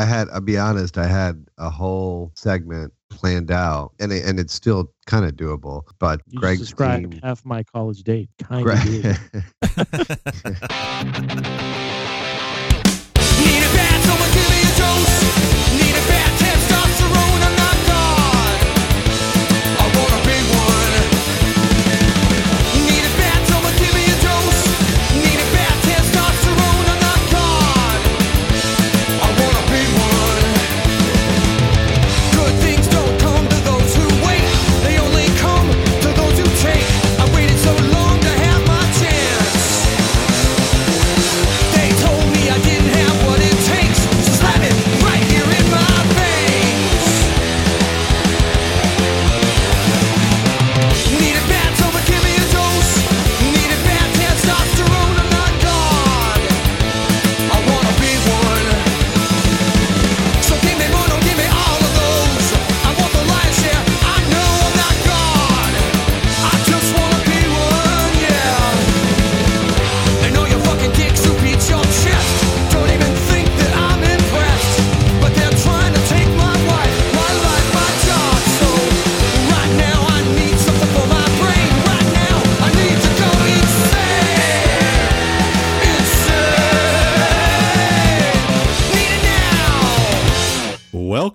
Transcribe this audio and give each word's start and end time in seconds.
I 0.00 0.04
had. 0.04 0.28
I'll 0.32 0.40
be 0.40 0.56
honest. 0.56 0.96
I 0.98 1.06
had 1.06 1.46
a 1.58 1.68
whole 1.70 2.32
segment 2.34 2.92
planned 3.10 3.50
out, 3.50 3.92
and 4.00 4.12
it, 4.12 4.24
and 4.24 4.40
it's 4.40 4.54
still 4.54 4.92
kind 5.06 5.24
of 5.26 5.32
doable. 5.32 5.82
But 5.98 6.20
You 6.28 6.40
Greg's 6.40 6.60
just 6.60 6.70
described 6.70 7.10
team. 7.12 7.20
half 7.22 7.44
my 7.44 7.62
college 7.64 8.02
date. 8.02 8.30
Kind 8.38 8.64
Greg- 8.64 9.04
of. 9.04 9.16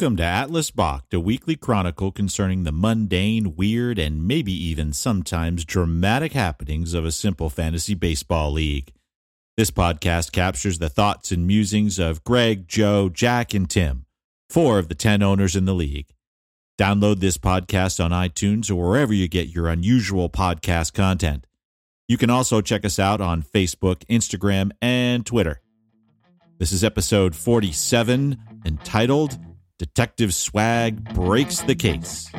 Welcome 0.06 0.18
to 0.18 0.24
Atlas 0.24 0.70
Bach, 0.70 1.06
a 1.12 1.20
weekly 1.20 1.56
chronicle 1.56 2.12
concerning 2.12 2.64
the 2.64 2.72
mundane, 2.72 3.56
weird, 3.56 3.98
and 3.98 4.28
maybe 4.28 4.52
even 4.52 4.94
sometimes 4.94 5.66
dramatic 5.66 6.34
happenings 6.34 6.94
of 6.94 7.06
a 7.06 7.12
simple 7.12 7.50
fantasy 7.50 7.96
baseball 7.96 8.52
league. 8.52 8.94
This 9.58 9.72
podcast 9.72 10.32
captures 10.32 10.78
the 10.78 10.90
thoughts 10.90 11.32
and 11.32 11.48
musings 11.48 11.98
of 11.98 12.24
Greg, 12.24 12.68
Joe, 12.68 13.10
Jack, 13.10 13.56
and 13.56 13.68
Tim, 13.68 14.06
four 14.48 14.78
of 14.78 14.90
the 14.90 14.94
10 14.94 15.24
owners 15.24 15.56
in 15.56 15.66
the 15.66 15.74
league. 15.74 16.14
Download 16.78 17.20
this 17.20 17.40
podcast 17.40 18.00
on 18.00 18.12
iTunes 18.12 18.70
or 18.70 18.76
wherever 18.76 19.12
you 19.12 19.28
get 19.28 19.48
your 19.48 19.68
unusual 19.68 20.30
podcast 20.30 20.94
content. 20.94 21.48
You 22.08 22.20
can 22.20 22.30
also 22.30 22.62
check 22.62 22.86
us 22.86 23.00
out 23.00 23.22
on 23.22 23.42
Facebook, 23.42 24.06
Instagram, 24.06 24.70
and 24.84 25.26
Twitter. 25.26 25.62
This 26.60 26.72
is 26.72 26.84
episode 26.84 27.36
47, 27.36 28.38
entitled 28.68 29.40
Detective 29.78 30.34
Swag 30.34 31.14
Breaks 31.14 31.62
the 31.62 31.76
Case. 31.76 32.32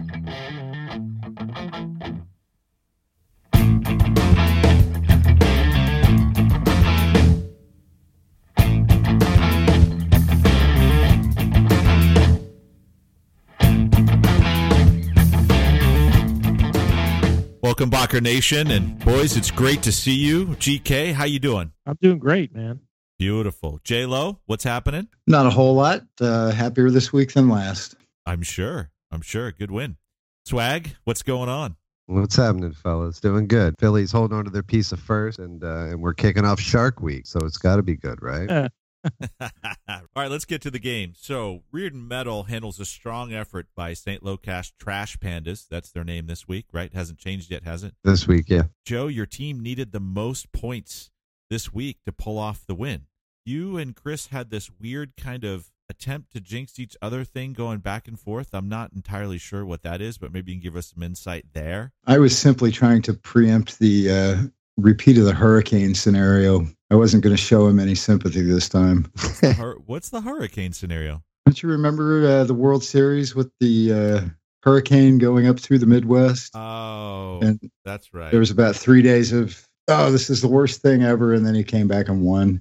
Welcome, 17.62 17.90
Bacher 17.90 18.22
Nation, 18.22 18.70
and 18.70 18.98
boys, 19.04 19.36
it's 19.36 19.50
great 19.50 19.82
to 19.82 19.92
see 19.92 20.14
you. 20.14 20.46
GK, 20.46 21.12
how 21.12 21.24
you 21.24 21.38
doing? 21.38 21.72
I'm 21.84 21.98
doing 22.00 22.18
great, 22.18 22.54
man. 22.54 22.80
Beautiful. 23.18 23.80
J 23.82 24.04
Lo, 24.04 24.40
what's 24.44 24.64
happening? 24.64 25.08
Not 25.26 25.46
a 25.46 25.50
whole 25.50 25.74
lot. 25.74 26.02
Uh, 26.20 26.50
happier 26.50 26.90
this 26.90 27.12
week 27.12 27.32
than 27.32 27.48
last. 27.48 27.94
I'm 28.26 28.42
sure. 28.42 28.90
I'm 29.10 29.22
sure. 29.22 29.52
Good 29.52 29.70
win. 29.70 29.96
Swag, 30.44 30.94
what's 31.04 31.22
going 31.22 31.48
on? 31.48 31.76
What's 32.06 32.36
happening, 32.36 32.72
fellas? 32.72 33.18
Doing 33.18 33.48
good. 33.48 33.74
Philly's 33.80 34.12
holding 34.12 34.36
on 34.36 34.44
to 34.44 34.50
their 34.50 34.62
piece 34.62 34.92
of 34.92 35.00
first, 35.00 35.38
and 35.38 35.64
uh, 35.64 35.86
and 35.86 36.00
we're 36.00 36.14
kicking 36.14 36.44
off 36.44 36.60
Shark 36.60 37.00
Week, 37.00 37.26
so 37.26 37.40
it's 37.42 37.58
got 37.58 37.76
to 37.76 37.82
be 37.82 37.96
good, 37.96 38.22
right? 38.22 38.70
All 39.40 40.00
right, 40.14 40.30
let's 40.30 40.44
get 40.44 40.62
to 40.62 40.70
the 40.70 40.78
game. 40.78 41.14
So, 41.16 41.62
Reardon 41.72 42.06
Metal 42.06 42.44
handles 42.44 42.78
a 42.78 42.84
strong 42.84 43.32
effort 43.32 43.66
by 43.74 43.94
St. 43.94 44.22
Locash 44.22 44.72
Trash 44.78 45.16
Pandas. 45.18 45.66
That's 45.68 45.90
their 45.90 46.04
name 46.04 46.26
this 46.26 46.46
week, 46.46 46.66
right? 46.72 46.92
Hasn't 46.92 47.18
changed 47.18 47.50
yet, 47.50 47.64
has 47.64 47.82
it? 47.82 47.94
This 48.04 48.28
week, 48.28 48.46
yeah. 48.48 48.64
Joe, 48.84 49.06
your 49.06 49.26
team 49.26 49.60
needed 49.60 49.92
the 49.92 50.00
most 50.00 50.52
points 50.52 51.10
this 51.50 51.72
week 51.72 51.98
to 52.06 52.12
pull 52.12 52.38
off 52.38 52.66
the 52.66 52.74
win. 52.74 53.06
You 53.44 53.76
and 53.76 53.94
Chris 53.94 54.28
had 54.28 54.50
this 54.50 54.70
weird 54.80 55.16
kind 55.16 55.44
of 55.44 55.70
attempt 55.88 56.32
to 56.32 56.40
jinx 56.40 56.78
each 56.80 56.96
other 57.00 57.22
thing 57.22 57.52
going 57.52 57.78
back 57.78 58.08
and 58.08 58.18
forth. 58.18 58.48
I'm 58.52 58.68
not 58.68 58.92
entirely 58.92 59.38
sure 59.38 59.64
what 59.64 59.82
that 59.82 60.00
is, 60.00 60.18
but 60.18 60.32
maybe 60.32 60.52
you 60.52 60.58
can 60.58 60.62
give 60.62 60.76
us 60.76 60.92
some 60.94 61.02
insight 61.02 61.46
there. 61.52 61.92
I 62.06 62.18
was 62.18 62.36
simply 62.36 62.72
trying 62.72 63.02
to 63.02 63.14
preempt 63.14 63.78
the 63.78 64.10
uh, 64.10 64.36
repeat 64.76 65.18
of 65.18 65.24
the 65.24 65.34
hurricane 65.34 65.94
scenario. 65.94 66.66
I 66.90 66.96
wasn't 66.96 67.22
going 67.22 67.36
to 67.36 67.40
show 67.42 67.66
him 67.68 67.78
any 67.78 67.94
sympathy 67.94 68.42
this 68.42 68.68
time. 68.68 69.10
The 69.40 69.52
hur- 69.52 69.78
What's 69.86 70.08
the 70.08 70.20
hurricane 70.22 70.72
scenario? 70.72 71.22
Don't 71.46 71.62
you 71.62 71.68
remember 71.68 72.26
uh, 72.26 72.44
the 72.44 72.54
World 72.54 72.82
Series 72.82 73.36
with 73.36 73.52
the 73.60 73.92
uh, 73.92 74.28
hurricane 74.64 75.18
going 75.18 75.46
up 75.46 75.60
through 75.60 75.78
the 75.78 75.86
Midwest? 75.86 76.50
Oh, 76.56 77.38
and 77.40 77.60
that's 77.84 78.12
right. 78.12 78.32
there 78.32 78.40
was 78.40 78.50
about 78.50 78.74
three 78.74 79.02
days 79.02 79.32
of, 79.32 79.65
oh, 79.88 80.10
this 80.10 80.30
is 80.30 80.40
the 80.42 80.48
worst 80.48 80.82
thing 80.82 81.02
ever. 81.02 81.32
And 81.34 81.46
then 81.46 81.54
he 81.54 81.64
came 81.64 81.88
back 81.88 82.08
and 82.08 82.22
won. 82.22 82.60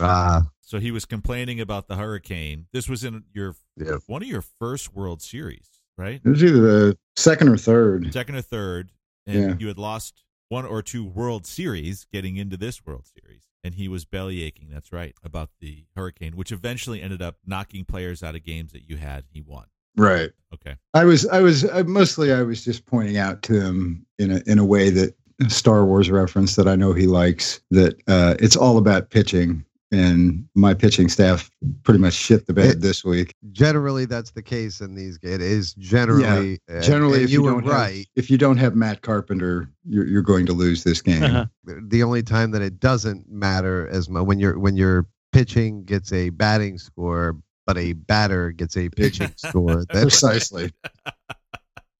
Ah, 0.00 0.48
So 0.60 0.78
he 0.80 0.90
was 0.90 1.04
complaining 1.04 1.60
about 1.60 1.88
the 1.88 1.96
hurricane. 1.96 2.66
This 2.72 2.88
was 2.88 3.04
in 3.04 3.24
your 3.32 3.54
yeah. 3.76 3.96
one 4.06 4.22
of 4.22 4.28
your 4.28 4.42
first 4.42 4.94
World 4.94 5.22
Series, 5.22 5.68
right? 5.96 6.20
It 6.24 6.28
was 6.28 6.42
either 6.42 6.60
the 6.60 6.98
second 7.16 7.48
or 7.48 7.56
third. 7.56 8.12
Second 8.12 8.34
or 8.36 8.42
third, 8.42 8.90
and 9.26 9.36
Yeah. 9.50 9.56
you 9.58 9.68
had 9.68 9.78
lost 9.78 10.24
one 10.48 10.66
or 10.66 10.82
two 10.82 11.04
World 11.04 11.46
Series 11.46 12.06
getting 12.12 12.36
into 12.36 12.56
this 12.56 12.84
World 12.84 13.06
Series. 13.06 13.42
And 13.62 13.74
he 13.76 13.88
was 13.88 14.04
belly 14.04 14.42
aching, 14.42 14.68
that's 14.70 14.92
right, 14.92 15.14
about 15.22 15.48
the 15.60 15.84
hurricane, 15.96 16.36
which 16.36 16.52
eventually 16.52 17.00
ended 17.00 17.22
up 17.22 17.36
knocking 17.46 17.84
players 17.86 18.22
out 18.22 18.34
of 18.34 18.44
games 18.44 18.72
that 18.72 18.88
you 18.90 18.98
had. 18.98 19.24
He 19.30 19.40
won. 19.40 19.64
Right. 19.96 20.32
Okay. 20.52 20.74
I 20.92 21.04
was, 21.04 21.26
I 21.28 21.40
was 21.40 21.64
I, 21.70 21.82
mostly, 21.84 22.32
I 22.32 22.42
was 22.42 22.62
just 22.64 22.84
pointing 22.84 23.16
out 23.16 23.42
to 23.44 23.58
him 23.60 24.04
in 24.18 24.32
a 24.32 24.42
in 24.46 24.58
a 24.58 24.64
way 24.64 24.90
that 24.90 25.14
Star 25.48 25.84
Wars 25.84 26.10
reference 26.10 26.56
that 26.56 26.68
I 26.68 26.76
know 26.76 26.92
he 26.92 27.06
likes 27.06 27.60
that 27.70 27.94
uh, 28.08 28.34
it's 28.38 28.56
all 28.56 28.78
about 28.78 29.10
pitching, 29.10 29.64
and 29.92 30.46
my 30.54 30.74
pitching 30.74 31.08
staff 31.08 31.50
pretty 31.82 32.00
much 32.00 32.14
shit 32.14 32.46
the 32.46 32.52
bed 32.52 32.66
It- 32.76 32.80
this 32.80 33.04
week. 33.04 33.34
Generally, 33.52 34.06
that's 34.06 34.32
the 34.32 34.42
case 34.42 34.80
in 34.80 34.94
these. 34.94 35.18
It 35.22 35.40
is 35.40 35.74
generally, 35.74 36.58
uh, 36.70 36.80
Generally, 36.80 37.18
and 37.18 37.24
if 37.24 37.30
you, 37.30 37.42
were 37.42 37.50
don't 37.52 37.66
right. 37.66 37.96
have, 37.96 38.06
if 38.16 38.30
you 38.30 38.38
don't 38.38 38.56
have 38.56 38.74
Matt 38.74 39.02
Carpenter, 39.02 39.68
you're 39.84 40.06
you're 40.06 40.22
going 40.22 40.46
to 40.46 40.52
lose 40.52 40.82
this 40.84 41.00
game. 41.02 41.22
Uh-huh. 41.22 41.46
the 41.88 42.02
only 42.02 42.22
time 42.22 42.50
that 42.52 42.62
it 42.62 42.80
doesn't 42.80 43.28
matter 43.30 43.88
as 43.88 44.08
much 44.08 44.24
when 44.26 44.38
you're 44.38 44.58
when 44.58 44.76
your 44.76 45.06
pitching 45.32 45.84
gets 45.84 46.12
a 46.12 46.30
batting 46.30 46.78
score, 46.78 47.36
but 47.66 47.76
a 47.76 47.92
batter 47.92 48.50
gets 48.52 48.76
a 48.76 48.88
pitching 48.88 49.32
score. 49.36 49.84
That's 49.86 50.02
Precisely. 50.20 50.72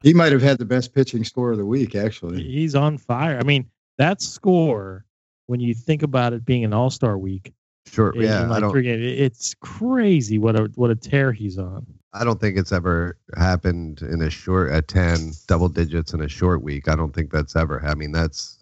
he 0.04 0.12
might 0.12 0.32
have 0.32 0.42
had 0.42 0.58
the 0.58 0.66
best 0.66 0.94
pitching 0.94 1.24
score 1.24 1.50
of 1.50 1.58
the 1.58 1.64
week, 1.64 1.94
actually. 1.94 2.42
He's 2.42 2.74
on 2.74 2.98
fire. 2.98 3.38
I 3.38 3.42
mean, 3.42 3.66
that 3.96 4.20
score, 4.20 5.06
when 5.46 5.60
you 5.60 5.72
think 5.74 6.02
about 6.02 6.34
it 6.34 6.44
being 6.44 6.62
an 6.62 6.74
All 6.74 6.90
Star 6.90 7.16
week, 7.16 7.54
sure, 7.86 8.12
Yeah, 8.14 8.44
in 8.44 8.52
I 8.52 8.60
don't. 8.60 8.76
it's 8.76 9.54
crazy 9.60 10.36
what 10.38 10.56
a 10.56 10.70
what 10.74 10.90
a 10.90 10.94
tear 10.94 11.32
he's 11.32 11.58
on. 11.58 11.86
I 12.12 12.22
don't 12.22 12.38
think 12.38 12.58
it's 12.58 12.70
ever 12.70 13.18
happened 13.36 14.02
in 14.02 14.20
a 14.20 14.30
short 14.30 14.72
a 14.72 14.82
ten 14.82 15.32
double 15.48 15.70
digits 15.70 16.12
in 16.12 16.20
a 16.20 16.28
short 16.28 16.62
week. 16.62 16.86
I 16.86 16.94
don't 16.96 17.14
think 17.14 17.32
that's 17.32 17.56
ever. 17.56 17.82
I 17.84 17.94
mean, 17.94 18.12
that's. 18.12 18.58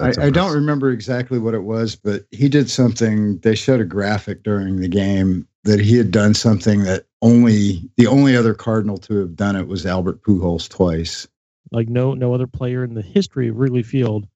I, 0.00 0.12
I 0.18 0.30
don't 0.30 0.54
remember 0.54 0.90
exactly 0.90 1.38
what 1.38 1.54
it 1.54 1.62
was, 1.62 1.94
but 1.96 2.24
he 2.30 2.48
did 2.48 2.68
something. 2.68 3.38
They 3.38 3.54
showed 3.54 3.80
a 3.80 3.84
graphic 3.84 4.42
during 4.42 4.76
the 4.76 4.88
game 4.88 5.46
that 5.64 5.80
he 5.80 5.96
had 5.96 6.10
done 6.10 6.34
something 6.34 6.82
that 6.84 7.06
only 7.20 7.88
the 7.96 8.06
only 8.06 8.36
other 8.36 8.54
Cardinal 8.54 8.98
to 8.98 9.20
have 9.20 9.36
done 9.36 9.54
it 9.54 9.68
was 9.68 9.86
Albert 9.86 10.22
Pujols 10.22 10.68
twice. 10.68 11.28
Like 11.70 11.88
no 11.88 12.14
no 12.14 12.34
other 12.34 12.46
player 12.46 12.84
in 12.84 12.94
the 12.94 13.02
history 13.02 13.48
of 13.48 13.56
Wrigley 13.56 13.82
Field 13.82 14.26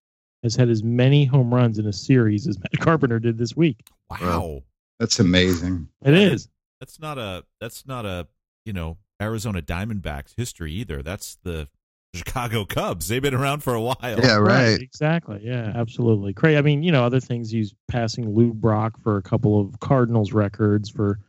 has 0.42 0.54
had 0.54 0.68
as 0.68 0.82
many 0.84 1.24
home 1.24 1.52
runs 1.52 1.78
in 1.78 1.86
a 1.86 1.92
series 1.92 2.46
as 2.46 2.58
Matt 2.58 2.72
Carpenter 2.80 3.18
did 3.18 3.38
this 3.38 3.56
week. 3.56 3.88
Wow. 4.10 4.62
That's 4.98 5.18
amazing. 5.18 5.88
It 6.04 6.14
is. 6.14 6.48
That's 6.80 7.00
not 7.00 7.18
a 7.18 7.44
that's 7.60 7.86
not 7.86 8.06
a 8.06 8.28
you 8.64 8.72
know 8.72 8.98
Arizona 9.20 9.62
Diamondbacks 9.62 10.34
history 10.36 10.72
either. 10.72 11.02
That's 11.02 11.36
the 11.42 11.68
Chicago 12.16 12.64
Cubs. 12.64 13.08
They've 13.08 13.22
been 13.22 13.34
around 13.34 13.62
for 13.62 13.74
a 13.74 13.80
while. 13.80 13.96
Yeah, 14.02 14.36
right. 14.36 14.80
Exactly. 14.80 15.40
Yeah, 15.42 15.72
absolutely. 15.74 16.32
Craig. 16.32 16.56
I 16.56 16.62
mean, 16.62 16.82
you 16.82 16.92
know, 16.92 17.04
other 17.04 17.20
things. 17.20 17.50
He's 17.50 17.74
passing 17.88 18.34
Lou 18.34 18.52
Brock 18.52 19.00
for 19.02 19.16
a 19.16 19.22
couple 19.22 19.60
of 19.60 19.78
Cardinals 19.80 20.32
records 20.32 20.88
for 20.88 21.20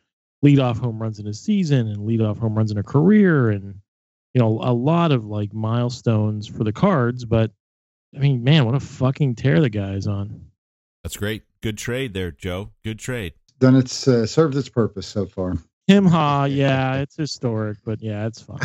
leadoff 0.43 0.77
home 0.77 1.01
runs 1.01 1.19
in 1.19 1.27
a 1.27 1.33
season 1.33 1.87
and 1.87 1.99
leadoff 1.99 2.37
home 2.37 2.55
runs 2.55 2.71
in 2.71 2.77
a 2.77 2.83
career, 2.83 3.49
and 3.49 3.75
you 4.33 4.41
know, 4.41 4.59
a 4.61 4.73
lot 4.73 5.11
of 5.11 5.25
like 5.25 5.53
milestones 5.53 6.47
for 6.47 6.63
the 6.63 6.73
Cards. 6.73 7.25
But 7.25 7.51
I 8.15 8.19
mean, 8.19 8.43
man, 8.43 8.65
what 8.65 8.75
a 8.75 8.79
fucking 8.79 9.35
tear 9.35 9.61
the 9.61 9.69
guy's 9.69 10.07
on. 10.07 10.47
That's 11.03 11.17
great. 11.17 11.43
Good 11.61 11.77
trade 11.77 12.13
there, 12.13 12.31
Joe. 12.31 12.71
Good 12.83 12.99
trade. 12.99 13.33
Done 13.59 13.75
its 13.75 14.07
uh, 14.07 14.25
served 14.25 14.55
its 14.55 14.69
purpose 14.69 15.07
so 15.07 15.25
far. 15.25 15.57
Him 15.87 16.05
ha, 16.05 16.43
yeah, 16.45 16.95
it's 16.97 17.15
historic, 17.15 17.77
but 17.85 18.01
yeah, 18.01 18.27
it's 18.27 18.41
fine. 18.41 18.59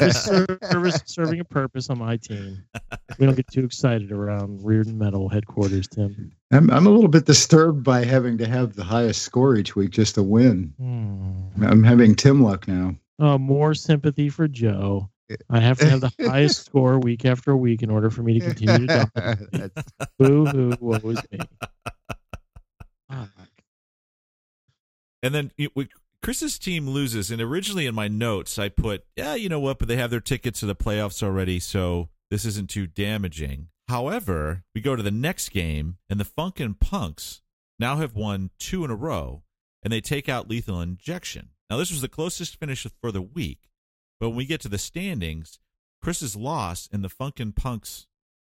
Just 0.00 0.24
service, 0.70 1.00
serving 1.06 1.38
a 1.38 1.44
purpose 1.44 1.88
on 1.88 1.98
my 1.98 2.16
team. 2.16 2.64
We 3.18 3.26
don't 3.26 3.36
get 3.36 3.46
too 3.46 3.64
excited 3.64 4.10
around 4.10 4.64
Reardon 4.64 4.98
Metal 4.98 5.28
headquarters, 5.28 5.86
Tim. 5.86 6.32
I'm 6.50 6.68
I'm 6.70 6.86
a 6.86 6.90
little 6.90 7.08
bit 7.08 7.26
disturbed 7.26 7.84
by 7.84 8.04
having 8.04 8.38
to 8.38 8.46
have 8.48 8.74
the 8.74 8.82
highest 8.82 9.22
score 9.22 9.54
each 9.56 9.76
week 9.76 9.90
just 9.92 10.16
to 10.16 10.22
win. 10.24 10.74
Hmm. 10.78 11.64
I'm 11.64 11.84
having 11.84 12.16
Tim 12.16 12.42
luck 12.42 12.66
now. 12.66 12.96
Uh, 13.20 13.38
more 13.38 13.72
sympathy 13.74 14.28
for 14.28 14.48
Joe. 14.48 15.08
I 15.48 15.60
have 15.60 15.78
to 15.78 15.88
have 15.88 16.00
the 16.00 16.12
highest 16.28 16.64
score 16.66 16.98
week 16.98 17.24
after 17.24 17.56
week 17.56 17.82
in 17.84 17.90
order 17.90 18.10
for 18.10 18.22
me 18.24 18.40
to 18.40 18.46
continue 18.46 18.86
to 18.88 19.10
dominate. 19.14 19.50
That's- 19.52 20.08
Boo 20.18 20.44
hoo, 20.46 20.72
woe 20.80 20.96
is 20.96 21.20
me. 21.30 21.38
Fuck. 23.10 23.28
And 25.22 25.34
then 25.34 25.50
we, 25.74 25.88
Chris's 26.26 26.58
team 26.58 26.88
loses, 26.88 27.30
and 27.30 27.40
originally 27.40 27.86
in 27.86 27.94
my 27.94 28.08
notes 28.08 28.58
I 28.58 28.68
put, 28.68 29.04
yeah, 29.14 29.36
you 29.36 29.48
know 29.48 29.60
what, 29.60 29.78
but 29.78 29.86
they 29.86 29.94
have 29.94 30.10
their 30.10 30.18
tickets 30.18 30.58
to 30.58 30.66
the 30.66 30.74
playoffs 30.74 31.22
already, 31.22 31.60
so 31.60 32.08
this 32.32 32.44
isn't 32.44 32.68
too 32.68 32.88
damaging. 32.88 33.68
However, 33.86 34.64
we 34.74 34.80
go 34.80 34.96
to 34.96 35.04
the 35.04 35.12
next 35.12 35.50
game, 35.50 35.98
and 36.10 36.18
the 36.18 36.24
Funkin' 36.24 36.80
Punks 36.80 37.42
now 37.78 37.98
have 37.98 38.16
won 38.16 38.50
two 38.58 38.84
in 38.84 38.90
a 38.90 38.96
row, 38.96 39.44
and 39.84 39.92
they 39.92 40.00
take 40.00 40.28
out 40.28 40.50
Lethal 40.50 40.80
Injection. 40.80 41.50
Now, 41.70 41.76
this 41.76 41.92
was 41.92 42.00
the 42.00 42.08
closest 42.08 42.58
finish 42.58 42.84
for 43.00 43.12
the 43.12 43.22
week, 43.22 43.70
but 44.18 44.30
when 44.30 44.38
we 44.38 44.46
get 44.46 44.60
to 44.62 44.68
the 44.68 44.78
standings, 44.78 45.60
Chris's 46.02 46.34
loss 46.34 46.88
and 46.92 47.04
the 47.04 47.08
Funkin' 47.08 47.54
Punks' 47.54 48.08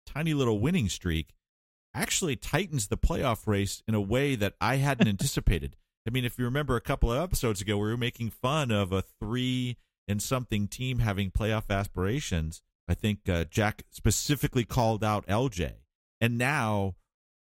tiny 0.05 0.35
little 0.35 0.61
winning 0.61 0.91
streak 0.91 1.31
actually 1.95 2.37
tightens 2.37 2.89
the 2.89 2.99
playoff 2.99 3.47
race 3.47 3.83
in 3.89 3.95
a 3.95 4.01
way 4.03 4.35
that 4.35 4.57
I 4.61 4.77
hadn't 4.77 5.09
anticipated. 5.09 5.75
I 6.07 6.11
mean, 6.11 6.25
if 6.25 6.39
you 6.39 6.45
remember 6.45 6.77
a 6.77 6.81
couple 6.81 7.13
of 7.13 7.23
episodes 7.23 7.61
ago, 7.61 7.77
we 7.77 7.85
were 7.89 7.97
making 7.97 8.31
fun 8.31 8.71
of 8.71 8.93
a 8.93 9.03
three 9.03 9.77
and 10.09 10.21
something 10.23 10.67
team 10.67 10.99
having 10.99 11.31
playoff 11.31 11.71
aspirations. 11.71 12.61
I 12.89 12.95
think 12.95 13.29
uh, 13.29 13.45
Jack 13.45 13.83
specifically 13.91 14.65
called 14.65 15.05
out 15.05 15.27
LJ. 15.27 15.75
And 16.21 16.37
now 16.39 16.97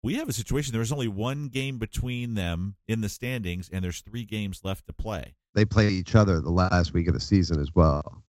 we 0.04 0.16
have 0.16 0.30
a 0.30 0.34
situation. 0.34 0.74
There's 0.74 0.92
only 0.92 1.08
one 1.08 1.48
game 1.48 1.80
between 1.80 2.36
them 2.36 2.76
in 2.88 3.02
the 3.02 3.10
standings, 3.10 3.68
and 3.74 3.84
there's 3.84 4.02
three 4.02 4.24
games 4.26 4.62
left 4.64 4.86
to 4.88 4.94
play. 4.94 5.36
they 5.56 5.66
play 5.66 5.88
each 5.90 6.14
other 6.16 6.40
the 6.42 6.52
last 6.52 6.94
week 6.94 7.08
of 7.08 7.14
the 7.16 7.20
season 7.20 7.60
as 7.60 7.74
well. 7.74 8.24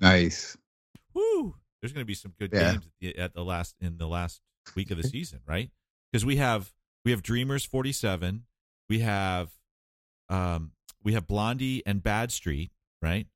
Nice. 0.00 0.56
Woo! 1.14 1.54
There's 1.80 1.92
going 1.92 2.02
to 2.02 2.06
be 2.06 2.14
some 2.14 2.34
good 2.38 2.50
Yeah. 2.52 2.72
games 2.72 2.84
at 2.86 2.92
the, 3.00 3.18
at 3.18 3.34
the 3.34 3.44
last 3.44 3.74
in 3.80 3.96
the 3.96 4.06
last 4.08 4.40
week 4.74 4.90
of 4.90 4.96
the 4.98 5.04
season, 5.04 5.40
right? 5.46 5.70
Because 6.12 6.24
we 6.26 6.36
have 6.36 6.72
we 7.04 7.10
have 7.12 7.22
Dreamers 7.22 7.64
47, 7.64 8.44
we 8.88 9.00
have 9.00 9.50
um 10.28 10.72
we 11.02 11.12
have 11.14 11.26
Blondie 11.26 11.82
and 11.86 12.02
Bad 12.02 12.32
Street, 12.32 12.70
right? 13.02 13.26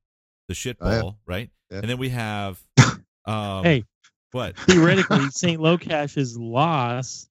The 0.47 0.53
shit 0.55 0.77
Oh, 0.81 0.89
yeah. 0.91 1.11
right? 1.25 1.49
Yeah. 1.71 1.77
And 1.79 1.89
then 1.89 1.97
we 1.97 2.09
have 2.09 2.59
um 3.25 3.63
Hey, 3.63 3.83
what? 4.31 4.57
theoretically, 4.67 5.29
St. 5.29 5.59
Locash's 5.61 6.37
loss 6.37 7.27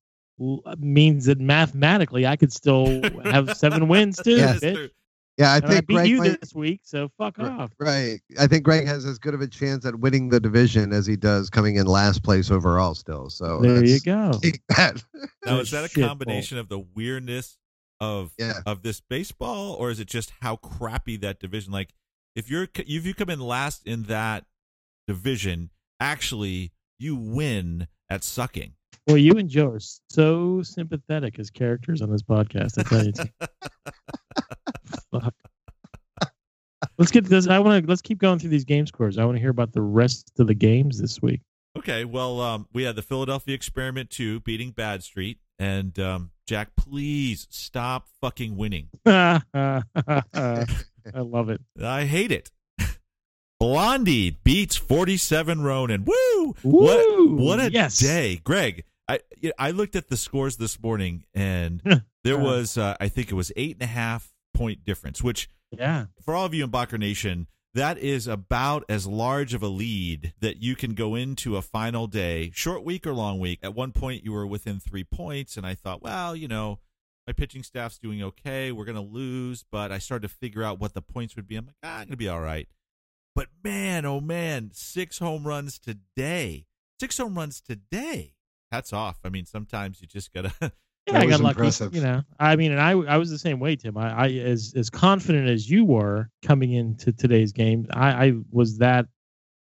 means 0.79 1.25
that 1.27 1.41
mathematically 1.41 2.27
I 2.27 2.37
could 2.37 2.53
still 2.53 3.03
have 3.25 3.57
seven 3.57 3.89
wins 3.89 4.17
too. 4.23 4.37
Yes. 4.37 4.61
bitch. 4.61 4.91
Yeah, 5.37 5.53
I 5.53 5.57
And 5.59 5.67
I 5.67 5.69
think 5.69 5.87
beat 5.87 5.95
Greg 5.95 6.09
you 6.09 6.19
might, 6.19 6.41
this 6.41 6.53
week, 6.55 6.81
so 6.85 7.09
fuck 7.17 7.39
off. 7.39 7.71
right. 7.79 8.21
I 8.41 8.47
think 8.49 8.65
Greg 8.65 8.87
has 8.87 9.05
as 9.05 9.19
good 9.21 9.35
of 9.35 9.41
a 9.41 9.47
chance 9.47 9.85
at 9.87 9.95
winning 9.97 10.29
the 10.29 10.41
division 10.41 10.93
as 10.93 11.07
he 11.07 11.15
does 11.17 11.49
coming 11.51 11.77
in 11.77 11.87
last 11.87 12.23
place 12.25 12.51
overall. 12.51 12.95
Still, 12.97 13.31
so 13.31 13.61
there 13.61 13.85
you 13.85 14.01
go. 14.01 14.33
that. 14.71 15.03
Now 15.45 15.59
is 15.59 15.71
that 15.73 15.85
a 15.85 15.89
Shit 15.89 16.03
ball. 16.03 16.09
combination 16.09 16.59
of 16.59 16.69
the 16.69 16.79
weirdness 16.81 17.58
of 18.01 18.33
Yeah. 18.39 18.61
of 18.67 18.83
this 18.83 19.01
baseball, 19.01 19.73
or 19.75 19.91
is 19.91 20.01
it 20.01 20.09
just 20.09 20.33
how 20.41 20.57
crappy 20.57 21.17
that 21.19 21.41
division? 21.41 21.73
Like, 21.73 21.95
if 22.37 22.51
you're 22.51 22.69
if 22.75 23.07
you 23.07 23.15
come 23.15 23.31
in 23.31 23.41
last 23.41 23.87
in 23.87 24.05
that 24.05 24.45
division, 25.07 25.71
actually 26.01 26.73
you 26.99 27.17
win 27.17 27.89
at 28.11 28.25
sucking. 28.25 28.75
Well, 29.07 29.17
you 29.17 29.33
and 29.39 29.49
Joe 29.49 29.69
are 29.71 29.81
so 30.11 30.63
sympathetic 30.63 31.39
as 31.39 31.49
characters 31.51 32.03
on 32.03 32.11
this 32.11 32.23
podcast. 32.23 32.79
I 32.79 32.83
tell 32.83 33.07
you. 33.07 33.13
Fuck. 35.11 35.35
Let's 36.99 37.11
get 37.11 37.25
this. 37.25 37.47
I 37.49 37.59
want 37.59 37.85
to. 37.85 37.89
Let's 37.89 38.03
keep 38.03 38.19
going 38.19 38.39
through 38.39 38.51
these 38.51 38.65
game 38.65 38.87
scores. 38.87 39.19
I 39.19 39.25
want 39.25 39.37
to 39.37 39.41
hear 39.41 39.51
about 39.51 39.73
the 39.73 39.81
rest 39.83 40.33
of 40.39 40.47
the 40.47 40.55
games 40.55 41.01
this 41.01 41.23
week. 41.23 41.41
Okay, 41.77 42.05
well, 42.05 42.41
um, 42.41 42.67
we 42.73 42.83
had 42.83 42.97
the 42.97 43.03
Philadelphia 43.03 43.55
Experiment 43.55 44.11
two 44.11 44.41
beating 44.41 44.73
Bad 44.73 45.03
Street, 45.05 45.39
and 45.59 45.97
um, 45.99 46.31
Jack, 46.49 46.71
please 46.77 47.47
stop 47.51 48.07
fucking 48.23 48.57
winning. 48.57 48.89
I 49.07 49.83
love 51.15 51.51
it. 51.51 51.61
I 51.83 52.05
hate 52.07 52.33
it. 52.33 52.51
Blondie 53.61 54.31
beats 54.45 54.75
forty 54.75 55.19
seven 55.19 55.61
Ronan. 55.61 56.07
Woo! 56.07 56.55
Woo! 56.65 57.37
What 57.37 57.39
what 57.39 57.61
a 57.61 57.71
Yes. 57.71 57.99
day, 57.99 58.37
Greg. 58.43 58.85
I 59.07 59.21
I 59.59 59.73
looked 59.73 59.95
at 59.95 60.09
the 60.09 60.17
scores 60.17 60.57
this 60.57 60.81
morning, 60.83 61.25
and 61.35 61.83
there 62.25 62.39
was 62.39 62.79
uh, 62.79 62.97
I 62.99 63.09
think 63.09 63.31
it 63.31 63.35
was 63.35 63.53
eight 63.55 63.75
and 63.77 63.83
a 63.83 63.87
half 63.93 64.33
point 64.55 64.87
difference, 64.87 65.23
which 65.23 65.51
Yeah. 65.71 66.07
for 66.23 66.35
all 66.35 66.47
of 66.47 66.55
you 66.55 66.65
in 66.65 66.71
Bacher 66.71 66.99
Nation, 66.99 67.47
that 67.79 67.97
is 67.97 68.27
about 68.27 68.85
as 68.89 69.07
large 69.07 69.55
of 69.55 69.63
a 69.63 69.69
lead 69.69 70.33
that 70.41 70.61
you 70.61 70.75
can 70.75 70.95
go 70.95 71.15
into 71.15 71.57
a 71.57 71.63
final 71.63 72.09
day, 72.09 72.51
short 72.53 72.83
week 72.83 73.07
or 73.07 73.15
long 73.15 73.39
week. 73.39 73.61
At 73.63 73.73
one 73.73 73.93
point, 73.93 74.25
you 74.25 74.33
were 74.33 74.47
within 74.49 74.81
three 74.81 75.05
points, 75.05 75.57
and 75.57 75.65
I 75.65 75.77
thought, 75.77 76.03
well, 76.03 76.35
you 76.35 76.49
know, 76.49 76.81
my 77.25 77.33
pitching 77.33 77.63
staff's 77.63 77.97
doing 77.97 78.21
okay. 78.21 78.73
We're 78.73 78.85
going 78.85 78.97
to 78.97 79.01
lose, 79.01 79.65
but 79.71 79.93
I 79.93 79.99
started 79.99 80.27
to 80.27 80.35
figure 80.35 80.65
out 80.65 80.81
what 80.81 80.95
the 80.95 81.03
points 81.03 81.37
would 81.37 81.47
be. 81.47 81.55
I'm 81.55 81.67
like, 81.67 81.77
ah, 81.85 81.99
I'm 81.99 82.07
going 82.07 82.11
to 82.11 82.17
be 82.17 82.29
all 82.29 82.41
right. 82.41 82.67
But 83.37 83.47
man, 83.63 84.05
oh 84.05 84.21
man, 84.21 84.71
six 84.73 85.21
home 85.21 85.47
runs 85.47 85.79
today. 85.79 86.67
Six 86.99 87.17
home 87.19 87.37
runs 87.37 87.61
today. 87.61 88.35
Hats 88.73 88.93
off. 88.93 89.21
I 89.23 89.29
mean, 89.29 89.47
sometimes 89.47 90.01
you 90.01 90.09
just 90.09 90.35
got 90.35 90.53
to. 90.61 90.73
Yeah, 91.09 91.15
That 91.15 91.23
I 91.23 91.25
got 91.27 91.31
was 91.33 91.41
lucky. 91.41 91.59
impressive. 91.59 91.95
You 91.95 92.03
know, 92.03 92.23
I 92.39 92.57
mean, 92.57 92.73
and 92.73 92.81
I 92.81 92.91
I 92.93 93.17
was 93.17 93.31
the 93.31 93.39
same 93.39 93.61
way, 93.61 93.77
Tim. 93.77 93.97
I, 93.97 94.11
I 94.13 94.29
as 94.29 94.75
as 94.77 94.91
confident 94.91 95.49
as 95.49 95.69
you 95.71 95.85
were 95.85 96.29
coming 96.43 96.73
into 96.73 97.13
today's 97.13 97.53
game. 97.53 97.87
I, 97.93 98.27
I 98.27 98.33
was 98.51 98.79
that, 98.79 99.07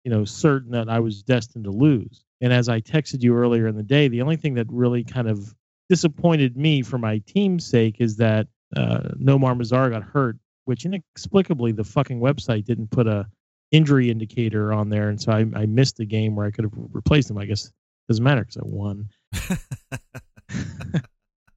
you 0.03 0.11
know, 0.11 0.25
certain 0.25 0.71
that 0.71 0.89
I 0.89 0.99
was 0.99 1.23
destined 1.23 1.65
to 1.65 1.71
lose. 1.71 2.23
And 2.41 2.51
as 2.51 2.67
I 2.69 2.81
texted 2.81 3.21
you 3.21 3.35
earlier 3.35 3.67
in 3.67 3.75
the 3.75 3.83
day, 3.83 4.07
the 4.07 4.21
only 4.21 4.35
thing 4.35 4.55
that 4.55 4.67
really 4.69 5.03
kind 5.03 5.29
of 5.29 5.53
disappointed 5.89 6.57
me 6.57 6.81
for 6.81 6.97
my 6.97 7.19
team's 7.19 7.65
sake 7.65 7.97
is 7.99 8.17
that 8.17 8.47
uh, 8.75 9.09
Nomar 9.21 9.55
Mazara 9.55 9.91
got 9.91 10.03
hurt, 10.03 10.37
which 10.65 10.85
inexplicably 10.85 11.71
the 11.71 11.83
fucking 11.83 12.19
website 12.19 12.65
didn't 12.65 12.89
put 12.89 13.07
a 13.07 13.27
injury 13.71 14.09
indicator 14.11 14.73
on 14.73 14.89
there, 14.89 15.09
and 15.09 15.19
so 15.21 15.31
I, 15.31 15.45
I 15.55 15.65
missed 15.65 15.99
a 15.99 16.05
game 16.05 16.35
where 16.35 16.45
I 16.45 16.51
could 16.51 16.65
have 16.65 16.73
replaced 16.75 17.29
him. 17.29 17.37
I 17.37 17.45
guess 17.45 17.71
doesn't 18.09 18.23
matter 18.23 18.41
because 18.41 18.57
I 18.57 18.61
won. 18.65 19.09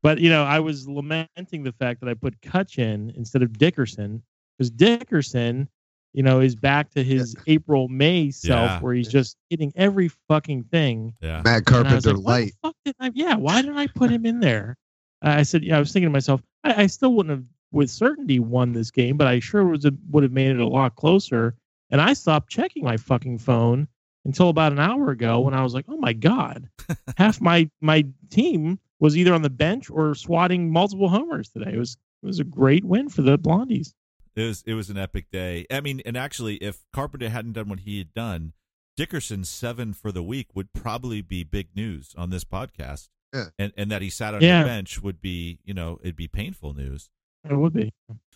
But 0.06 0.20
you 0.20 0.30
know, 0.30 0.44
I 0.44 0.60
was 0.60 0.86
lamenting 0.88 1.64
the 1.64 1.72
fact 1.72 1.98
that 2.00 2.08
I 2.08 2.14
put 2.14 2.40
Kutch 2.40 2.78
in 2.78 3.12
instead 3.16 3.42
of 3.42 3.58
Dickerson 3.58 4.22
because 4.56 4.70
Dickerson, 4.70 5.68
you 6.12 6.22
know, 6.22 6.38
is 6.38 6.54
back 6.54 6.90
to 6.92 7.02
his 7.02 7.34
April 7.48 7.88
May 7.88 8.30
self 8.30 8.70
Yeah. 8.70 8.80
where 8.80 8.94
he's 8.94 9.08
just 9.08 9.36
hitting 9.50 9.72
every 9.75 10.08
fucking 10.28 10.62
thing. 10.70 11.12
yeah. 11.20 11.42
Matt 11.44 11.64
And 11.66 11.88
I 11.88 11.94
was 11.96 12.04
Carpenter 12.04 12.12
like, 12.14 12.25
why 12.25 12.32
light. 12.38 12.52
fuck 12.62 12.76
did 12.84 12.94
I? 13.00 13.10
Yeah, 13.14 13.34
why 13.34 13.62
did 13.62 13.76
I 13.76 13.88
put 13.88 14.12
him 14.12 14.25
in 14.25 14.38
there? 14.38 14.76
I 15.22 15.42
said, 15.42 15.64
yeah, 15.64 15.76
I 15.76 15.80
was 15.80 15.92
thinking 15.92 16.06
to 16.08 16.12
myself, 16.12 16.40
I, 16.62 16.84
I 16.84 16.86
still 16.86 17.12
wouldn't 17.14 17.36
have 17.36 17.44
with 17.72 17.90
certainty 17.90 18.38
won 18.38 18.75
this 18.75 18.92
game, 18.92 19.16
but 19.16 19.26
I 19.26 19.40
sure 19.40 19.64
was 19.64 19.90
would 20.10 20.22
have 20.22 20.30
made 20.30 20.52
it 20.52 20.60
a 20.60 20.68
lot 20.68 20.94
closer. 20.94 21.56
And 21.90 22.00
I 22.00 22.12
stopped 22.12 22.48
checking 22.48 22.84
my 22.84 22.96
fucking 22.96 23.38
phone 23.38 23.88
until 24.25 24.50
about 24.50 24.70
an 24.70 24.78
hour 24.78 25.10
ago 25.10 25.40
when 25.40 25.52
I 25.54 25.64
was 25.64 25.75
like, 25.75 25.86
oh 25.88 25.96
my 25.96 26.12
god, 26.12 26.68
half 27.16 27.40
my 27.40 27.68
my 27.80 28.06
team 28.30 28.78
was 29.00 29.16
either 29.16 29.34
on 29.34 29.42
the 29.42 29.50
bench 29.50 29.90
or 29.90 30.14
swatting 30.14 30.70
multiple 30.70 31.08
homers 31.08 31.48
today. 31.50 31.72
It 31.74 31.78
was 31.78 31.96
it 32.22 32.26
was 32.26 32.40
a 32.40 32.44
great 32.44 32.84
win 32.84 33.08
for 33.08 33.22
the 33.22 33.38
Blondies. 33.38 33.92
It 34.34 34.42
was 34.42 34.62
it 34.66 34.74
was 34.74 34.90
an 34.90 34.98
epic 34.98 35.30
day. 35.30 35.66
I 35.70 35.80
mean, 35.80 36.00
and 36.06 36.16
actually, 36.16 36.56
if 36.56 36.84
Carpenter 36.92 37.28
hadn't 37.28 37.52
done 37.52 37.68
what 37.68 37.80
he 37.80 37.98
had 37.98 38.12
done, 38.14 38.52
Dickerson's 38.96 39.48
seven 39.48 39.92
for 39.92 40.10
the 40.12 40.22
week 40.22 40.48
would 40.54 40.72
probably 40.72 41.20
be 41.22 41.42
big 41.44 41.68
news 41.76 42.14
on 42.16 42.30
this 42.30 42.44
podcast. 42.44 43.08
Yeah. 43.34 43.46
And 43.58 43.72
and 43.76 43.90
that 43.90 44.02
he 44.02 44.10
sat 44.10 44.34
on 44.34 44.40
Yeah. 44.40 44.62
the 44.62 44.68
bench 44.68 45.02
would 45.02 45.20
be, 45.20 45.58
you 45.64 45.74
know, 45.74 45.98
it'd 46.02 46.16
be 46.16 46.28
painful 46.28 46.74
news. 46.74 47.10
It 47.48 47.54
would 47.56 47.72
be. 47.74 47.92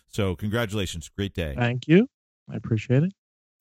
So 0.07 0.35
congratulations, 0.35 1.09
great 1.09 1.33
day. 1.33 1.55
Thank 1.57 1.87
you. 1.87 2.07
I 2.51 2.55
appreciate 2.55 3.03
it. 3.03 3.13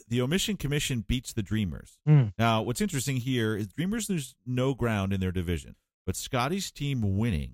the 0.08 0.20
omission 0.20 0.56
commission 0.56 1.04
beats 1.06 1.32
the 1.32 1.42
Dreamers. 1.42 1.98
Hmm. 2.06 2.28
Now, 2.38 2.62
what's 2.62 2.80
interesting 2.80 3.16
here 3.18 3.54
is 3.54 3.68
Dreamers 3.68 4.08
there's 4.08 4.34
no 4.44 4.74
ground 4.74 5.12
in 5.12 5.20
their 5.20 5.30
division, 5.30 5.76
but 6.10 6.16
Scotty's 6.16 6.72
team 6.72 7.18
winning 7.18 7.52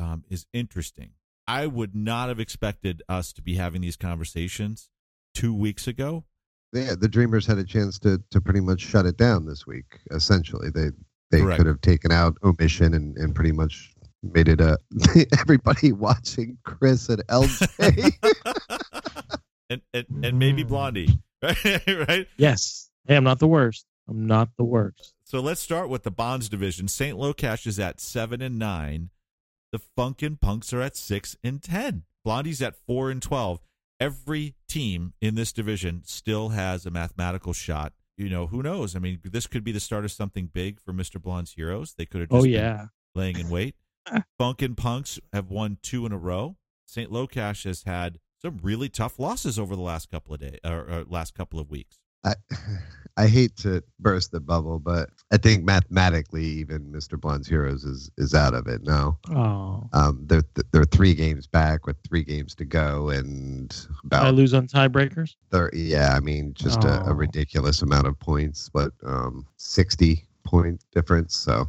um, 0.00 0.24
is 0.28 0.44
interesting. 0.52 1.10
I 1.46 1.68
would 1.68 1.94
not 1.94 2.28
have 2.28 2.40
expected 2.40 3.00
us 3.08 3.32
to 3.34 3.42
be 3.42 3.54
having 3.54 3.80
these 3.80 3.96
conversations 3.96 4.90
two 5.36 5.54
weeks 5.54 5.86
ago. 5.86 6.24
Yeah, 6.72 6.96
the 6.98 7.06
Dreamers 7.06 7.46
had 7.46 7.58
a 7.58 7.64
chance 7.64 8.00
to 8.00 8.20
to 8.32 8.40
pretty 8.40 8.58
much 8.58 8.80
shut 8.80 9.06
it 9.06 9.16
down 9.16 9.46
this 9.46 9.68
week. 9.68 10.00
Essentially, 10.10 10.68
they 10.74 10.88
they 11.30 11.42
Correct. 11.42 11.58
could 11.58 11.68
have 11.68 11.80
taken 11.80 12.10
out 12.10 12.36
omission 12.42 12.92
and, 12.92 13.16
and 13.18 13.36
pretty 13.36 13.52
much 13.52 13.94
made 14.20 14.48
it 14.48 14.60
a 14.60 14.78
everybody 15.38 15.92
watching 15.92 16.58
Chris 16.64 17.08
and 17.08 17.24
LJ. 17.28 18.14
and, 19.70 19.80
and 19.94 20.06
and 20.24 20.38
maybe. 20.40 20.64
Blondie, 20.64 21.20
right? 21.40 21.86
right? 22.08 22.26
Yes. 22.36 22.90
Hey, 23.06 23.14
I'm 23.14 23.22
not 23.22 23.38
the 23.38 23.46
worst. 23.46 23.86
I'm 24.08 24.26
not 24.26 24.48
the 24.58 24.64
worst. 24.64 25.14
So 25.26 25.40
let's 25.40 25.60
start 25.60 25.88
with 25.88 26.04
the 26.04 26.12
Bonds 26.12 26.48
division. 26.48 26.86
St. 26.86 27.18
Locash 27.18 27.66
is 27.66 27.80
at 27.80 28.00
seven 28.00 28.40
and 28.40 28.60
nine. 28.60 29.10
The 29.72 29.80
Funkin' 29.98 30.40
Punks 30.40 30.72
are 30.72 30.80
at 30.80 30.96
six 30.96 31.36
and 31.42 31.60
ten. 31.60 32.04
Blondie's 32.24 32.62
at 32.62 32.76
four 32.86 33.10
and 33.10 33.20
twelve. 33.20 33.58
Every 33.98 34.54
team 34.68 35.14
in 35.20 35.34
this 35.34 35.52
division 35.52 36.02
still 36.04 36.50
has 36.50 36.86
a 36.86 36.92
mathematical 36.92 37.52
shot. 37.52 37.92
You 38.16 38.28
know, 38.28 38.46
who 38.46 38.62
knows? 38.62 38.94
I 38.94 39.00
mean, 39.00 39.18
this 39.24 39.48
could 39.48 39.64
be 39.64 39.72
the 39.72 39.80
start 39.80 40.04
of 40.04 40.12
something 40.12 40.46
big 40.46 40.78
for 40.80 40.92
Mr. 40.92 41.20
Blonde's 41.20 41.54
heroes. 41.54 41.94
They 41.98 42.06
could 42.06 42.20
have 42.20 42.28
oh, 42.30 42.36
just 42.36 42.42
Oh 42.42 42.44
been 42.44 42.52
yeah. 42.52 42.86
laying 43.16 43.40
in 43.40 43.50
wait. 43.50 43.74
Funkin' 44.40 44.76
Punks 44.76 45.18
have 45.32 45.50
won 45.50 45.78
two 45.82 46.06
in 46.06 46.12
a 46.12 46.18
row. 46.18 46.56
St. 46.86 47.10
Locash 47.10 47.64
has 47.64 47.82
had 47.82 48.20
some 48.40 48.60
really 48.62 48.88
tough 48.88 49.18
losses 49.18 49.58
over 49.58 49.74
the 49.74 49.82
last 49.82 50.08
couple 50.08 50.34
of 50.34 50.40
days 50.40 50.60
or, 50.64 50.88
or 50.88 51.04
last 51.08 51.34
couple 51.34 51.58
of 51.58 51.68
weeks. 51.68 51.96
I 52.24 52.34
I 53.18 53.26
hate 53.28 53.56
to 53.58 53.82
burst 53.98 54.30
the 54.32 54.40
bubble, 54.40 54.78
but 54.78 55.08
I 55.32 55.38
think 55.38 55.64
mathematically, 55.64 56.44
even 56.44 56.92
Mr. 56.92 57.18
Blonde's 57.18 57.48
Heroes 57.48 57.82
is 57.84 58.10
is 58.18 58.34
out 58.34 58.52
of 58.54 58.66
it 58.66 58.82
now. 58.84 59.18
Oh. 59.30 59.88
Um, 59.92 60.22
they're 60.26 60.42
they're 60.72 60.84
three 60.84 61.14
games 61.14 61.46
back 61.46 61.86
with 61.86 61.96
three 62.06 62.22
games 62.24 62.54
to 62.56 62.64
go, 62.64 63.08
and 63.08 63.74
about 64.04 64.26
I 64.26 64.30
lose 64.30 64.52
on 64.54 64.66
tiebreakers. 64.68 65.36
thirty. 65.50 65.80
Yeah, 65.80 66.14
I 66.14 66.20
mean, 66.20 66.52
just 66.54 66.84
a, 66.84 67.02
Oh. 67.04 67.10
a 67.10 67.14
ridiculous 67.14 67.82
amount 67.82 68.06
of 68.06 68.18
points, 68.18 68.68
but 68.68 68.92
um, 69.04 69.46
sixty 69.56 70.24
point 70.44 70.84
difference. 70.92 71.34
So 71.36 71.68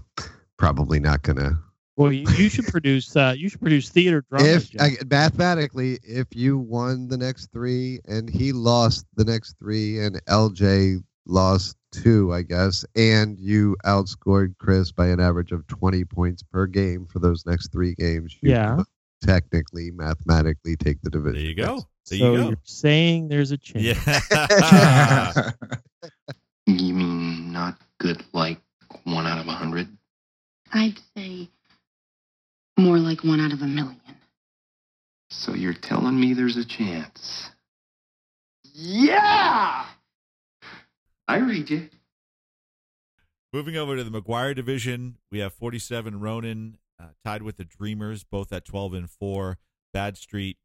probably 0.57 0.99
not 0.99 1.21
gonna. 1.23 1.59
Well, 1.95 2.11
you, 2.11 2.27
you 2.35 2.47
should 2.49 2.67
produce. 2.67 3.15
Uh, 3.15 3.33
you 3.35 3.49
should 3.49 3.61
produce 3.61 3.89
theater 3.89 4.23
drama. 4.29 4.45
if 4.45 4.69
I, 4.79 4.97
mathematically, 5.09 5.97
if 6.03 6.27
you 6.35 6.57
won 6.59 7.07
the 7.07 7.17
next 7.17 7.47
three 7.51 7.99
and 8.05 8.29
he 8.29 8.51
lost 8.51 9.05
the 9.15 9.25
next 9.25 9.57
three 9.57 9.99
and 9.99 10.23
LJ 10.25 11.03
lost 11.27 11.75
two, 11.91 12.33
I 12.33 12.41
guess, 12.41 12.85
and 12.95 13.37
you 13.39 13.75
outscored 13.85 14.55
Chris 14.59 14.91
by 14.91 15.07
an 15.07 15.19
average 15.19 15.51
of 15.51 15.65
twenty 15.67 16.03
points 16.05 16.43
per 16.43 16.65
game 16.67 17.05
for 17.05 17.19
those 17.19 17.45
next 17.45 17.71
three 17.71 17.93
games, 17.95 18.35
you 18.41 18.51
Yeah. 18.51 18.83
technically, 19.21 19.91
mathematically 19.91 20.75
take 20.75 21.01
the 21.01 21.09
division. 21.09 21.33
There 21.41 21.49
you 21.49 21.55
go. 21.55 21.75
There 22.09 22.19
so 22.19 22.33
you 22.33 22.37
go. 22.37 22.49
are 22.51 22.57
saying 22.63 23.27
there's 23.27 23.51
a 23.51 23.57
chance. 23.57 23.97
Yeah. 24.31 25.51
You 26.69 26.93
mean 26.93 27.53
not 27.53 27.77
good 27.97 28.21
like 28.33 28.59
one 29.05 29.25
out 29.25 29.39
of 29.39 29.47
a 29.47 29.51
hundred? 29.53 29.87
I'd 30.73 30.99
say 31.15 31.47
more 32.77 32.97
like 32.97 33.23
one 33.23 33.39
out 33.39 33.53
of 33.53 33.61
a 33.61 33.67
million. 33.67 33.95
So 35.29 35.53
you're 35.53 35.73
telling 35.73 36.19
me 36.19 36.33
there's 36.33 36.57
a 36.57 36.65
chance? 36.65 37.51
Yeah! 38.73 39.85
I 41.27 41.37
read 41.37 41.69
you. 41.69 41.89
Moving 43.53 43.77
over 43.77 43.95
to 43.95 44.03
the 44.03 44.21
McGwire 44.21 44.55
division, 44.55 45.17
we 45.31 45.39
have 45.39 45.53
47 45.53 46.19
Ronan 46.19 46.77
uh, 46.99 47.07
tied 47.23 47.41
with 47.41 47.57
the 47.57 47.63
Dreamers, 47.63 48.23
both 48.23 48.51
at 48.53 48.65
12 48.65 48.93
and 48.93 49.09
4. 49.09 49.57
Bad 49.93 50.17
Street, 50.17 50.57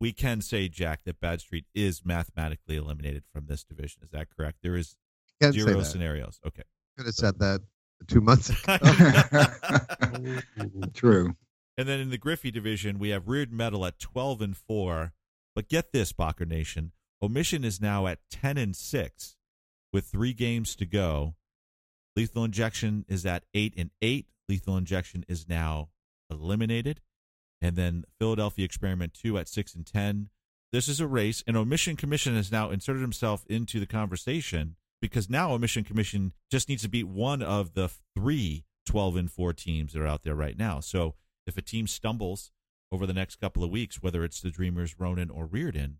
we 0.00 0.12
can 0.12 0.40
say, 0.40 0.68
Jack, 0.68 1.04
that 1.04 1.20
Bad 1.20 1.40
Street 1.40 1.64
is 1.74 2.02
mathematically 2.04 2.76
eliminated 2.76 3.24
from 3.32 3.46
this 3.46 3.64
division. 3.64 4.02
Is 4.02 4.10
that 4.10 4.28
correct? 4.36 4.58
There 4.62 4.76
is 4.76 4.96
Can't 5.40 5.54
zero 5.54 5.82
scenarios. 5.82 6.40
Okay. 6.46 6.62
Could 6.96 7.06
have 7.06 7.14
said 7.14 7.38
that 7.38 7.60
two 8.06 8.20
months 8.20 8.50
ago. 8.68 8.78
True. 10.94 11.36
And 11.76 11.88
then 11.88 12.00
in 12.00 12.10
the 12.10 12.18
Griffey 12.18 12.50
division, 12.50 12.98
we 12.98 13.08
have 13.10 13.28
Reardon 13.28 13.56
Metal 13.56 13.86
at 13.86 13.98
12 13.98 14.42
and 14.42 14.56
4. 14.56 15.12
But 15.54 15.68
get 15.68 15.92
this, 15.92 16.12
Bacher 16.12 16.46
Nation. 16.46 16.92
Omission 17.22 17.64
is 17.64 17.80
now 17.80 18.06
at 18.06 18.18
10 18.30 18.58
and 18.58 18.76
6 18.76 19.36
with 19.92 20.06
three 20.06 20.32
games 20.32 20.74
to 20.76 20.86
go. 20.86 21.34
Lethal 22.16 22.44
Injection 22.44 23.04
is 23.08 23.24
at 23.24 23.44
8 23.54 23.74
and 23.76 23.90
8. 24.02 24.26
Lethal 24.48 24.76
Injection 24.76 25.24
is 25.28 25.48
now 25.48 25.90
eliminated. 26.30 27.00
And 27.62 27.76
then 27.76 28.04
Philadelphia 28.18 28.64
Experiment 28.64 29.14
2 29.14 29.38
at 29.38 29.48
6 29.48 29.74
and 29.74 29.86
10. 29.86 30.30
This 30.72 30.88
is 30.88 31.00
a 31.00 31.06
race, 31.06 31.42
and 31.46 31.56
Omission 31.56 31.96
Commission 31.96 32.36
has 32.36 32.52
now 32.52 32.70
inserted 32.70 33.02
himself 33.02 33.44
into 33.48 33.80
the 33.80 33.86
conversation 33.86 34.76
because 35.02 35.28
now 35.28 35.52
Omission 35.52 35.82
Commission 35.82 36.32
just 36.50 36.68
needs 36.68 36.82
to 36.82 36.88
beat 36.88 37.08
one 37.08 37.42
of 37.42 37.74
the 37.74 37.90
three 38.14 38.64
12 38.86 39.16
and 39.16 39.30
4 39.30 39.52
teams 39.52 39.92
that 39.92 40.02
are 40.02 40.06
out 40.06 40.22
there 40.22 40.34
right 40.34 40.56
now. 40.56 40.80
So 40.80 41.14
if 41.46 41.56
a 41.56 41.62
team 41.62 41.86
stumbles 41.86 42.50
over 42.92 43.06
the 43.06 43.12
next 43.12 43.36
couple 43.36 43.64
of 43.64 43.70
weeks, 43.70 44.02
whether 44.02 44.24
it's 44.24 44.40
the 44.40 44.50
Dreamers, 44.50 44.98
Ronan, 44.98 45.30
or 45.30 45.46
Reardon, 45.46 45.98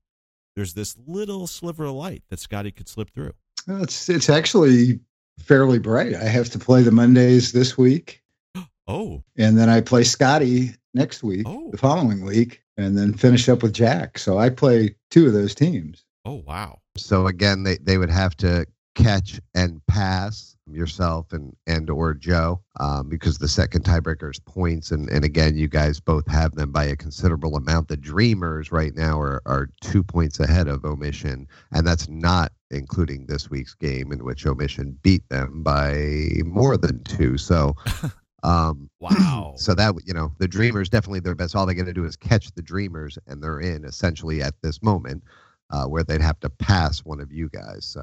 there's 0.57 0.75
this 0.75 0.97
little 1.07 1.47
sliver 1.47 1.85
of 1.85 1.95
light 1.95 2.23
that 2.31 2.41
Scotty 2.41 2.71
could 2.71 2.89
slip 2.89 3.11
through. 3.11 3.33
Well, 3.67 3.83
It's 3.83 4.09
it's 4.09 4.31
actually 4.31 5.01
fairly 5.39 5.79
bright. 5.79 6.15
I 6.15 6.25
have 6.25 6.51
to 6.51 6.59
play 6.59 6.83
the 6.83 6.91
Mondays 6.91 7.53
this 7.53 7.77
week, 7.79 8.23
Oh, 8.89 9.23
and 9.37 9.57
then 9.59 9.69
I 9.69 9.81
play 9.81 10.05
Scotty 10.05 10.75
next 10.95 11.23
week, 11.23 11.47
Oh. 11.47 11.71
the 11.71 11.79
following 11.79 12.25
week, 12.25 12.63
and 12.77 12.97
then 12.99 13.15
finish 13.15 13.49
up 13.49 13.63
with 13.63 13.73
Jack. 13.73 14.19
So 14.19 14.39
I 14.39 14.51
play 14.51 14.97
two 15.11 15.27
of 15.27 15.33
those 15.33 15.55
teams. 15.55 16.05
oh, 16.25 16.43
wow. 16.47 16.79
So 16.97 17.27
again, 17.29 17.63
they, 17.63 17.77
they 17.79 17.97
would 17.99 18.11
have 18.11 18.37
to 18.39 18.67
catch 18.95 19.41
and 19.55 19.81
pass 19.87 20.57
yourself 20.75 21.33
and 21.33 21.55
and 21.67 21.89
or 21.91 22.15
Joe 22.15 22.61
um, 22.79 23.09
because 23.09 23.39
the 23.39 23.49
second 23.49 23.85
tiebreaker 23.85 24.31
is 24.31 24.39
points 24.41 24.91
and 24.91 25.09
and 25.11 25.25
again 25.25 25.57
you 25.57 25.69
guys 25.69 26.01
both 26.01 26.27
have 26.29 26.53
them 26.55 26.73
by 26.73 26.85
a 26.85 26.97
considerable 26.97 27.57
amount. 27.57 27.89
The 27.89 27.97
Dreamers 27.97 28.73
right 28.73 28.95
now 28.95 29.19
are 29.21 29.43
are 29.47 29.69
two 29.81 30.03
points 30.03 30.41
ahead 30.41 30.69
of 30.69 30.85
Omission 30.85 31.47
and 31.73 31.87
that's 31.87 32.09
not 32.09 32.53
including 32.71 33.27
this 33.27 33.51
week's 33.51 33.75
game 33.75 34.13
in 34.13 34.25
which 34.25 34.47
Omission 34.47 34.97
beat 35.03 35.29
them 35.29 35.63
by 35.63 36.29
more 36.45 36.77
than 36.77 37.03
two. 37.05 37.37
So. 37.39 37.75
Um, 38.43 38.89
Wow. 39.01 39.53
so 39.59 39.75
that 39.75 39.95
you 40.07 40.15
know 40.15 40.33
the 40.39 40.49
Dreamers 40.49 40.89
definitely 40.89 41.21
their 41.21 41.35
best. 41.35 41.55
All 41.55 41.67
they 41.67 41.75
got 41.75 41.85
to 41.85 41.93
do 41.93 42.07
is 42.07 42.17
catch 42.17 42.51
the 42.53 42.63
Dreamers, 42.63 43.19
and 43.27 43.43
they're 43.43 43.61
in 43.61 43.85
essentially 43.85 44.43
at 44.43 44.55
this 44.63 44.83
moment, 44.83 45.23
uh, 45.69 45.85
where 45.85 46.03
they'd 46.03 46.23
have 46.23 46.41
to 46.41 46.49
pass 46.49 47.01
one 47.01 47.21
of 47.21 47.31
you 47.31 47.51
guys. 47.51 47.85
So 47.85 48.03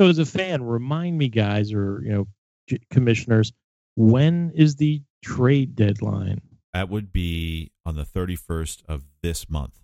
So 0.00 0.06
as 0.06 0.18
a 0.18 0.26
fan, 0.26 0.62
remind 0.62 1.18
me, 1.18 1.28
guys, 1.28 1.72
or 1.72 2.00
you 2.04 2.12
know, 2.12 2.26
j- 2.68 2.80
commissioners, 2.90 3.52
when 3.96 4.52
is 4.54 4.76
the 4.76 5.02
trade 5.22 5.74
deadline? 5.74 6.40
That 6.72 6.88
would 6.88 7.12
be 7.12 7.72
on 7.84 7.96
the 7.96 8.04
31st 8.04 8.82
of 8.88 9.04
this 9.22 9.50
month. 9.50 9.80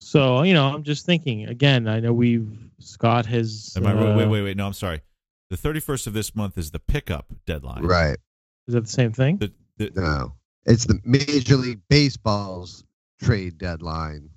So 0.00 0.42
you 0.42 0.54
know, 0.54 0.66
I'm 0.66 0.82
just 0.82 1.06
thinking 1.06 1.46
again. 1.46 1.88
I 1.88 2.00
know 2.00 2.12
we've 2.12 2.48
Scott 2.78 3.26
has. 3.26 3.72
Am 3.76 3.86
I 3.86 3.92
uh, 3.92 4.16
Wait, 4.16 4.26
wait, 4.26 4.42
wait. 4.42 4.56
No, 4.56 4.66
I'm 4.66 4.72
sorry. 4.72 5.02
The 5.50 5.56
31st 5.56 6.08
of 6.08 6.12
this 6.12 6.34
month 6.34 6.58
is 6.58 6.70
the 6.70 6.78
pickup 6.78 7.32
deadline. 7.46 7.82
right, 7.82 8.18
Is 8.66 8.74
that 8.74 8.82
the 8.82 8.90
same 8.90 9.12
thing? 9.12 9.38
The, 9.38 9.52
the, 9.78 9.90
no, 9.98 10.34
it's 10.66 10.84
the 10.84 11.00
Major 11.04 11.56
League 11.56 11.80
Baseball's 11.88 12.84
trade 13.20 13.56
deadline, 13.56 14.28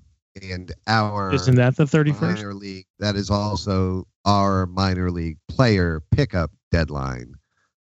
and 0.41 0.71
our 0.87 1.33
Isn't 1.33 1.55
that 1.55 1.75
the 1.75 1.85
31st? 1.85 2.21
minor 2.21 2.53
league. 2.53 2.85
That 2.99 3.15
is 3.15 3.29
also 3.29 4.07
our 4.25 4.65
minor 4.65 5.11
league 5.11 5.37
player 5.47 6.01
pickup 6.11 6.51
deadline, 6.71 7.35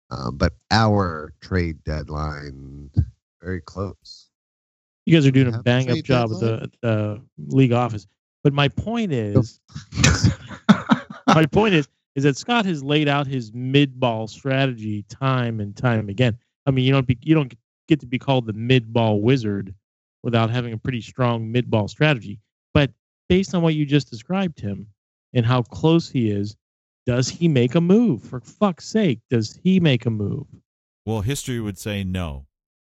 um, 0.09 0.37
but 0.37 0.53
our 0.71 1.33
trade 1.41 1.83
deadline 1.83 2.89
very 3.41 3.61
close. 3.61 4.29
You 5.05 5.15
guys 5.15 5.25
are 5.25 5.31
doing 5.31 5.53
a 5.53 5.63
bang 5.63 5.89
up 5.89 6.03
job 6.03 6.31
at 6.33 6.39
the, 6.39 6.59
at 6.63 6.81
the 6.81 7.21
league 7.47 7.71
office. 7.71 8.07
But 8.43 8.53
my 8.53 8.67
point 8.67 9.11
is, 9.11 9.59
my 11.27 11.45
point 11.45 11.73
is, 11.73 11.87
is 12.15 12.23
that 12.23 12.37
Scott 12.37 12.65
has 12.65 12.83
laid 12.83 13.07
out 13.07 13.27
his 13.27 13.53
mid 13.53 13.99
ball 13.99 14.27
strategy 14.27 15.03
time 15.03 15.59
and 15.59 15.75
time 15.75 16.09
again. 16.09 16.37
I 16.65 16.71
mean, 16.71 16.85
you 16.85 16.91
don't 16.91 17.07
be, 17.07 17.17
you 17.21 17.35
don't 17.35 17.53
get 17.87 17.99
to 18.01 18.05
be 18.05 18.19
called 18.19 18.47
the 18.47 18.53
mid 18.53 18.91
ball 18.91 19.21
wizard 19.21 19.73
without 20.23 20.49
having 20.49 20.73
a 20.73 20.77
pretty 20.77 21.01
strong 21.01 21.51
mid 21.51 21.69
ball 21.69 21.87
strategy. 21.87 22.39
But 22.73 22.91
based 23.29 23.55
on 23.55 23.61
what 23.61 23.75
you 23.75 23.85
just 23.85 24.09
described, 24.09 24.59
him 24.59 24.87
and 25.33 25.45
how 25.45 25.61
close 25.61 26.09
he 26.09 26.31
is, 26.31 26.55
does 27.05 27.29
he 27.29 27.47
make 27.47 27.75
a 27.75 27.81
move? 27.81 28.23
For 28.23 28.39
fuck's 28.39 28.87
sake, 28.87 29.19
does 29.29 29.59
he 29.63 29.79
make 29.79 30.05
a 30.05 30.09
move? 30.09 30.47
well, 31.07 31.21
history 31.21 31.61
would 31.61 31.77
say 31.77 32.03
no. 32.03 32.45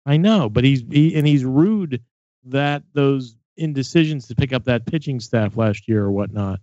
I 0.06 0.16
know, 0.16 0.48
but 0.48 0.64
he's 0.64 0.82
he, 0.90 1.14
and 1.16 1.26
he's 1.26 1.44
rude 1.44 2.02
that 2.44 2.82
those 2.94 3.36
in 3.58 3.74
decisions 3.74 4.26
to 4.28 4.34
pick 4.34 4.54
up 4.54 4.64
that 4.64 4.86
pitching 4.86 5.20
staff 5.20 5.56
last 5.58 5.86
year 5.86 6.02
or 6.02 6.10
whatnot. 6.10 6.60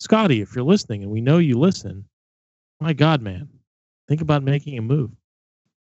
Scotty, 0.00 0.40
if 0.40 0.54
you're 0.54 0.64
listening, 0.64 1.02
and 1.02 1.12
we 1.12 1.20
know 1.20 1.36
you 1.36 1.58
listen, 1.58 2.06
my 2.80 2.94
God, 2.94 3.20
man, 3.20 3.48
think 4.08 4.22
about 4.22 4.42
making 4.42 4.78
a 4.78 4.82
move. 4.82 5.10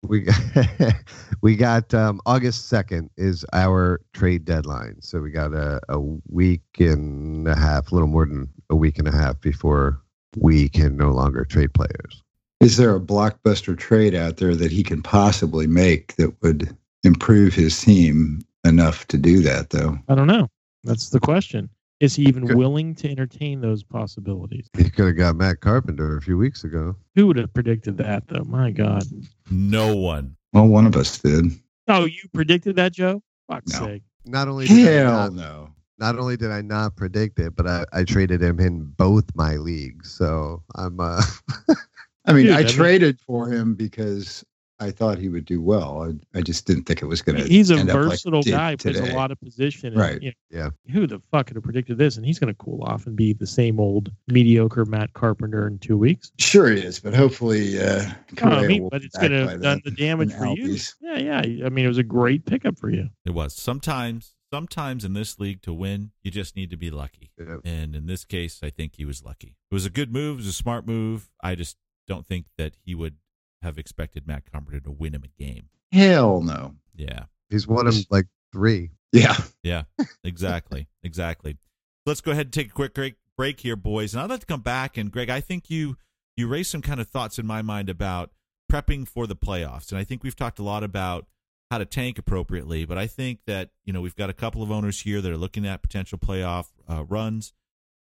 We 0.04 0.22
got, 0.22 0.40
we 1.42 1.56
got 1.56 1.94
um, 1.94 2.22
August 2.26 2.68
second 2.68 3.10
is 3.18 3.46
our 3.54 4.02
trade 4.14 4.46
deadline, 4.46 5.02
so 5.02 5.22
we 5.22 5.32
got 5.32 5.54
a, 5.54 5.80
a 5.90 6.00
week 6.30 6.64
and 6.80 7.48
a 7.48 7.56
half, 7.56 7.92
a 7.92 7.96
little 7.96 8.10
more 8.10 8.26
than 8.26 8.50
a 8.70 8.76
week 8.76 9.00
and 9.00 9.08
a 9.08 9.12
half 9.12 9.40
before 9.40 10.02
we 10.38 10.70
can 10.70 10.98
no 10.98 11.12
longer 11.12 11.46
trade 11.46 11.74
players. 11.74 12.24
Is 12.60 12.78
there 12.78 12.96
a 12.96 13.00
blockbuster 13.00 13.78
trade 13.78 14.16
out 14.16 14.38
there 14.38 14.56
that 14.56 14.72
he 14.72 14.84
can 14.84 15.02
possibly 15.02 15.68
make 15.68 16.16
that 16.16 16.34
would 16.42 16.76
improve 17.04 17.54
his 17.54 17.80
team 17.82 18.42
enough 18.64 19.06
to 19.08 19.18
do 19.18 19.42
that, 19.42 19.72
though? 19.72 19.98
I 20.08 20.16
don't 20.16 20.28
know. 20.28 20.48
That's 20.84 21.10
the 21.10 21.20
question. 21.20 21.70
Is 22.04 22.18
he 22.18 22.24
even 22.24 22.46
Good. 22.46 22.58
willing 22.58 22.96
to 22.96 23.10
entertain 23.10 23.62
those 23.62 23.82
possibilities? 23.82 24.70
He 24.78 24.90
could 24.90 25.06
have 25.06 25.16
got 25.16 25.38
Matt 25.38 25.62
Carpenter 25.62 26.18
a 26.18 26.22
few 26.22 26.38
weeks 26.38 26.66
ago. 26.66 26.98
Who 27.16 27.28
would 27.28 27.38
have 27.38 27.54
predicted 27.54 27.96
that, 28.00 28.28
though? 28.28 28.44
My 28.44 28.72
God. 28.72 29.04
No 29.50 29.96
one. 29.96 30.36
Well, 30.52 30.68
one 30.68 30.86
of 30.86 30.98
us 30.98 31.18
did. 31.20 31.46
Oh, 31.88 32.04
you 32.04 32.20
predicted 32.34 32.76
that, 32.76 32.92
Joe? 32.92 33.24
Fuck's 33.50 33.72
No. 33.80 33.86
sake. 33.88 34.04
Not 34.26 34.50
only 34.50 34.68
did 34.68 34.86
I 34.86 34.92
Hell 34.92 35.12
not, 35.12 35.34
no. 35.34 35.70
not 35.98 36.20
only 36.20 36.36
did 36.36 36.52
I 36.52 36.62
not 36.62 36.98
predict 36.98 37.40
it, 37.40 37.56
but 37.56 37.68
I, 37.68 37.86
I 37.94 38.04
traded 38.04 38.42
him 38.44 38.60
in 38.60 38.84
both 38.98 39.24
my 39.36 39.56
leagues. 39.56 40.12
So 40.12 40.62
I'm 40.76 41.00
uh 41.00 41.22
I 42.26 42.34
mean, 42.34 42.48
Dude, 42.48 42.56
I, 42.56 42.60
I 42.60 42.64
mean- 42.64 42.68
traded 42.74 43.20
for 43.22 43.50
him 43.50 43.76
because 43.76 44.44
I 44.84 44.92
thought 44.92 45.18
he 45.18 45.30
would 45.30 45.46
do 45.46 45.62
well. 45.62 46.04
I, 46.34 46.38
I 46.38 46.42
just 46.42 46.66
didn't 46.66 46.84
think 46.84 47.02
it 47.02 47.06
was 47.06 47.22
going 47.22 47.38
to. 47.38 47.44
He's 47.48 47.72
a 47.72 47.76
end 47.76 47.90
up 47.90 47.96
like 47.96 48.10
versatile 48.10 48.44
guy, 48.44 48.76
plays 48.76 49.00
a 49.00 49.14
lot 49.16 49.32
of 49.32 49.40
position. 49.40 49.90
and, 49.90 49.98
Right. 49.98 50.22
you 50.22 50.30
know, 50.52 50.58
Yeah. 50.86 50.94
Who 50.94 51.08
the 51.08 51.22
fuck 51.32 51.48
could 51.48 51.56
have 51.56 51.64
predicted 51.64 51.98
this? 51.98 52.18
And 52.18 52.26
he's 52.26 52.38
going 52.40 52.54
to 52.54 52.58
cool 52.64 52.84
off 52.84 53.08
and 53.08 53.16
be 53.16 53.34
the 53.34 53.48
same 53.48 53.80
old 53.80 54.12
mediocre 54.28 54.86
Matt 54.86 55.14
Carpenter 55.14 55.68
in 55.68 55.80
two 55.80 55.98
weeks. 55.98 56.32
Sure, 56.38 56.70
he 56.70 56.82
is, 56.82 57.00
but 57.00 57.14
hopefully, 57.16 57.80
uh, 57.82 58.12
No, 58.44 58.50
I 58.50 58.68
mean, 58.68 58.90
but 58.90 59.04
it's 59.04 59.18
going 59.18 59.32
to 59.32 59.48
have 59.48 59.62
done 59.62 59.82
the 59.86 59.92
damage 59.92 60.34
for 60.34 60.48
you. 60.48 60.78
Yeah, 61.02 61.18
yeah. 61.44 61.66
I 61.66 61.70
mean, 61.70 61.86
it 61.86 61.90
was 61.90 61.98
a 61.98 62.04
great 62.04 62.46
pickup 62.46 62.78
for 62.78 62.90
you. 62.90 63.10
It 63.26 63.32
was. 63.32 63.56
Sometimes, 63.56 64.36
sometimes 64.52 65.04
in 65.06 65.14
this 65.14 65.40
league 65.40 65.62
to 65.64 65.74
win, 65.74 66.12
you 66.24 66.32
just 66.32 66.56
need 66.56 66.70
to 66.70 66.78
be 66.78 66.92
lucky. 66.92 67.32
Yeah. 67.40 67.58
And 67.66 67.96
in 67.96 68.06
this 68.06 68.26
case, 68.26 68.60
I 68.62 68.70
think 68.70 68.96
he 68.98 69.06
was 69.06 69.24
lucky. 69.24 69.56
It 69.72 69.74
was 69.74 69.86
a 69.86 69.90
good 69.90 70.12
move. 70.14 70.36
It 70.36 70.42
was 70.42 70.48
a 70.48 70.54
smart 70.54 70.86
move. 70.86 71.30
I 71.42 71.56
just 71.56 71.78
don't 72.08 72.26
think 72.28 72.46
that 72.58 72.74
he 72.84 72.94
would 72.94 73.16
have 73.64 73.78
expected 73.78 74.28
Matt 74.28 74.50
Carpenter 74.52 74.80
to 74.82 74.92
win 74.92 75.16
him 75.16 75.24
a 75.24 75.44
game. 75.44 75.70
Hell 75.92 76.42
no. 76.42 76.76
Yeah. 76.96 77.26
he's 77.50 77.68
won 77.68 77.88
him 77.88 77.96
like 78.10 78.28
three. 78.52 78.92
Yeah. 79.12 79.38
Yeah, 79.64 79.84
exactly, 80.24 80.88
exactly. 81.04 81.58
Let's 82.06 82.22
go 82.22 82.32
ahead 82.32 82.48
and 82.48 82.54
take 82.54 82.68
a 82.68 82.74
quick 82.74 82.94
break, 82.94 83.16
break 83.38 83.60
here, 83.60 83.76
boys. 83.76 84.14
And 84.14 84.22
I'd 84.22 84.30
like 84.30 84.42
to 84.42 84.46
come 84.46 84.62
back 84.62 84.98
and 84.98 85.12
Greg, 85.12 85.30
I 85.30 85.40
think 85.40 85.70
you 85.70 85.98
you 86.36 86.48
raised 86.48 86.72
some 86.72 86.82
kind 86.82 87.00
of 87.00 87.08
thoughts 87.08 87.38
in 87.40 87.46
my 87.46 87.62
mind 87.62 87.90
about 87.90 88.32
prepping 88.72 89.08
for 89.08 89.28
the 89.28 89.36
playoffs, 89.36 89.92
and 89.92 90.00
I 90.00 90.04
think 90.04 90.24
we've 90.24 90.36
talked 90.36 90.60
a 90.60 90.64
lot 90.64 90.84
about 90.84 91.28
how 91.70 91.78
to 91.78 91.86
tank 91.86 92.18
appropriately. 92.18 92.86
But 92.86 92.98
I 92.98 93.08
think 93.08 93.42
that 93.46 93.70
you 93.86 93.94
know 93.94 94.02
we've 94.02 94.16
got 94.16 94.30
a 94.30 94.34
couple 94.34 94.64
of 94.64 94.72
owners 94.72 95.02
here 95.02 95.22
that 95.22 95.32
are 95.32 95.38
looking 95.38 95.66
at 95.66 95.84
potential 95.84 96.18
playoff 96.18 96.68
uh, 96.90 97.04
runs, 97.04 97.54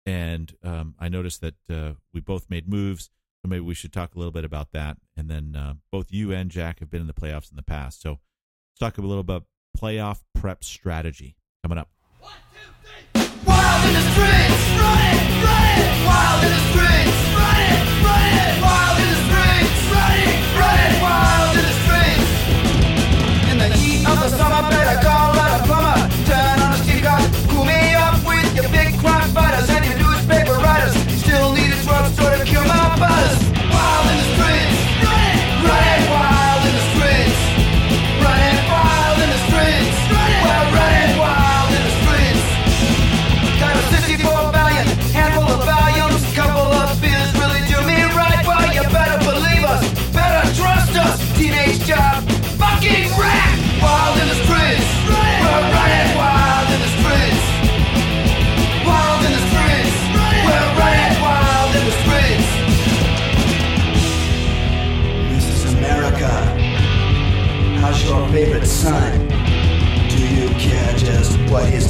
and 0.06 0.54
um, 0.64 0.96
I 1.00 1.10
noticed 1.10 1.42
that 1.42 1.56
uh, 1.70 1.94
we 2.14 2.20
both 2.20 2.50
made 2.50 2.68
moves. 2.68 3.10
So 3.44 3.50
maybe 3.50 3.62
we 3.62 3.74
should 3.74 3.94
talk 3.94 4.16
a 4.16 4.18
little 4.18 4.32
bit 4.32 4.44
about 4.46 4.72
that. 4.72 4.98
And 5.16 5.30
then 5.30 5.56
uh, 5.56 5.74
both 5.92 6.12
you 6.12 6.32
and 6.32 6.50
Jack 6.50 6.80
have 6.80 6.90
been 6.90 7.02
in 7.02 7.08
the 7.08 7.14
playoffs 7.14 7.50
in 7.50 7.56
the 7.56 7.64
past, 7.64 8.02
so 8.02 8.12
let's 8.12 8.80
talk 8.80 8.98
a 8.98 9.02
little 9.02 9.20
about 9.20 9.46
playoff 9.78 10.24
prep 10.34 10.64
strategy 10.64 11.36
coming 11.64 11.78
up. 11.78 11.90
Wild 13.46 13.86
in 13.86 13.94
the 13.94 14.02
streets, 14.12 14.70
running, 14.80 15.44
running. 15.44 16.06
Wild 16.06 16.44
in 16.44 16.50
the 16.50 16.60
streets, 16.60 16.77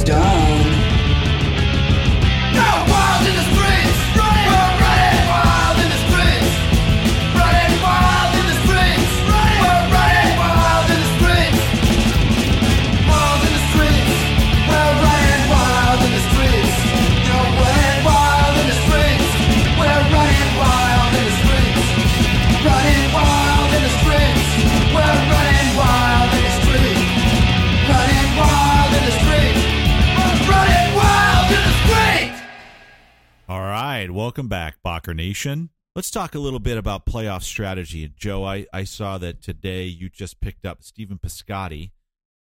done? 0.08 0.37
Right, 33.98 34.12
welcome 34.12 34.46
back, 34.46 34.76
Bocker 34.86 35.12
Nation. 35.12 35.70
Let's 35.96 36.12
talk 36.12 36.36
a 36.36 36.38
little 36.38 36.60
bit 36.60 36.78
about 36.78 37.04
playoff 37.04 37.42
strategy. 37.42 38.08
Joe, 38.16 38.44
I, 38.44 38.64
I 38.72 38.84
saw 38.84 39.18
that 39.18 39.42
today 39.42 39.86
you 39.86 40.08
just 40.08 40.40
picked 40.40 40.64
up 40.64 40.84
Stephen 40.84 41.18
Piscotty. 41.18 41.90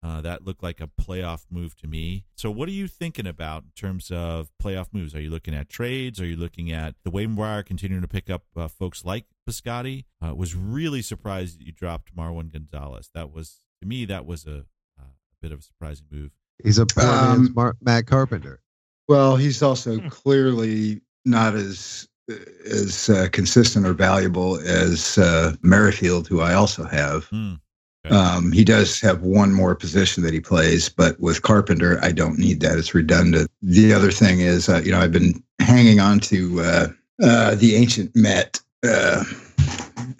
Uh, 0.03 0.19
that 0.19 0.43
looked 0.43 0.61
like 0.61 0.81
a 0.81 0.89
playoff 1.01 1.45
move 1.49 1.77
to 1.77 1.87
me. 1.87 2.25
So, 2.35 2.51
what 2.51 2.67
are 2.67 2.73
you 2.73 2.89
thinking 2.89 3.25
about 3.25 3.63
in 3.63 3.69
terms 3.73 4.11
of 4.11 4.49
playoff 4.61 4.87
moves? 4.91 5.15
Are 5.15 5.21
you 5.21 5.29
looking 5.29 5.55
at 5.55 5.69
trades? 5.69 6.19
Are 6.19 6.25
you 6.25 6.35
looking 6.35 6.73
at 6.73 6.95
the 7.05 7.09
waiver 7.09 7.35
wire 7.35 7.63
continuing 7.63 8.01
to 8.01 8.07
pick 8.09 8.29
up 8.29 8.43
uh, 8.57 8.67
folks 8.67 9.05
like 9.05 9.23
Piscotty? 9.49 10.03
Uh, 10.21 10.35
was 10.35 10.55
really 10.55 11.01
surprised 11.01 11.57
that 11.57 11.65
you 11.65 11.71
dropped 11.71 12.13
Marwin 12.13 12.51
Gonzalez. 12.51 13.11
That 13.13 13.31
was 13.31 13.61
to 13.81 13.87
me 13.87 14.03
that 14.03 14.25
was 14.25 14.45
a, 14.45 14.65
uh, 14.99 15.03
a 15.05 15.37
bit 15.41 15.53
of 15.53 15.59
a 15.59 15.63
surprising 15.63 16.07
move. 16.11 16.31
He's 16.61 16.79
a 16.79 16.85
poor 16.85 17.05
Um, 17.05 17.53
man's 17.55 17.75
Matt 17.79 18.07
Carpenter. 18.07 18.59
Well, 19.07 19.37
he's 19.37 19.61
also 19.61 19.99
clearly 20.09 21.01
not 21.25 21.55
as 21.55 22.07
as 22.67 23.09
uh, 23.09 23.27
consistent 23.31 23.85
or 23.85 23.93
valuable 23.93 24.57
as 24.61 25.17
uh, 25.17 25.55
Merrifield, 25.61 26.27
who 26.27 26.41
I 26.41 26.53
also 26.53 26.83
have. 26.83 27.25
Hmm. 27.25 27.53
Okay. 28.05 28.15
Um, 28.15 28.51
he 28.51 28.63
does 28.63 28.99
have 29.01 29.21
one 29.21 29.53
more 29.53 29.75
position 29.75 30.23
that 30.23 30.33
he 30.33 30.39
plays, 30.39 30.89
but 30.89 31.19
with 31.19 31.41
Carpenter, 31.41 31.99
I 32.03 32.11
don't 32.11 32.38
need 32.38 32.59
that. 32.61 32.77
It's 32.77 32.93
redundant. 32.93 33.49
The 33.61 33.93
other 33.93 34.11
thing 34.11 34.41
is, 34.41 34.69
uh, 34.69 34.81
you 34.83 34.91
know, 34.91 34.99
I've 34.99 35.11
been 35.11 35.43
hanging 35.59 35.99
on 35.99 36.19
to 36.21 36.61
uh, 36.61 36.88
uh, 37.23 37.55
the 37.55 37.75
ancient 37.75 38.15
Met 38.15 38.59
uh, 38.88 39.23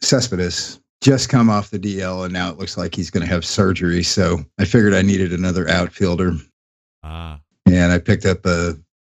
Cespedes. 0.02 0.80
Just 1.02 1.30
come 1.30 1.50
off 1.50 1.70
the 1.70 1.78
DL, 1.78 2.24
and 2.24 2.34
now 2.34 2.50
it 2.50 2.58
looks 2.58 2.78
like 2.78 2.96
he's 2.96 3.12
going 3.12 3.24
to 3.24 3.32
have 3.32 3.46
surgery. 3.46 4.02
So 4.02 4.44
I 4.58 4.66
figured 4.66 4.96
I 4.96 5.04
needed 5.04 5.32
another 5.34 5.70
outfielder 5.70 6.34
ah, 7.04 7.40
and 7.68 7.92
I 7.92 8.00
picked 8.00 8.26
up 8.26 8.46
a 8.46 8.76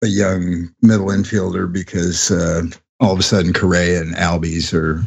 a 0.06 0.10
young 0.10 0.74
middle 0.82 1.08
infielder 1.08 1.72
because 1.72 2.32
uh, 2.32 2.64
all 3.00 3.12
of 3.12 3.20
a 3.20 3.24
sudden 3.24 3.54
Correa 3.54 4.02
and 4.02 4.16
Albies 4.16 4.74
are 4.74 5.04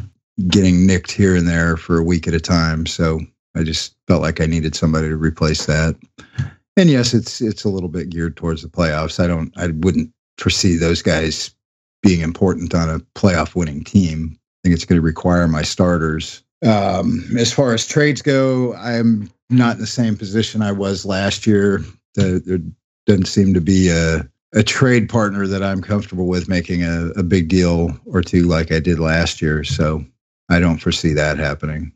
getting 0.47 0.85
nicked 0.85 1.11
here 1.11 1.35
and 1.35 1.47
there 1.47 1.77
for 1.77 1.97
a 1.97 2.03
week 2.03 2.27
at 2.27 2.33
a 2.33 2.39
time. 2.39 2.85
So 2.85 3.19
I 3.55 3.63
just 3.63 3.95
felt 4.07 4.21
like 4.21 4.41
I 4.41 4.45
needed 4.45 4.75
somebody 4.75 5.09
to 5.09 5.17
replace 5.17 5.65
that. 5.65 5.95
And 6.77 6.89
yes, 6.89 7.13
it's 7.13 7.41
it's 7.41 7.63
a 7.63 7.69
little 7.69 7.89
bit 7.89 8.09
geared 8.09 8.37
towards 8.37 8.61
the 8.61 8.69
playoffs. 8.69 9.21
I 9.21 9.27
don't 9.27 9.51
I 9.57 9.67
wouldn't 9.67 10.11
foresee 10.37 10.75
those 10.75 11.01
guys 11.01 11.53
being 12.01 12.21
important 12.21 12.73
on 12.73 12.89
a 12.89 12.99
playoff 13.19 13.55
winning 13.55 13.83
team. 13.83 14.37
I 14.37 14.59
think 14.63 14.75
it's 14.75 14.85
going 14.85 14.97
to 14.97 15.05
require 15.05 15.47
my 15.47 15.61
starters. 15.61 16.43
Um, 16.65 17.23
as 17.37 17.51
far 17.51 17.73
as 17.73 17.87
trades 17.87 18.21
go, 18.21 18.73
I'm 18.75 19.29
not 19.49 19.75
in 19.75 19.81
the 19.81 19.87
same 19.87 20.17
position 20.17 20.61
I 20.61 20.73
was 20.73 21.05
last 21.05 21.47
year. 21.47 21.83
The, 22.15 22.41
the 22.45 22.71
doesn't 23.05 23.25
seem 23.25 23.53
to 23.53 23.61
be 23.61 23.89
a 23.89 24.29
a 24.53 24.63
trade 24.63 25.09
partner 25.09 25.45
that 25.47 25.63
I'm 25.63 25.81
comfortable 25.81 26.27
with 26.27 26.49
making 26.49 26.83
a, 26.83 27.09
a 27.15 27.23
big 27.23 27.49
deal 27.49 27.97
or 28.05 28.21
two 28.21 28.43
like 28.43 28.71
I 28.71 28.79
did 28.79 28.99
last 28.99 29.41
year. 29.41 29.63
So 29.63 30.03
I 30.49 30.59
don't 30.59 30.79
foresee 30.79 31.13
that 31.13 31.37
happening. 31.37 31.93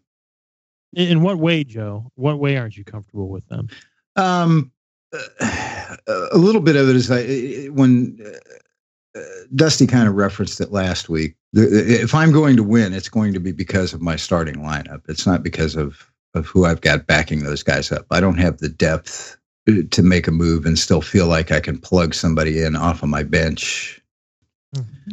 In, 0.93 1.23
what 1.23 1.39
way, 1.39 1.63
Joe? 1.63 2.11
What 2.15 2.39
way 2.39 2.57
aren't 2.57 2.77
you 2.77 2.83
comfortable 2.83 3.29
with 3.29 3.47
them? 3.47 3.67
Um, 4.15 4.71
uh, 5.11 5.97
a 6.31 6.37
little 6.37 6.61
bit 6.61 6.75
of 6.75 6.89
it 6.89 6.95
is 6.95 7.09
I 7.09 7.69
when 7.71 8.19
uh, 8.23 9.19
uh, 9.19 9.23
Dusty 9.55 9.87
kind 9.87 10.07
of 10.07 10.15
referenced 10.15 10.61
it 10.61 10.71
last 10.71 11.09
week. 11.09 11.35
If 11.53 12.13
I'm 12.13 12.31
going 12.31 12.55
to 12.57 12.63
win, 12.63 12.93
it's 12.93 13.09
going 13.09 13.33
to 13.33 13.39
be 13.39 13.51
because 13.51 13.93
of 13.93 14.01
my 14.01 14.15
starting 14.15 14.55
lineup. 14.55 15.01
It's 15.07 15.25
not 15.25 15.43
because 15.43 15.75
of 15.75 16.11
of 16.35 16.47
who 16.47 16.65
I've 16.65 16.81
got 16.81 17.05
backing 17.05 17.43
those 17.43 17.61
guys 17.63 17.91
up. 17.91 18.05
I 18.09 18.19
don't 18.19 18.39
have 18.39 18.57
the 18.57 18.69
depth 18.69 19.37
to 19.65 20.03
make 20.03 20.27
a 20.27 20.31
move 20.31 20.65
and 20.65 20.77
still 20.77 21.01
feel 21.01 21.27
like 21.27 21.51
I 21.51 21.59
can 21.59 21.77
plug 21.77 22.13
somebody 22.13 22.61
in 22.61 22.75
off 22.75 23.01
of 23.03 23.09
my 23.09 23.23
bench. 23.23 24.01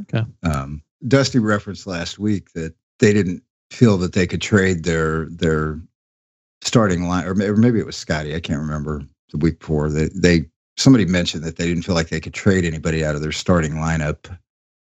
Okay. 0.03 0.25
Um, 0.43 0.83
Dusty 1.07 1.39
referenced 1.39 1.87
last 1.87 2.19
week 2.19 2.53
that 2.53 2.75
they 2.99 3.13
didn't 3.13 3.43
feel 3.71 3.97
that 3.99 4.13
they 4.13 4.27
could 4.27 4.41
trade 4.43 4.85
their 4.85 5.27
their 5.27 5.81
starting 6.63 7.09
line, 7.09 7.27
or 7.27 7.35
may- 7.35 7.47
or 7.47 7.57
maybe 7.57 7.79
it 7.79 7.87
was 7.87 7.97
Scotty. 7.97 8.35
I 8.35 8.41
can't 8.41 8.61
remember 8.61 9.03
the 9.31 9.39
week 9.39 9.61
before. 9.61 9.89
They 9.89 10.09
they 10.15 10.47
somebody 10.77 11.05
mentioned 11.07 11.45
that 11.45 11.57
they 11.57 11.67
didn't 11.67 11.85
feel 11.85 11.95
like 11.95 12.09
they 12.09 12.21
could 12.21 12.35
trade 12.35 12.65
anybody 12.65 13.05
out 13.05 13.15
of 13.15 13.23
their 13.23 13.33
starting 13.33 13.75
lineup 13.75 14.37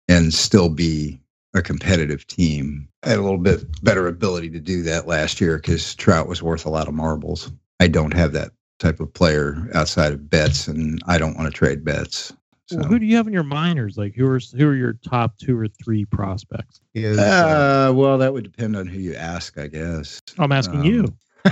and 0.07 0.33
still 0.33 0.69
be 0.69 1.19
a 1.53 1.61
competitive 1.61 2.25
team. 2.27 2.87
I 3.03 3.09
had 3.09 3.19
a 3.19 3.23
little 3.23 3.37
bit 3.37 3.63
better 3.83 4.07
ability 4.07 4.49
to 4.51 4.59
do 4.59 4.81
that 4.83 5.07
last 5.07 5.41
year 5.41 5.57
because 5.57 5.95
Trout 5.95 6.27
was 6.27 6.41
worth 6.41 6.65
a 6.65 6.69
lot 6.69 6.87
of 6.87 6.93
marbles. 6.93 7.51
I 7.79 7.87
don't 7.87 8.13
have 8.13 8.31
that 8.33 8.51
type 8.81 8.99
of 8.99 9.13
player 9.13 9.69
outside 9.73 10.11
of 10.11 10.29
Betts, 10.29 10.67
and 10.67 11.01
I 11.07 11.17
don't 11.17 11.37
want 11.37 11.47
to 11.47 11.57
trade 11.57 11.85
Betts. 11.85 12.33
So. 12.65 12.77
Well, 12.77 12.87
who 12.87 12.99
do 12.99 13.05
you 13.05 13.15
have 13.17 13.27
in 13.27 13.33
your 13.33 13.43
minors? 13.43 13.97
Like 13.97 14.15
who 14.15 14.25
are 14.27 14.39
who 14.57 14.67
are 14.69 14.75
your 14.75 14.93
top 14.93 15.37
two 15.37 15.57
or 15.57 15.67
three 15.67 16.05
prospects? 16.05 16.81
He 16.93 17.03
is, 17.03 17.17
uh, 17.17 17.89
Uh, 17.89 17.93
well, 17.93 18.17
that 18.17 18.33
would 18.33 18.43
depend 18.43 18.75
on 18.77 18.87
who 18.87 18.97
you 18.99 19.13
ask, 19.15 19.57
I 19.57 19.67
guess. 19.67 20.21
I'm 20.39 20.51
asking 20.51 20.79
Um, 20.81 20.85
you. 20.85 21.15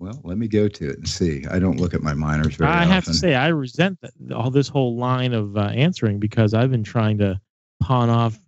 Well, 0.00 0.20
let 0.22 0.38
me 0.38 0.46
go 0.46 0.68
to 0.68 0.90
it 0.90 0.96
and 0.98 1.08
see. 1.08 1.44
I 1.50 1.58
don't 1.58 1.80
look 1.80 1.92
at 1.92 2.02
my 2.04 2.14
minors 2.14 2.54
very 2.54 2.70
I 2.70 2.82
often. 2.82 2.88
have 2.92 3.04
to 3.06 3.14
say, 3.14 3.34
I 3.34 3.48
resent 3.48 3.98
that, 4.02 4.12
all 4.32 4.48
this 4.48 4.68
whole 4.68 4.96
line 4.96 5.32
of 5.32 5.56
uh, 5.56 5.72
answering 5.74 6.20
because 6.20 6.54
I've 6.54 6.70
been 6.70 6.84
trying 6.84 7.18
to 7.18 7.40
pawn 7.80 8.08
off 8.08 8.38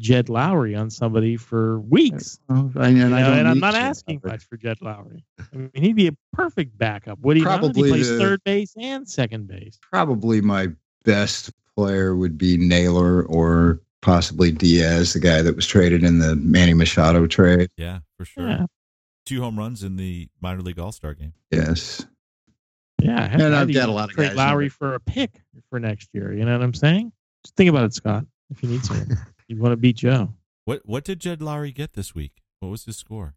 Jed 0.00 0.26
Lowrie 0.28 0.74
on 0.76 0.90
somebody 0.90 1.36
for 1.36 1.78
weeks. 1.80 2.40
Well, 2.48 2.72
I- 2.76 2.88
and, 2.88 2.96
You 2.96 3.04
I 3.04 3.08
know, 3.08 3.16
don't 3.30 3.38
and 3.40 3.48
I'm 3.48 3.58
not 3.60 3.72
to. 3.72 3.78
asking 3.78 4.20
much 4.24 4.44
for 4.44 4.56
Jed 4.56 4.78
Lowrie. 4.80 5.22
I 5.38 5.56
mean, 5.56 5.70
he'd 5.74 5.94
be 5.96 6.08
a 6.08 6.12
perfect 6.32 6.76
backup. 6.78 7.18
Would 7.20 7.36
he 7.36 7.42
not? 7.42 7.52
He 7.52 7.58
Probably 7.60 7.90
plays 7.90 8.08
the- 8.08 8.18
third 8.18 8.42
base 8.44 8.74
and 8.80 9.08
second 9.08 9.46
base. 9.46 9.78
Probably 9.92 10.40
my 10.40 10.68
best 11.04 11.50
player 11.76 12.16
would 12.16 12.36
be 12.38 12.56
Naylor 12.56 13.22
or 13.24 13.80
possibly 14.00 14.50
Diaz, 14.50 15.12
the 15.12 15.20
guy 15.20 15.42
that 15.42 15.54
was 15.54 15.66
traded 15.66 16.02
in 16.02 16.18
the 16.18 16.34
Manny 16.36 16.72
Machado 16.74 17.26
trade. 17.26 17.68
Yeah, 17.76 17.98
for 18.16 18.24
sure. 18.24 18.48
Yeah, 18.48 18.66
Two 19.26 19.42
home 19.42 19.58
runs 19.58 19.82
in 19.84 19.96
the 19.96 20.28
minor 20.40 20.62
league 20.62 20.78
All 20.78 20.92
Star 20.92 21.12
game. 21.14 21.34
Yes. 21.50 22.06
yeah. 23.02 23.28
And 23.30 23.42
I'd 23.42 23.52
I've 23.54 23.66
got 23.68 23.68
even 23.68 23.88
a 23.90 23.92
lot 23.92 24.08
of 24.10 24.14
trade 24.16 24.28
guys 24.28 24.36
Lowrie 24.38 24.70
for 24.72 24.94
a 24.94 25.00
pick 25.00 25.42
for 25.68 25.78
next 25.78 26.08
year. 26.14 26.32
You 26.32 26.44
know 26.46 26.52
what 26.56 26.62
I'm 26.64 26.74
saying? 26.74 27.12
Just 27.44 27.56
think 27.56 27.68
about 27.70 27.84
it, 27.84 27.94
Scott. 27.94 28.24
If 28.50 28.62
you 28.62 28.68
need 28.70 28.84
someone, 28.84 29.16
you 29.56 29.60
want 29.60 29.72
to 29.72 29.76
beat 29.76 29.96
Joe. 29.96 30.34
What 30.64 30.82
what 30.84 31.04
did 31.04 31.20
Jed 31.20 31.40
Lowrie 31.40 31.74
get 31.74 31.94
this 31.94 32.14
week? 32.14 32.42
What 32.60 32.68
was 32.68 32.84
his 32.84 32.96
score? 32.96 33.34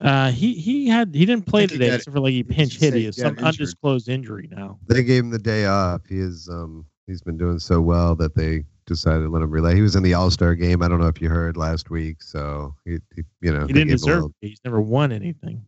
Uh, 0.00 0.30
he 0.32 0.54
he 0.54 0.88
had 0.88 1.14
he 1.14 1.24
didn't 1.24 1.46
play 1.46 1.66
today 1.66 1.88
got- 1.88 1.96
except 1.96 2.14
for 2.14 2.20
like 2.20 2.32
he 2.32 2.42
pinch 2.42 2.74
you 2.74 2.80
hit. 2.80 2.94
He 2.94 3.00
he 3.00 3.06
has 3.06 3.16
some 3.16 3.28
injured? 3.32 3.44
undisclosed 3.44 4.08
injury 4.08 4.48
now. 4.50 4.78
they 4.88 5.02
gave 5.04 5.22
him 5.24 5.30
the 5.30 5.38
day 5.38 5.66
off. 5.66 6.00
He 6.08 6.18
is 6.18 6.48
um 6.48 6.84
he's 7.06 7.22
been 7.22 7.36
doing 7.38 7.58
so 7.60 7.80
well 7.80 8.14
that 8.16 8.34
they 8.34 8.64
decided 8.86 9.22
to 9.22 9.28
let 9.28 9.42
him 9.42 9.50
relay. 9.50 9.76
He 9.76 9.82
was 9.82 9.94
in 9.94 10.02
the 10.02 10.14
All 10.14 10.30
Star 10.30 10.56
game. 10.56 10.82
I 10.82 10.88
don't 10.88 10.98
know 10.98 11.06
if 11.06 11.20
you 11.20 11.28
heard 11.28 11.56
last 11.56 11.88
week. 11.90 12.20
So 12.22 12.74
he, 12.84 12.98
he 13.14 13.22
you 13.42 13.52
know 13.52 13.66
He 13.66 13.72
didn't 13.72 13.74
gave 13.74 13.82
him 13.82 13.88
a 13.88 13.92
deserve 13.92 14.14
little- 14.14 14.34
it. 14.42 14.48
He's 14.48 14.60
never 14.64 14.80
won 14.80 15.12
anything. 15.12 15.64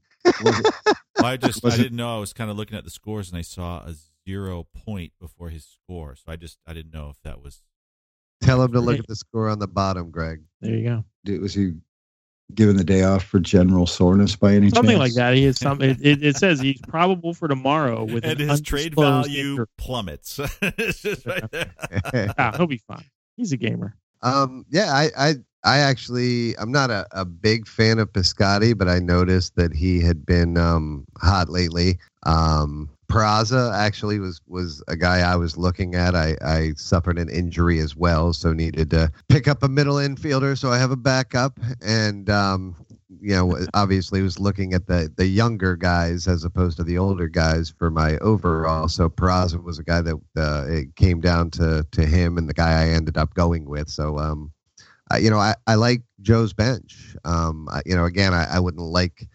I 1.22 1.36
just 1.36 1.62
Was 1.62 1.74
I 1.74 1.76
didn't 1.76 1.96
know. 1.96 2.16
I 2.16 2.20
was 2.20 2.32
kind 2.32 2.50
of 2.50 2.56
looking 2.56 2.76
at 2.76 2.84
the 2.84 2.90
scores 2.90 3.28
and 3.30 3.38
I 3.38 3.42
saw 3.42 3.78
a 3.84 3.94
zero 4.28 4.66
point 4.84 5.12
before 5.20 5.50
his 5.50 5.64
score. 5.64 6.16
So 6.16 6.24
I 6.32 6.36
just 6.36 6.58
I 6.66 6.72
didn't 6.72 6.92
know 6.92 7.08
if 7.10 7.16
that 7.22 7.40
was 7.42 7.62
Tell 8.40 8.62
him 8.62 8.72
to 8.72 8.80
look 8.80 8.98
at 8.98 9.06
the 9.06 9.16
score 9.16 9.48
on 9.48 9.58
the 9.58 9.68
bottom, 9.68 10.10
Greg. 10.10 10.42
There 10.60 10.74
you 10.74 10.84
go. 10.88 11.04
Did- 11.24 11.40
Was 11.40 11.54
he 11.54 11.72
given 12.54 12.76
the 12.76 12.84
day 12.84 13.02
off 13.02 13.24
for 13.24 13.40
general 13.40 13.86
soreness 13.86 14.36
by 14.36 14.52
any 14.54 14.68
Something 14.68 14.98
chance? 14.98 14.98
like 14.98 15.14
that. 15.14 15.34
He 15.34 15.44
is 15.44 15.56
some. 15.56 15.80
It, 15.80 15.98
it, 16.02 16.22
it 16.22 16.36
says 16.36 16.60
he's 16.60 16.78
probable 16.88 17.32
for 17.32 17.48
tomorrow 17.48 18.04
with 18.04 18.24
and 18.24 18.38
an 18.40 18.48
his 18.50 18.60
trade 18.60 18.94
value 18.94 19.50
injury. 19.52 19.66
plummets. 19.78 20.38
it's 20.62 21.00
just 21.02 21.24
right 21.26 21.50
there. 21.50 21.70
Ah, 22.38 22.52
he'll 22.56 22.66
be 22.66 22.78
fine. 22.86 23.04
He's 23.36 23.52
a 23.52 23.56
gamer. 23.56 23.96
Um, 24.22 24.64
yeah, 24.70 24.92
I, 24.92 25.08
I, 25.18 25.34
I 25.64 25.78
actually, 25.78 26.56
I'm 26.58 26.70
not 26.70 26.90
a, 26.90 27.06
a 27.12 27.24
big 27.24 27.66
fan 27.66 27.98
of 27.98 28.12
Piscotty, 28.12 28.76
but 28.76 28.88
I 28.88 28.98
noticed 28.98 29.56
that 29.56 29.72
he 29.74 30.00
had 30.00 30.24
been 30.26 30.56
um, 30.58 31.04
hot 31.18 31.48
lately. 31.48 31.98
Um, 32.24 32.88
Peraza 33.14 33.72
actually 33.72 34.18
was 34.18 34.40
was 34.48 34.82
a 34.88 34.96
guy 34.96 35.20
I 35.20 35.36
was 35.36 35.56
looking 35.56 35.94
at. 35.94 36.16
I, 36.16 36.36
I 36.44 36.72
suffered 36.76 37.16
an 37.16 37.28
injury 37.28 37.78
as 37.78 37.94
well, 37.94 38.32
so 38.32 38.52
needed 38.52 38.90
to 38.90 39.12
pick 39.28 39.46
up 39.46 39.62
a 39.62 39.68
middle 39.68 39.96
infielder. 39.96 40.58
So 40.58 40.70
I 40.70 40.78
have 40.78 40.90
a 40.90 40.96
backup, 40.96 41.60
and 41.80 42.28
um, 42.28 42.74
you 43.20 43.32
know, 43.36 43.56
obviously 43.72 44.20
was 44.20 44.40
looking 44.40 44.74
at 44.74 44.88
the 44.88 45.12
the 45.16 45.26
younger 45.26 45.76
guys 45.76 46.26
as 46.26 46.42
opposed 46.42 46.76
to 46.78 46.82
the 46.82 46.98
older 46.98 47.28
guys 47.28 47.70
for 47.70 47.88
my 47.88 48.18
overall. 48.18 48.88
So 48.88 49.08
Peraza 49.08 49.62
was 49.62 49.78
a 49.78 49.84
guy 49.84 50.00
that 50.00 50.16
uh, 50.36 50.64
it 50.68 50.96
came 50.96 51.20
down 51.20 51.52
to 51.52 51.86
to 51.92 52.04
him 52.04 52.36
and 52.36 52.48
the 52.48 52.54
guy 52.54 52.82
I 52.82 52.88
ended 52.88 53.16
up 53.16 53.34
going 53.34 53.66
with. 53.66 53.90
So 53.90 54.18
um, 54.18 54.50
I, 55.12 55.18
you 55.18 55.30
know, 55.30 55.38
I, 55.38 55.54
I 55.68 55.76
like 55.76 56.02
Joe's 56.20 56.52
bench. 56.52 57.14
Um, 57.24 57.68
I, 57.70 57.82
you 57.86 57.94
know, 57.94 58.06
again, 58.06 58.34
I, 58.34 58.56
I 58.56 58.58
wouldn't 58.58 58.82
like 58.82 59.28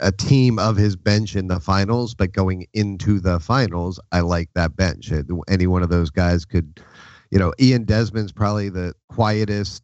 a 0.00 0.12
team 0.12 0.58
of 0.58 0.76
his 0.76 0.96
bench 0.96 1.36
in 1.36 1.48
the 1.48 1.60
finals, 1.60 2.14
but 2.14 2.32
going 2.32 2.66
into 2.74 3.20
the 3.20 3.40
finals, 3.40 3.98
I 4.12 4.20
like 4.20 4.50
that 4.54 4.76
bench. 4.76 5.10
Uh, 5.12 5.22
Any 5.48 5.66
one 5.66 5.82
of 5.82 5.88
those 5.88 6.10
guys 6.10 6.44
could, 6.44 6.80
you 7.30 7.38
know, 7.38 7.52
Ian 7.60 7.84
Desmond's 7.84 8.32
probably 8.32 8.68
the 8.68 8.94
quietest. 9.08 9.82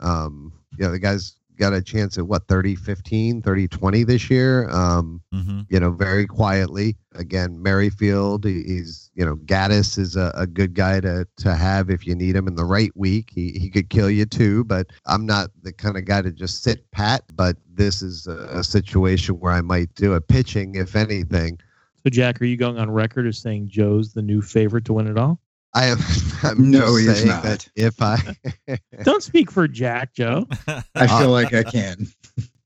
Um, 0.00 0.52
you 0.78 0.84
know, 0.84 0.92
the 0.92 0.98
guy's 0.98 1.36
got 1.56 1.72
a 1.72 1.82
chance 1.82 2.18
at 2.18 2.26
what 2.26 2.46
30 2.48 2.74
15 2.76 3.42
30 3.42 3.68
20 3.68 4.04
this 4.04 4.30
year? 4.30 4.68
Um 4.70 5.20
hmm 5.32 5.60
you 5.68 5.80
know 5.80 5.90
very 5.90 6.26
quietly. 6.26 6.96
Again 7.14 7.60
merrifield 7.62 8.44
he- 8.44 8.62
he's 8.62 9.10
you 9.14 9.24
know 9.24 9.36
Gattis 9.36 9.98
is 9.98 10.14
a, 10.16 10.30
a 10.34 10.46
good 10.46 10.74
guy 10.74 11.00
to 11.00 11.26
to 11.38 11.54
have 11.54 11.90
if 11.90 12.06
you 12.06 12.14
need 12.14 12.36
him 12.36 12.46
in 12.46 12.54
the 12.54 12.64
right 12.64 12.92
week. 12.94 13.30
He, 13.34 13.52
he 13.52 13.70
could 13.70 13.90
kill 13.90 14.10
you 14.10 14.26
too 14.26 14.64
but 14.64 14.86
i'm 15.06 15.26
not 15.26 15.50
the 15.62 15.72
kind 15.72 15.96
of 15.96 16.04
guy 16.04 16.22
to 16.22 16.30
just 16.30 16.62
sit 16.62 16.90
pat 16.90 17.22
but 17.34 17.56
this 17.68 18.02
is 18.02 18.26
a, 18.26 18.58
a 18.58 18.64
situation 18.64 19.36
where 19.40 19.52
i 19.52 19.60
might 19.60 19.94
do 19.94 20.14
a 20.14 20.20
pitching 20.20 20.74
if 20.74 20.96
anything. 20.96 21.58
So, 22.02 22.10
Jack, 22.10 22.40
are 22.40 22.44
you 22.44 22.56
going 22.56 22.78
on 22.78 22.88
record 22.90 23.26
as 23.26 23.38
saying 23.38 23.68
Joe's 23.68 24.12
the 24.12 24.22
new 24.22 24.40
favorite 24.40 24.84
to 24.84 24.92
win 24.92 25.08
it 25.08 25.18
all? 25.18 25.40
I 25.76 25.86
am 25.86 25.98
I'm 26.42 26.70
No, 26.70 26.98
just 26.98 26.98
he 27.00 27.14
saying 27.14 27.28
not. 27.28 27.42
that 27.44 27.68
if 27.76 28.00
i 28.02 28.18
Don't 29.04 29.22
speak 29.22 29.50
for 29.50 29.68
Jack, 29.68 30.14
Joe. 30.14 30.46
I 30.96 31.06
feel 31.06 31.30
like 31.30 31.52
I 31.54 31.62
can. 31.62 32.06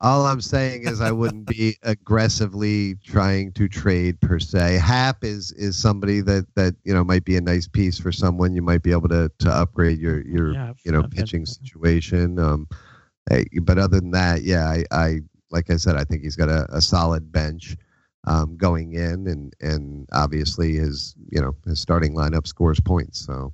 All 0.01 0.25
I'm 0.25 0.41
saying 0.41 0.87
is 0.87 1.01
I 1.03 1.11
wouldn't 1.11 1.45
be 1.47 1.77
aggressively 1.83 2.95
trying 3.05 3.53
to 3.53 3.69
trade 3.69 4.19
per 4.21 4.39
se. 4.39 4.79
Happ 4.79 5.25
is 5.25 5.53
is 5.53 5.77
somebody 5.77 6.21
that 6.23 6.47
that 6.55 6.75
you 6.85 6.95
know 6.95 7.05
might 7.05 7.25
be 7.25 7.37
a 7.37 7.41
nice 7.41 7.69
piece 7.69 7.99
for 7.99 8.11
someone. 8.13 8.55
You 8.55 8.63
might 8.63 8.83
be 8.83 8.93
able 8.93 9.09
to 9.09 9.31
to 9.41 9.51
upgrade 9.51 9.99
your 9.99 10.23
your 10.27 10.53
Yeah, 10.53 10.73
you 10.85 10.93
know 10.93 10.99
I've 11.01 11.05
had- 11.13 11.13
pitching 11.17 11.45
situation. 11.47 12.39
Um, 12.39 12.67
but 13.63 13.79
other 13.79 14.01
than 14.01 14.13
that, 14.13 14.43
yeah, 14.43 14.67
I, 14.69 14.85
I 14.91 15.19
like 15.51 15.69
I 15.71 15.77
said, 15.77 15.97
I 15.97 16.05
think 16.05 16.23
he's 16.23 16.37
got 16.37 16.49
a, 16.49 16.67
a 16.75 16.81
solid 16.81 17.31
bench 17.33 17.77
um, 18.27 18.57
going 18.57 18.93
in, 18.95 19.27
and 19.27 19.55
and 19.61 20.09
obviously 20.13 20.75
his 20.75 21.15
you 21.31 21.41
know 21.41 21.55
his 21.67 21.81
starting 21.81 22.15
lineup 22.15 22.47
scores 22.47 22.81
points. 22.81 23.25
So 23.25 23.53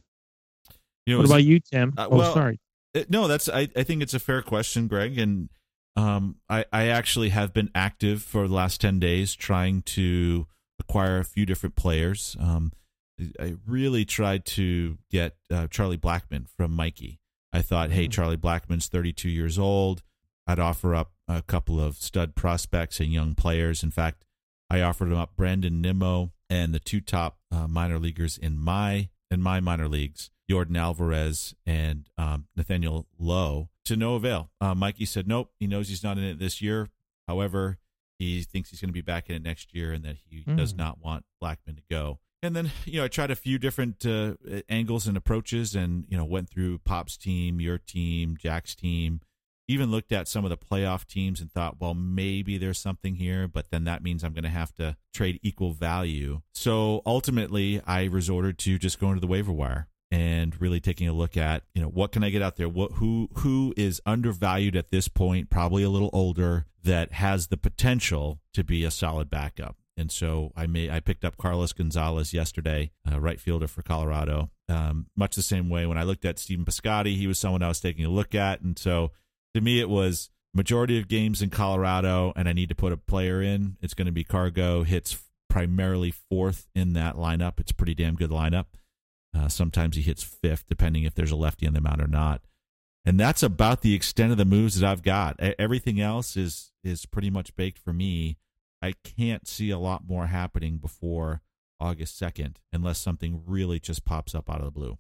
You 1.07 1.15
know, 1.15 1.19
What 1.19 1.25
it's- 1.25 1.31
about 1.31 1.45
you, 1.45 1.61
Tim? 1.61 1.95
Uh, 1.97 2.09
oh, 2.11 2.35
sorry. 2.35 2.59
Uh, 2.95 3.05
No, 3.09 3.29
that's 3.29 3.49
I, 3.49 3.69
I 3.77 3.83
think 3.85 4.03
it's 4.03 4.15
a 4.15 4.19
fair 4.19 4.43
question, 4.43 4.89
Greg, 4.89 5.19
and 5.19 5.49
um, 5.97 6.37
I 6.49 6.65
I 6.73 6.89
actually 6.89 7.29
have 7.31 7.53
been 7.53 7.71
active 7.75 8.23
for 8.23 8.49
the 8.49 8.55
last 8.55 8.81
ten 8.81 8.99
days 8.99 9.35
trying 9.35 9.83
to 9.83 10.47
acquire 10.81 11.19
a 11.19 11.25
few 11.25 11.47
different 11.47 11.75
players. 11.77 12.37
Um, 12.41 12.73
I 13.41 13.55
really 13.67 14.05
tried 14.05 14.45
to 14.47 14.99
get 15.11 15.37
uh, 15.51 15.69
Charlie 15.69 15.97
Blackmon 15.97 16.47
from 16.55 16.73
Mikey. 16.73 17.19
I 17.51 17.63
thought, 17.63 17.91
hey, 17.91 18.09
Charlie 18.09 18.37
Blackmon's 18.37 18.89
32 18.89 19.31
years 19.31 19.59
old. 19.59 20.03
I'd 20.47 20.59
offer 20.59 20.95
up 20.95 21.13
a 21.27 21.41
couple 21.41 21.81
of 21.81 21.97
stud 21.97 22.35
prospects 22.35 23.01
and 23.01 23.11
young 23.11 23.35
players. 23.35 23.83
In 23.83 23.91
fact, 23.91 24.26
I 24.71 24.81
offered 24.81 25.09
him 25.09 25.17
up 25.19 25.37
Brandon 25.37 25.81
Nimmo 25.81 26.33
and 26.51 26.75
the 26.75 26.79
two 26.81 27.01
top 27.01 27.39
uh, 27.53 27.67
minor 27.69 27.99
leaguers 27.99 28.37
in 28.39 28.59
my 28.59 29.09
in 29.31 29.43
my 29.43 29.61
minor 29.61 29.89
leagues, 29.89 30.31
Jordan 30.49 30.77
Alvarez 30.77 31.55
and 31.67 32.09
um, 32.17 32.47
Nathaniel 32.57 33.07
Lowe, 33.19 33.69
to 33.85 33.97
no 33.97 34.15
avail. 34.15 34.51
Uh, 34.61 34.75
Mikey 34.75 35.05
said 35.05 35.27
nope. 35.29 35.51
He 35.59 35.67
knows 35.67 35.89
he's 35.89 36.05
not 36.05 36.19
in 36.19 36.25
it 36.25 36.39
this 36.39 36.61
year. 36.63 36.89
However, 37.29 37.79
he 38.19 38.43
thinks 38.43 38.71
he's 38.71 38.81
going 38.81 38.89
to 38.89 38.95
be 38.95 39.01
back 39.01 39.29
in 39.29 39.35
it 39.37 39.43
next 39.43 39.75
year, 39.75 39.93
and 39.93 40.05
that 40.05 40.17
he 40.29 40.41
does 40.55 40.73
Hmm. 40.73 40.79
not 40.79 41.03
want 41.05 41.25
Blackmon 41.43 41.77
to 41.77 41.83
go. 41.91 42.19
And 42.43 42.55
then, 42.55 42.71
you 42.85 42.99
know, 42.99 43.05
I 43.05 43.09
tried 43.09 43.31
a 43.33 43.37
few 43.37 43.59
different 43.59 44.07
uh, 44.07 44.35
angles 44.69 45.07
and 45.09 45.17
approaches 45.17 45.75
and, 45.75 46.05
you 46.09 46.17
know, 46.17 46.25
went 46.25 46.49
through 46.49 46.79
Pop's 46.79 47.17
team, 47.17 47.61
your 47.61 47.79
team, 47.79 48.37
Jack's 48.39 48.75
team, 48.77 49.21
even 49.69 49.91
looked 49.91 50.13
at 50.13 50.29
some 50.29 50.45
of 50.45 50.51
the 50.51 50.57
playoff 50.57 51.07
teams 51.07 51.41
and 51.41 51.51
thought, 51.51 51.81
well, 51.81 51.95
maybe 51.95 52.59
there's 52.59 52.79
something 52.79 53.17
here, 53.17 53.49
but 53.49 53.71
then 53.71 53.85
that 53.85 54.03
means 54.03 54.23
I'm 54.23 54.33
going 54.33 54.45
to 54.45 54.51
have 54.51 54.75
to 54.77 54.97
trade 55.13 55.41
equal 55.43 55.73
value. 55.73 56.41
So 56.55 57.03
ultimately, 57.05 57.81
I 57.87 58.05
resorted 58.05 58.59
to 58.59 58.79
just 58.79 59.01
going 59.01 59.15
to 59.15 59.21
the 59.21 59.27
waiver 59.27 59.53
wire 59.53 59.89
and 60.11 60.59
really 60.61 60.81
taking 60.81 61.09
a 61.09 61.13
look 61.13 61.37
at, 61.37 61.65
you 61.75 61.83
know, 61.83 61.89
what 61.89 62.13
can 62.13 62.23
I 62.23 62.31
get 62.31 62.43
out 62.43 62.57
there? 62.57 62.69
What 62.69 62.93
who 62.93 63.29
who 63.39 63.75
is 63.77 64.01
undervalued 64.07 64.77
at 64.77 64.91
this 64.91 65.09
point, 65.09 65.51
probably 65.51 65.83
a 65.83 65.91
little 65.91 66.11
older 66.13 66.67
that 66.85 67.13
has 67.13 67.49
the 67.49 67.57
potential 67.57 68.41
to 68.55 68.63
be 68.63 68.85
a 68.85 68.91
solid 68.91 69.29
backup. 69.29 69.77
And 69.97 70.13
so 70.13 70.53
I 70.55 70.67
may 70.67 70.91
I 70.91 71.01
picked 71.01 71.25
up 71.25 71.37
Carlos 71.39 71.73
Gonzalez 71.73 72.33
yesterday, 72.33 72.93
uh, 73.11 73.19
right 73.19 73.41
fielder 73.41 73.67
for 73.67 73.83
Colorado. 73.83 74.51
Um, 74.69 75.07
much 75.17 75.37
the 75.37 75.43
same 75.43 75.69
way 75.69 75.87
when 75.87 75.99
I 75.99 76.03
looked 76.05 76.25
at 76.25 76.39
Stephen 76.39 76.65
Piscotty, 76.65 77.17
he 77.17 77.27
was 77.27 77.39
someone 77.39 77.63
I 77.63 77.69
was 77.69 77.81
taking 77.81 78.05
a 78.05 78.11
look 78.11 78.35
at, 78.35 78.61
and 78.61 78.79
so 78.79 79.11
to 79.57 79.61
me 79.61 79.81
it 79.81 79.89
was 79.89 80.31
majority 80.55 80.99
of 80.99 81.09
games 81.09 81.43
in 81.43 81.51
Colorado, 81.51 82.33
and 82.37 82.49
I 82.49 82.53
need 82.53 82.69
to 82.71 82.75
put 82.75 82.93
a 82.93 82.97
player 82.97 83.43
in. 83.43 83.77
It's 83.83 83.95
going 83.95 84.07
to 84.07 84.13
be 84.13 84.25
Cargo. 84.25 84.85
Hits 84.85 85.19
primarily 85.51 86.11
fourth 86.11 86.67
in 86.75 86.95
that 86.95 87.17
lineup. 87.17 87.61
It's 87.61 87.73
pretty 87.73 87.95
damn 87.95 88.15
good 88.15 88.31
lineup. 88.31 88.67
Uh, 89.37 89.49
sometimes 89.49 89.97
he 89.97 90.03
hits 90.03 90.23
fifth, 90.23 90.65
depending 90.69 91.05
if 91.05 91.15
there's 91.15 91.31
a 91.31 91.37
lefty 91.37 91.67
on 91.67 91.75
the 91.75 91.81
mound 91.81 92.01
or 92.01 92.07
not. 92.07 92.43
And 93.05 93.21
that's 93.21 93.43
about 93.43 93.83
the 93.83 93.95
extent 93.95 94.33
of 94.33 94.39
the 94.39 94.45
moves 94.45 94.81
that 94.81 94.91
I've 94.91 95.03
got. 95.03 95.39
Everything 95.41 96.01
else 96.01 96.37
is 96.37 96.73
is 96.83 97.07
pretty 97.07 97.31
much 97.31 97.55
baked 97.55 97.79
for 97.79 97.93
me. 97.93 98.39
I 98.83 98.95
can't 99.05 99.47
see 99.47 99.71
a 99.71 99.79
lot 99.79 100.09
more 100.09 100.27
happening 100.27 100.79
before 100.79 101.43
August 101.79 102.21
2nd 102.21 102.57
unless 102.73 102.99
something 102.99 103.43
really 103.47 103.79
just 103.79 104.05
pops 104.05 104.35
up 104.35 104.51
out 104.51 104.59
of 104.59 104.65
the 104.65 104.71
blue. 104.71 104.99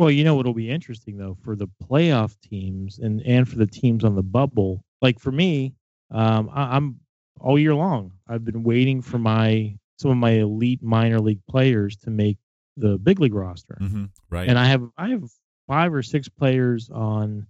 Well, 0.00 0.10
you 0.10 0.24
know 0.24 0.34
what'll 0.34 0.54
be 0.54 0.70
interesting 0.70 1.18
though 1.18 1.36
for 1.44 1.54
the 1.54 1.68
playoff 1.84 2.34
teams 2.40 2.98
and 2.98 3.20
and 3.20 3.46
for 3.46 3.58
the 3.58 3.66
teams 3.66 4.02
on 4.02 4.14
the 4.14 4.22
bubble. 4.22 4.82
Like 5.02 5.20
for 5.20 5.30
me, 5.30 5.74
um, 6.10 6.48
I, 6.54 6.74
I'm 6.76 7.00
all 7.38 7.58
year 7.58 7.74
long. 7.74 8.12
I've 8.26 8.42
been 8.42 8.62
waiting 8.62 9.02
for 9.02 9.18
my 9.18 9.76
some 9.98 10.10
of 10.10 10.16
my 10.16 10.30
elite 10.30 10.82
minor 10.82 11.20
league 11.20 11.44
players 11.46 11.98
to 11.98 12.10
make 12.10 12.38
the 12.78 12.96
big 12.96 13.20
league 13.20 13.34
roster. 13.34 13.76
Mm-hmm. 13.78 14.06
Right. 14.30 14.48
And 14.48 14.58
I 14.58 14.64
have 14.64 14.88
I 14.96 15.10
have 15.10 15.24
five 15.68 15.92
or 15.92 16.02
six 16.02 16.30
players 16.30 16.88
on 16.88 17.46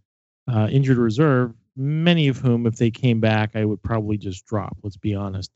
uh, 0.52 0.66
injured 0.72 0.98
reserve, 0.98 1.54
many 1.76 2.26
of 2.26 2.38
whom, 2.38 2.66
if 2.66 2.74
they 2.74 2.90
came 2.90 3.20
back, 3.20 3.54
I 3.54 3.64
would 3.64 3.80
probably 3.80 4.18
just 4.18 4.44
drop. 4.44 4.76
Let's 4.82 4.96
be 4.96 5.14
honest. 5.14 5.52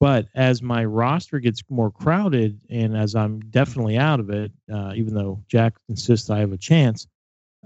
But 0.00 0.28
as 0.34 0.62
my 0.62 0.84
roster 0.86 1.38
gets 1.40 1.62
more 1.68 1.90
crowded, 1.90 2.58
and 2.70 2.96
as 2.96 3.14
I'm 3.14 3.38
definitely 3.50 3.98
out 3.98 4.18
of 4.18 4.30
it, 4.30 4.50
uh, 4.72 4.94
even 4.96 5.14
though 5.14 5.44
Jack 5.46 5.74
insists 5.90 6.30
I 6.30 6.38
have 6.38 6.52
a 6.52 6.56
chance, 6.56 7.06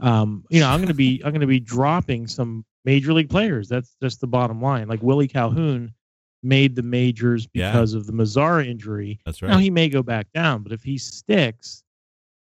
um, 0.01 0.45
you 0.51 0.59
know, 0.59 0.69
I'm 0.69 0.79
going 0.81 0.89
to 0.89 0.95
be 0.95 1.23
I'm 1.25 1.31
going 1.31 1.41
to 1.43 1.47
be 1.47 1.61
dropping 1.61 2.27
some 2.27 2.65
major 2.85 3.13
league 3.13 3.31
players. 3.31 3.69
That's 3.69 3.95
just 4.03 4.21
the 4.21 4.27
bottom 4.27 4.61
line. 4.61 4.89
Like 4.89 5.01
Willie 5.01 5.29
Calhoun 5.29 5.95
made 6.43 6.75
the 6.75 6.83
majors 6.83 7.49
Yeah. 7.55 7.71
because 7.71 7.95
of 7.95 8.07
the 8.07 8.13
Mazara 8.13 8.67
injury. 8.67 9.21
That's 9.25 9.41
right. 9.41 9.49
Now 9.51 9.59
he 9.59 9.71
may 9.71 9.89
go 9.89 10.03
back 10.03 10.27
down, 10.35 10.65
but 10.65 10.73
if 10.73 10.83
he 10.83 10.99
sticks, 10.99 11.85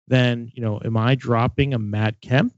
then 0.06 0.52
you 0.54 0.62
know, 0.62 0.80
am 0.84 0.96
I 0.96 1.16
dropping 1.16 1.74
a 1.74 1.78
Matt 1.80 2.20
Kemp? 2.20 2.54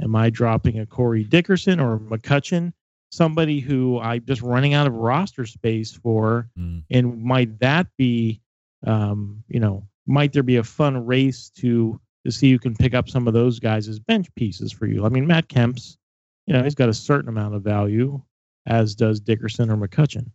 Am 0.00 0.14
I 0.14 0.30
dropping 0.30 0.78
a 0.78 0.86
Corey 0.86 1.24
Dickerson 1.24 1.80
or 1.80 1.98
McCutchen? 1.98 2.72
Somebody 3.14 3.60
who 3.60 4.00
I'm 4.00 4.24
just 4.24 4.42
running 4.42 4.74
out 4.74 4.86
of 4.86 4.94
roster 4.94 5.46
space 5.46 5.92
for, 5.92 6.48
Mm. 6.58 6.82
and 6.90 7.22
might 7.22 7.58
that 7.60 7.86
be, 7.96 8.40
um, 8.86 9.44
you 9.48 9.60
know, 9.60 9.86
might 10.06 10.32
there 10.32 10.42
be 10.42 10.56
a 10.56 10.64
fun 10.64 11.06
race 11.06 11.50
to 11.56 12.00
to 12.24 12.32
see 12.32 12.50
who 12.50 12.58
can 12.58 12.74
pick 12.74 12.94
up 12.94 13.08
some 13.10 13.28
of 13.28 13.34
those 13.34 13.60
guys 13.60 13.86
as 13.86 13.98
bench 13.98 14.34
pieces 14.34 14.72
for 14.72 14.86
you? 14.86 15.04
I 15.04 15.10
mean, 15.10 15.26
Matt 15.26 15.48
Kemp's, 15.48 15.98
you 16.46 16.54
know, 16.54 16.62
he's 16.62 16.74
got 16.74 16.88
a 16.88 16.94
certain 16.94 17.28
amount 17.28 17.54
of 17.54 17.62
value, 17.62 18.22
as 18.66 18.94
does 18.94 19.20
Dickerson 19.20 19.70
or 19.70 19.76
McCutchen. 19.76 20.30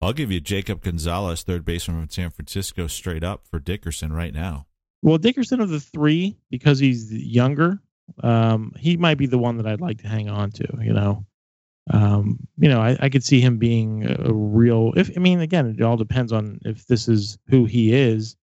I'll 0.00 0.12
give 0.12 0.32
you 0.32 0.40
Jacob 0.40 0.82
Gonzalez, 0.82 1.44
third 1.44 1.64
baseman 1.64 2.00
from 2.00 2.10
San 2.10 2.30
Francisco, 2.30 2.88
straight 2.88 3.22
up 3.22 3.46
for 3.46 3.60
Dickerson 3.60 4.12
right 4.12 4.34
now. 4.34 4.66
Well, 5.00 5.16
Dickerson 5.16 5.60
of 5.60 5.68
the 5.70 5.78
three, 5.78 6.36
because 6.50 6.80
he's 6.80 7.12
younger, 7.12 7.80
um, 8.22 8.72
he 8.76 8.96
might 8.96 9.16
be 9.16 9.26
the 9.26 9.38
one 9.38 9.56
that 9.58 9.66
I'd 9.68 9.80
like 9.80 9.98
to 10.02 10.08
hang 10.08 10.28
on 10.28 10.50
to. 10.52 10.66
You 10.82 10.92
know, 10.92 11.24
um, 11.90 12.38
you 12.58 12.68
know, 12.68 12.80
I, 12.80 12.96
I 13.00 13.08
could 13.08 13.24
see 13.24 13.40
him 13.40 13.58
being 13.58 14.04
a, 14.08 14.32
real. 14.32 14.92
If 14.96 15.10
I 15.16 15.20
mean, 15.20 15.40
again, 15.40 15.74
it 15.78 15.82
all 15.82 15.96
depends 15.96 16.32
on 16.32 16.58
if 16.64 16.86
this 16.86 17.08
is 17.08 17.38
who 17.48 17.64
he 17.64 17.92
is. 17.92 18.36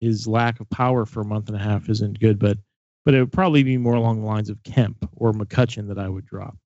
His 0.00 0.26
lack 0.26 0.60
of 0.60 0.68
power 0.68 1.06
for 1.06 1.22
a 1.22 1.24
month 1.24 1.48
and 1.48 1.56
a 1.56 1.60
half 1.62 1.88
isn't 1.88 2.20
good, 2.20 2.38
but 2.38 2.58
but 3.04 3.14
it 3.14 3.20
would 3.20 3.32
probably 3.32 3.62
be 3.62 3.78
more 3.78 3.94
along 3.94 4.20
the 4.20 4.26
lines 4.26 4.50
of 4.50 4.62
Kemp 4.62 5.08
or 5.16 5.32
McCutchen 5.32 5.88
that 5.88 5.98
I 5.98 6.08
would 6.08 6.26
drop. 6.26 6.56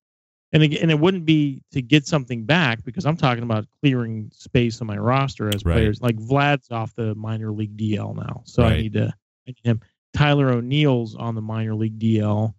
And 0.53 0.63
again, 0.65 0.81
and 0.83 0.91
it 0.91 0.99
wouldn't 0.99 1.25
be 1.25 1.63
to 1.71 1.81
get 1.83 2.07
something 2.07 2.45
back 2.45 2.83
because 2.85 3.07
I'm 3.07 3.17
talking 3.17 3.45
about 3.45 3.67
clearing 3.81 4.31
space 4.33 4.81
on 4.81 4.89
my 4.89 4.97
roster 4.97 5.49
as 5.49 5.65
Right. 5.65 5.75
players. 5.75 6.01
Like 6.01 6.17
Vlad's 6.17 6.71
off 6.73 6.95
the 6.97 7.15
minor 7.15 7.53
league 7.53 7.77
DL 7.77 8.17
now, 8.17 8.43
so 8.45 8.65
I 8.65 8.81
need 8.83 8.93
to 8.95 9.07
I 9.07 9.13
need 9.47 9.59
him. 9.63 9.81
Tyler 10.13 10.51
O'Neill's 10.51 11.15
on 11.15 11.37
the 11.37 11.41
minor 11.43 11.75
league 11.75 11.99
DL, 12.01 12.53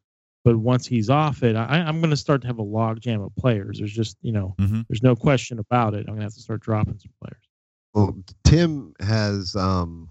but 0.44 0.58
once 0.58 0.88
he's 0.88 1.10
off 1.10 1.44
it, 1.44 1.56
I, 1.56 1.80
I'm 1.80 2.00
going 2.00 2.10
to 2.12 2.18
start 2.18 2.42
to 2.42 2.48
have 2.48 2.58
a 2.58 2.64
log 2.64 3.00
jam 3.00 3.22
of 3.22 3.36
players. 3.36 3.80
There's 3.80 3.94
just 3.94 4.18
you 4.22 4.32
know, 4.32 4.56
Mhm. 4.60 4.86
there's 4.88 5.04
no 5.04 5.16
question 5.16 5.60
about 5.60 5.94
it. 5.94 6.00
I'm 6.02 6.06
going 6.08 6.18
to 6.18 6.24
have 6.24 6.34
to 6.34 6.42
start 6.42 6.62
dropping 6.62 7.00
some 7.00 7.12
players. 7.22 7.44
Well, 7.94 8.18
Tim 8.44 8.94
has, 9.02 9.56
um, 9.56 10.10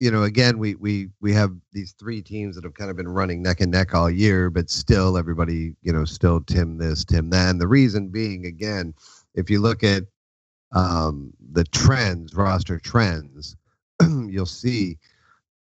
you 0.00 0.10
know, 0.10 0.22
again, 0.22 0.58
we 0.58 0.74
we 0.76 1.10
we 1.20 1.32
have 1.34 1.52
these 1.72 1.92
three 1.92 2.22
teams 2.22 2.54
that 2.56 2.64
have 2.64 2.74
kind 2.74 2.90
of 2.90 2.96
been 2.96 3.08
running 3.08 3.42
neck 3.42 3.60
and 3.60 3.70
neck 3.70 3.94
all 3.94 4.10
year, 4.10 4.48
but 4.50 4.70
still, 4.70 5.18
everybody, 5.18 5.74
you 5.82 5.92
know, 5.92 6.04
still 6.04 6.40
Tim 6.40 6.78
this, 6.78 7.04
Tim 7.04 7.30
that. 7.30 7.50
And 7.50 7.60
the 7.60 7.68
reason 7.68 8.08
being, 8.08 8.46
again, 8.46 8.94
if 9.34 9.50
you 9.50 9.60
look 9.60 9.84
at 9.84 10.04
um, 10.72 11.32
the 11.52 11.64
trends, 11.64 12.34
roster 12.34 12.78
trends, 12.78 13.56
you'll 14.26 14.46
see 14.46 14.98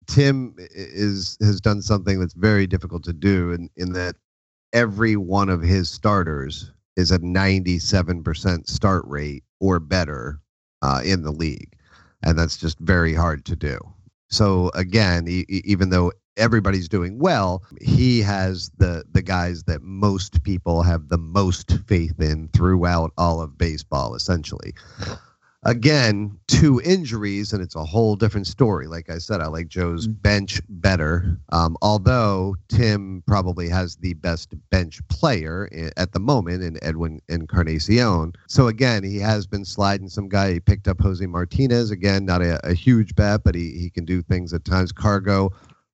Tim 0.06 0.54
is 0.58 1.36
has 1.40 1.60
done 1.60 1.82
something 1.82 2.20
that's 2.20 2.34
very 2.34 2.66
difficult 2.66 3.04
to 3.04 3.12
do, 3.12 3.52
in 3.52 3.68
in 3.76 3.92
that 3.92 4.16
every 4.72 5.16
one 5.16 5.48
of 5.48 5.62
his 5.62 5.90
starters 5.90 6.70
is 6.96 7.10
a 7.10 7.18
97% 7.18 8.68
start 8.68 9.04
rate 9.06 9.44
or 9.60 9.80
better 9.80 10.40
uh, 10.82 11.00
in 11.04 11.22
the 11.22 11.32
league, 11.32 11.74
and 12.22 12.38
that's 12.38 12.56
just 12.56 12.78
very 12.80 13.14
hard 13.14 13.44
to 13.46 13.56
do. 13.56 13.78
So 14.30 14.70
again, 14.74 15.26
e- 15.28 15.44
even 15.48 15.90
though 15.90 16.12
everybody's 16.36 16.88
doing 16.88 17.18
well, 17.18 17.62
he 17.80 18.20
has 18.20 18.70
the 18.78 19.04
the 19.12 19.22
guys 19.22 19.64
that 19.64 19.82
most 19.82 20.42
people 20.42 20.82
have 20.82 21.08
the 21.08 21.18
most 21.18 21.78
faith 21.86 22.20
in 22.20 22.48
throughout 22.48 23.12
all 23.18 23.40
of 23.40 23.58
baseball, 23.58 24.14
essentially. 24.14 24.74
Again, 25.64 26.36
two 26.48 26.80
injuries, 26.84 27.52
and 27.52 27.62
it's 27.62 27.76
a 27.76 27.84
whole 27.84 28.16
different 28.16 28.48
story. 28.48 28.88
Like 28.88 29.08
I 29.08 29.18
said, 29.18 29.40
I 29.40 29.46
like 29.46 29.68
Joe's 29.68 30.08
bench 30.08 30.60
better. 30.68 31.38
Um, 31.52 31.76
although 31.82 32.56
Tim 32.68 33.22
probably 33.28 33.68
has 33.68 33.94
the 33.94 34.14
best 34.14 34.54
bench 34.70 35.00
player 35.06 35.68
at 35.96 36.10
the 36.12 36.18
moment 36.18 36.64
in 36.64 36.82
Edwin 36.82 37.20
Encarnacion. 37.28 38.32
So 38.48 38.66
again, 38.66 39.04
he 39.04 39.18
has 39.18 39.46
been 39.46 39.64
sliding 39.64 40.08
some 40.08 40.28
guy. 40.28 40.54
He 40.54 40.60
picked 40.60 40.88
up 40.88 41.00
Jose 41.00 41.24
Martinez 41.24 41.92
again, 41.92 42.24
not 42.24 42.42
a, 42.42 42.58
a 42.68 42.74
huge 42.74 43.14
bet, 43.14 43.44
but 43.44 43.54
he, 43.54 43.78
he 43.78 43.88
can 43.88 44.04
do 44.04 44.20
things 44.20 44.52
at 44.52 44.64
times. 44.64 44.90
Cargo, 44.90 45.52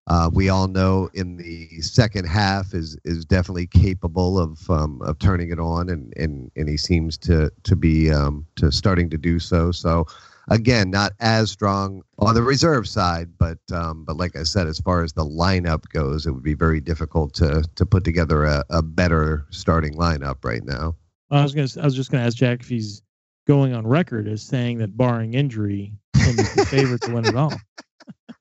uh, 0.09 0.31
we 0.33 0.49
all 0.49 0.69
know 0.69 1.11
in 1.13 1.37
the 1.37 1.69
second 1.83 2.27
half 2.27 2.73
is 2.73 2.97
is 3.05 3.25
definitely 3.27 3.67
capable 3.67 4.39
of 4.39 4.69
um, 4.71 5.01
of 5.03 5.19
turning 5.19 5.51
it 5.51 5.61
on, 5.61 5.91
and 5.91 6.13
and 6.17 6.51
and 6.57 6.69
he 6.69 6.77
seems 6.79 7.19
to 7.19 7.51
to 7.65 7.77
be 7.77 8.11
um, 8.11 8.47
to 8.57 8.73
starting 8.73 9.11
to 9.11 9.19
do 9.19 9.39
so. 9.39 9.71
So 9.71 10.07
again, 10.49 10.91
not 10.91 11.13
as 11.21 11.51
strong 11.51 12.03
on 12.19 12.35
the 12.35 12.43
reserve 12.43 12.89
side, 12.89 13.29
but 13.37 13.59
um, 13.71 14.05
but 14.05 14.17
like 14.17 14.35
I 14.35 14.45
said, 14.45 14.67
as 14.67 14.79
far 14.81 15.03
as 15.03 15.13
the 15.13 15.27
lineup 15.27 15.89
goes, 15.91 16.27
it 16.27 16.33
would 16.33 16.43
be 16.43 16.55
very 16.55 16.81
difficult 16.81 17.35
to 17.35 17.63
to 17.75 17.85
put 17.85 18.05
together 18.05 18.45
a, 18.45 18.65
a 18.71 18.83
better 18.83 19.47
starting 19.51 19.95
lineup 19.95 20.43
right 20.43 20.65
now. 20.65 20.97
I 21.31 21.43
was 21.43 21.55
gonna. 21.55 21.69
I 21.81 21.85
was 21.85 21.95
just 21.95 22.11
gonna 22.11 22.25
ask 22.25 22.37
Jack 22.37 22.61
if 22.61 22.69
he's 22.69 23.03
going 23.47 23.75
on 23.75 23.87
record 23.87 24.27
as 24.27 24.43
saying 24.43 24.79
that 24.79 24.97
barring 24.97 25.35
injury, 25.35 25.93
he's 26.17 26.55
the 26.55 26.65
favorite 26.65 27.03
to 27.03 27.13
win 27.13 27.27
it 27.27 27.37
all. 27.37 27.53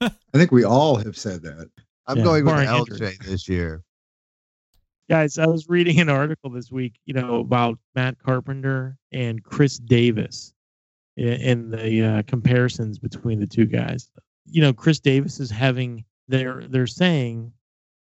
I 0.00 0.10
think 0.34 0.52
we 0.52 0.64
all 0.64 0.96
have 0.96 1.16
said 1.16 1.42
that. 1.42 1.70
I'm 2.06 2.18
Yeah, 2.18 2.24
going 2.24 2.44
with 2.44 2.54
barring 2.54 2.68
LJ 2.68 2.90
injury. 2.92 3.18
this 3.24 3.48
year. 3.48 3.82
Guys, 5.08 5.38
I 5.38 5.46
was 5.46 5.68
reading 5.68 6.00
an 6.00 6.08
article 6.08 6.50
this 6.50 6.70
week, 6.70 6.94
you 7.06 7.14
know, 7.14 7.36
about 7.40 7.78
Matt 7.94 8.18
Carpenter 8.18 8.98
and 9.12 9.42
Chris 9.42 9.78
Davis 9.78 10.52
i- 11.18 11.22
in 11.22 11.70
the 11.70 12.02
uh, 12.04 12.22
comparisons 12.26 12.98
between 12.98 13.38
the 13.38 13.46
two 13.46 13.66
guys. 13.66 14.10
You 14.46 14.62
know, 14.62 14.72
Chris 14.72 14.98
Davis 15.00 15.38
is 15.40 15.50
having 15.50 16.04
they're 16.28 16.66
they're 16.68 16.86
saying 16.88 17.52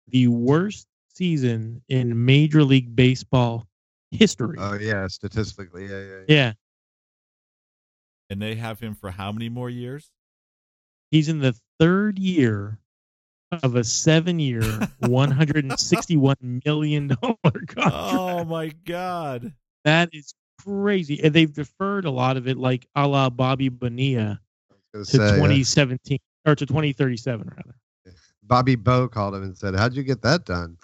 the 0.09 0.28
worst 0.28 0.87
season 1.14 1.83
in 1.88 2.24
Major 2.24 2.62
League 2.64 2.94
Baseball 2.94 3.66
history. 4.12 4.57
Oh 4.61 4.74
yeah, 4.74 5.07
statistically, 5.09 5.87
yeah, 5.88 5.98
yeah. 6.00 6.07
yeah. 6.07 6.24
yeah, 6.28 6.52
And 8.31 8.40
they 8.40 8.55
have 8.55 8.78
him 8.81 8.94
for 8.94 9.11
how 9.11 9.33
many 9.33 9.48
more 9.48 9.70
years? 9.70 10.11
He's 11.11 11.28
in 11.28 11.40
the 11.40 11.55
third 11.82 12.18
year 12.18 12.78
of 13.62 13.76
a 13.76 13.84
seven-year, 13.84 14.62
one 15.00 15.30
hundred 15.30 15.64
and 15.64 15.78
sixty-one 15.78 16.62
million 16.64 17.08
dollar 17.08 17.36
contract. 17.66 18.14
Oh 18.14 18.44
my 18.44 18.68
god. 18.84 19.52
That 19.84 20.10
is 20.12 20.32
crazy, 20.64 21.22
and 21.22 21.34
they've 21.34 21.52
deferred 21.52 22.04
a 22.04 22.10
lot 22.10 22.36
of 22.36 22.46
it, 22.46 22.56
like 22.56 22.86
a 22.94 23.06
la 23.06 23.30
Bobby 23.30 23.68
Bonilla 23.68 24.40
Gonna 24.92 25.04
say, 25.04 25.18
uh, 25.18 25.32
2017 25.32 26.18
or 26.46 26.54
to 26.54 26.66
2037 26.66 27.50
rather. 27.56 27.74
Bobby 28.44 28.74
Bow 28.76 29.08
called 29.08 29.34
him 29.34 29.42
and 29.42 29.56
said, 29.56 29.74
"How'd 29.74 29.94
you 29.94 30.02
get 30.02 30.22
that 30.22 30.44
done?" 30.44 30.76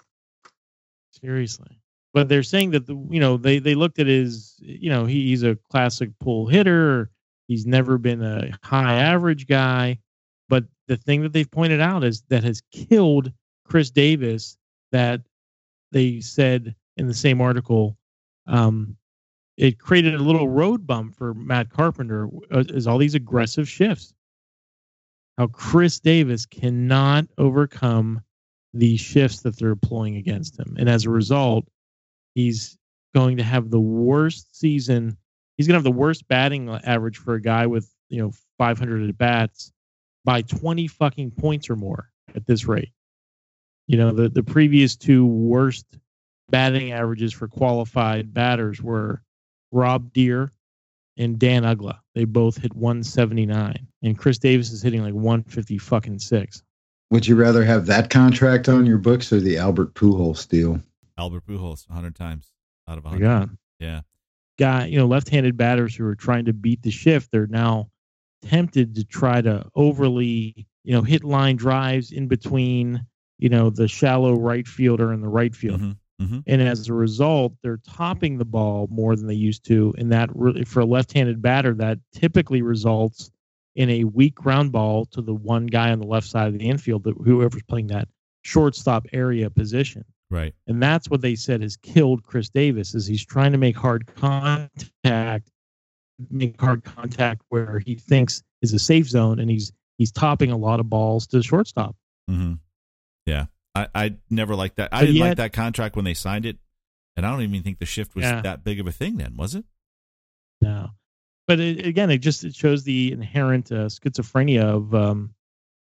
Seriously. 1.11 1.79
But 2.13 2.27
they're 2.27 2.43
saying 2.43 2.71
that 2.71 2.87
the 2.87 2.95
you 3.09 3.19
know 3.19 3.37
they 3.37 3.59
they 3.59 3.75
looked 3.75 3.99
at 3.99 4.07
his 4.07 4.55
you 4.59 4.89
know 4.89 5.05
he, 5.05 5.27
he's 5.27 5.43
a 5.43 5.57
classic 5.69 6.09
pull 6.19 6.47
hitter. 6.47 7.09
He's 7.47 7.65
never 7.65 7.97
been 7.97 8.23
a 8.23 8.51
high 8.63 8.95
average 8.95 9.47
guy. 9.47 9.99
The 10.89 10.97
thing 10.97 11.21
that 11.21 11.33
they've 11.33 11.49
pointed 11.49 11.79
out 11.79 12.03
is 12.03 12.23
that 12.29 12.43
has 12.43 12.61
killed 12.71 13.31
Chris 13.63 13.91
Davis 13.91 14.57
that 14.91 15.21
they 15.91 16.19
said 16.19 16.75
in 16.97 17.07
the 17.07 17.13
same 17.13 17.39
article 17.41 17.95
um, 18.47 18.97
it 19.55 19.77
created 19.77 20.15
a 20.15 20.23
little 20.23 20.49
road 20.49 20.87
bump 20.87 21.15
for 21.15 21.33
Matt 21.35 21.69
Carpenter 21.69 22.27
uh, 22.51 22.63
is 22.69 22.87
all 22.87 22.97
these 22.97 23.13
aggressive 23.13 23.69
shifts. 23.69 24.13
How 25.37 25.47
Chris 25.47 25.99
Davis 25.99 26.45
cannot 26.45 27.27
overcome 27.37 28.21
the 28.73 28.97
shifts 28.97 29.41
that 29.41 29.57
they're 29.57 29.69
employing 29.69 30.15
against 30.15 30.57
him. 30.57 30.75
And 30.79 30.89
as 30.89 31.05
a 31.05 31.09
result, 31.09 31.67
he's 32.33 32.77
going 33.13 33.37
to 33.37 33.43
have 33.43 33.69
the 33.69 33.79
worst 33.79 34.57
season. 34.57 35.17
He's 35.57 35.67
going 35.67 35.73
to 35.73 35.77
have 35.77 35.83
the 35.93 35.99
worst 35.99 36.27
batting 36.27 36.69
average 36.69 37.17
for 37.17 37.35
a 37.35 37.41
guy 37.41 37.67
with, 37.67 37.93
you 38.09 38.21
know, 38.21 38.31
500 38.57 39.07
at 39.07 39.17
bats 39.17 39.71
by 40.25 40.41
20 40.41 40.87
fucking 40.87 41.31
points 41.31 41.69
or 41.69 41.75
more 41.75 42.09
at 42.35 42.45
this 42.45 42.65
rate. 42.65 42.91
You 43.87 43.97
know, 43.97 44.11
the, 44.11 44.29
the 44.29 44.43
previous 44.43 44.95
two 44.95 45.25
worst 45.25 45.85
batting 46.49 46.91
averages 46.91 47.33
for 47.33 47.47
qualified 47.47 48.33
batters 48.33 48.81
were 48.81 49.21
Rob 49.71 50.13
Deer 50.13 50.51
and 51.17 51.39
Dan 51.39 51.63
Uggla. 51.63 51.99
They 52.15 52.25
both 52.25 52.57
hit 52.57 52.73
179. 52.75 53.87
And 54.03 54.17
Chris 54.17 54.37
Davis 54.37 54.71
is 54.71 54.81
hitting 54.81 55.01
like 55.03 55.13
150 55.13 55.77
fucking 55.77 56.19
six. 56.19 56.63
Would 57.11 57.27
you 57.27 57.35
rather 57.35 57.63
have 57.65 57.87
that 57.87 58.09
contract 58.09 58.69
on 58.69 58.85
your 58.85 58.99
books 58.99 59.33
or 59.33 59.39
the 59.39 59.57
Albert 59.57 59.95
Pujols 59.95 60.47
deal? 60.47 60.79
Albert 61.17 61.45
Pujols, 61.47 61.87
100 61.89 62.15
times 62.15 62.51
out 62.87 62.97
of 62.99 63.03
My 63.03 63.11
100. 63.11 63.25
God. 63.27 63.57
Yeah. 63.79 64.01
guy, 64.57 64.85
you 64.85 64.97
know, 64.97 65.07
left-handed 65.07 65.57
batters 65.57 65.95
who 65.95 66.05
are 66.05 66.15
trying 66.15 66.45
to 66.45 66.53
beat 66.53 66.81
the 66.83 66.91
shift, 66.91 67.31
they're 67.31 67.47
now 67.47 67.89
tempted 68.41 68.95
to 68.95 69.03
try 69.03 69.41
to 69.41 69.65
overly, 69.75 70.67
you 70.83 70.93
know, 70.93 71.01
hit 71.01 71.23
line 71.23 71.55
drives 71.55 72.11
in 72.11 72.27
between, 72.27 73.05
you 73.37 73.49
know, 73.49 73.69
the 73.69 73.87
shallow 73.87 74.35
right 74.35 74.67
fielder 74.67 75.11
and 75.11 75.23
the 75.23 75.27
right 75.27 75.55
fielder. 75.55 75.83
Mhm, 75.83 75.97
mhm. 76.21 76.43
And 76.47 76.61
as 76.61 76.87
a 76.89 76.93
result, 76.93 77.53
they're 77.61 77.79
topping 77.87 78.37
the 78.37 78.45
ball 78.45 78.87
more 78.91 79.15
than 79.15 79.27
they 79.27 79.35
used 79.35 79.65
to. 79.65 79.93
And 79.97 80.11
that 80.11 80.29
really, 80.35 80.63
for 80.63 80.79
a 80.81 80.85
left-handed 80.85 81.41
batter, 81.41 81.73
that 81.75 81.99
typically 82.13 82.61
results 82.61 83.31
in 83.75 83.89
a 83.89 84.03
weak 84.03 84.35
ground 84.35 84.71
ball 84.71 85.05
to 85.05 85.21
the 85.21 85.33
one 85.33 85.65
guy 85.67 85.91
on 85.91 85.99
the 85.99 86.07
left 86.07 86.27
side 86.27 86.47
of 86.47 86.57
the 86.57 86.67
infield, 86.67 87.03
that 87.03 87.15
whoever's 87.23 87.63
playing 87.63 87.87
that 87.87 88.07
shortstop 88.41 89.05
area 89.13 89.49
position 89.49 90.03
Right. 90.31 90.53
and 90.65 90.81
that's 90.81 91.09
what 91.09 91.21
they 91.21 91.35
said 91.35 91.61
has 91.61 91.75
killed 91.75 92.23
Chris 92.23 92.49
Davis 92.49 92.95
is 92.95 93.05
he's 93.05 93.25
trying 93.25 93.51
to 93.51 93.57
make 93.57 93.75
hard 93.75 94.07
contact, 94.15 95.49
make 96.29 96.59
hard 96.59 96.83
contact 96.83 97.41
where 97.49 97.79
he 97.79 97.95
thinks 97.95 98.43
is 98.61 98.73
a 98.73 98.79
safe 98.79 99.07
zone, 99.07 99.39
and 99.39 99.49
he's 99.49 99.71
he's 99.97 100.11
topping 100.11 100.51
a 100.51 100.57
lot 100.57 100.79
of 100.79 100.89
balls 100.89 101.27
to 101.27 101.37
the 101.37 101.43
shortstop. 101.43 101.95
hmm 102.27 102.53
Yeah. 103.25 103.45
I, 103.75 103.87
I 103.93 104.15
never 104.29 104.55
liked 104.55 104.77
that. 104.77 104.89
I 104.91 105.01
But 105.01 105.05
didn't 105.07 105.21
like 105.21 105.37
that 105.37 105.53
contract 105.53 105.95
when 105.95 106.03
they 106.05 106.13
signed 106.15 106.45
it. 106.45 106.57
And 107.15 107.25
I 107.25 107.31
don't 107.31 107.41
even 107.41 107.61
think 107.63 107.79
the 107.79 107.85
shift 107.85 108.15
was 108.15 108.23
Yeah. 108.23 108.41
that 108.41 108.63
big 108.63 108.79
of 108.79 108.87
a 108.87 108.91
thing 108.91 109.17
then, 109.17 109.35
was 109.37 109.55
it? 109.55 109.65
No, 110.61 110.89
but 111.47 111.59
it, 111.59 111.85
again, 111.85 112.09
it 112.09 112.17
just 112.19 112.43
it 112.43 112.55
shows 112.55 112.83
the 112.83 113.11
inherent 113.11 113.71
uh, 113.71 113.85
schizophrenia 113.87 114.63
of 114.63 114.93
um, 114.95 115.33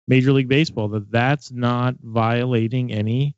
Major 0.08 0.32
League 0.32 0.48
Baseball 0.48 0.88
that 0.90 1.12
that's 1.12 1.52
not 1.52 1.96
violating 2.02 2.92
any 2.92 3.36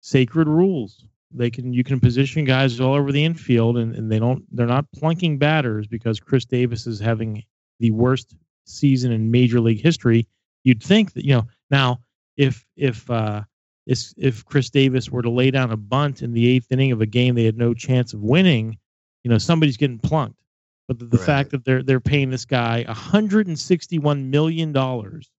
sacred 0.00 0.48
rules. 0.48 1.04
They 1.30 1.50
can 1.50 1.72
you 1.72 1.84
can 1.84 2.00
position 2.00 2.44
guys 2.44 2.80
all 2.80 2.94
over 2.94 3.12
the 3.12 3.24
infield, 3.24 3.76
and, 3.78 3.94
and 3.94 4.10
they 4.10 4.18
don't 4.18 4.44
they're 4.54 4.66
not 4.66 4.86
plunking 4.92 5.38
batters 5.38 5.86
because 5.86 6.20
Chris 6.20 6.44
Davis 6.44 6.86
is 6.86 7.00
having 7.00 7.44
the 7.80 7.90
worst 7.90 8.34
season 8.64 9.12
in 9.12 9.30
Major 9.30 9.60
League 9.60 9.80
history. 9.82 10.26
You'd 10.64 10.82
think 10.82 11.12
that 11.14 11.24
you 11.24 11.34
know 11.34 11.46
now 11.70 12.00
if 12.36 12.64
if 12.76 13.08
uh, 13.10 13.42
if 13.86 14.12
if 14.16 14.44
Chris 14.46 14.70
Davis 14.70 15.10
were 15.10 15.22
to 15.22 15.30
lay 15.30 15.50
down 15.50 15.70
a 15.70 15.76
bunt 15.76 16.22
in 16.22 16.32
the 16.32 16.48
eighth 16.48 16.72
inning 16.72 16.92
of 16.92 17.00
a 17.00 17.06
game 17.06 17.34
they 17.34 17.44
had 17.44 17.58
no 17.58 17.74
chance 17.74 18.14
of 18.14 18.20
winning, 18.20 18.78
you 19.22 19.30
know 19.30 19.38
somebody's 19.38 19.76
getting 19.76 19.98
plunked. 19.98 20.40
But 20.88 20.98
the, 20.98 21.04
the 21.04 21.18
Right. 21.18 21.26
fact 21.26 21.50
that 21.50 21.64
they're 21.64 21.82
they're 21.82 22.00
paying 22.00 22.30
this 22.30 22.46
guy 22.46 22.84
161 22.86 24.30
million 24.30 24.72
dollars, 24.72 25.30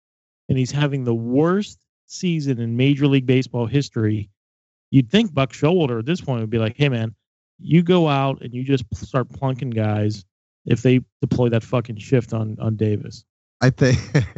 and 0.47 0.57
he's 0.57 0.71
having 0.71 1.03
the 1.03 1.15
worst 1.15 1.79
season 2.05 2.59
in 2.59 2.77
Major 2.77 3.07
League 3.07 3.25
Baseball 3.25 3.65
history, 3.65 4.29
you'd 4.91 5.09
think 5.09 5.33
Buck 5.33 5.51
Showalter 5.51 5.99
at 5.99 6.05
this 6.05 6.21
point 6.21 6.41
would 6.41 6.49
be 6.49 6.59
like, 6.59 6.75
"Hey 6.77 6.89
man, 6.89 7.15
you 7.59 7.83
go 7.83 8.07
out 8.07 8.41
and 8.41 8.53
you 8.53 8.63
just 8.63 8.83
start 8.95 9.29
plunking 9.29 9.69
guys 9.69 10.25
if 10.65 10.81
they 10.81 11.01
deploy 11.21 11.49
that 11.49 11.63
fucking 11.63 11.97
shift 11.97 12.33
on 12.33 12.57
on 12.59 12.75
Davis." 12.75 13.23
I 13.61 13.69
think 13.69 13.97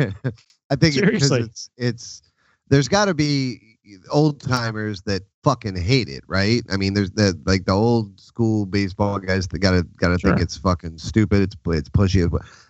I 0.70 0.76
think 0.76 0.96
it- 0.96 1.00
Seriously. 1.00 1.42
it's 1.42 1.70
it's 1.78 2.22
there's 2.70 2.88
got 2.88 3.06
to 3.06 3.14
be 3.14 3.78
old 4.12 4.40
timers 4.40 5.02
that 5.02 5.24
fucking 5.44 5.76
hate 5.76 6.08
it, 6.08 6.24
right? 6.28 6.62
I 6.72 6.78
mean, 6.78 6.94
there's 6.94 7.12
the 7.12 7.40
like 7.46 7.66
the 7.66 7.74
old 7.74 8.20
school 8.20 8.66
baseball 8.66 9.20
guys 9.20 9.48
that 9.50 9.60
gotta 9.60 9.84
gotta 9.98 10.18
think 10.18 10.40
it's 10.40 10.58
fucking 10.58 10.98
stupid. 10.98 11.42
It's 11.42 11.56
it's 11.68 11.90
pushy, 11.90 12.30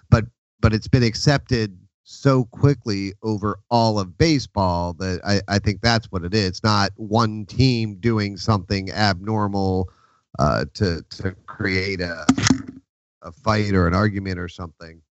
but 0.10 0.26
but 0.62 0.74
it's 0.74 0.88
been 0.88 1.04
accepted 1.04 1.78
so 2.03 2.45
quickly 2.45 3.13
over 3.23 3.59
all 3.69 3.99
of 3.99 4.17
baseball 4.17 4.93
that 4.93 5.21
I 5.25 5.41
I 5.55 5.59
think 5.59 5.81
that's 5.81 6.11
what 6.11 6.23
it 6.23 6.33
is. 6.33 6.47
It's 6.49 6.63
not 6.63 6.91
one 6.95 7.45
team 7.45 7.95
doing 7.95 8.37
something 8.37 8.91
abnormal 8.91 9.89
uh, 10.39 10.65
to 10.75 11.03
to 11.17 11.31
create 11.45 12.01
a 12.01 12.25
a 13.21 13.31
fight 13.31 13.73
or 13.73 13.87
an 13.87 13.93
argument 13.93 14.39
or 14.39 14.47
something. 14.47 15.01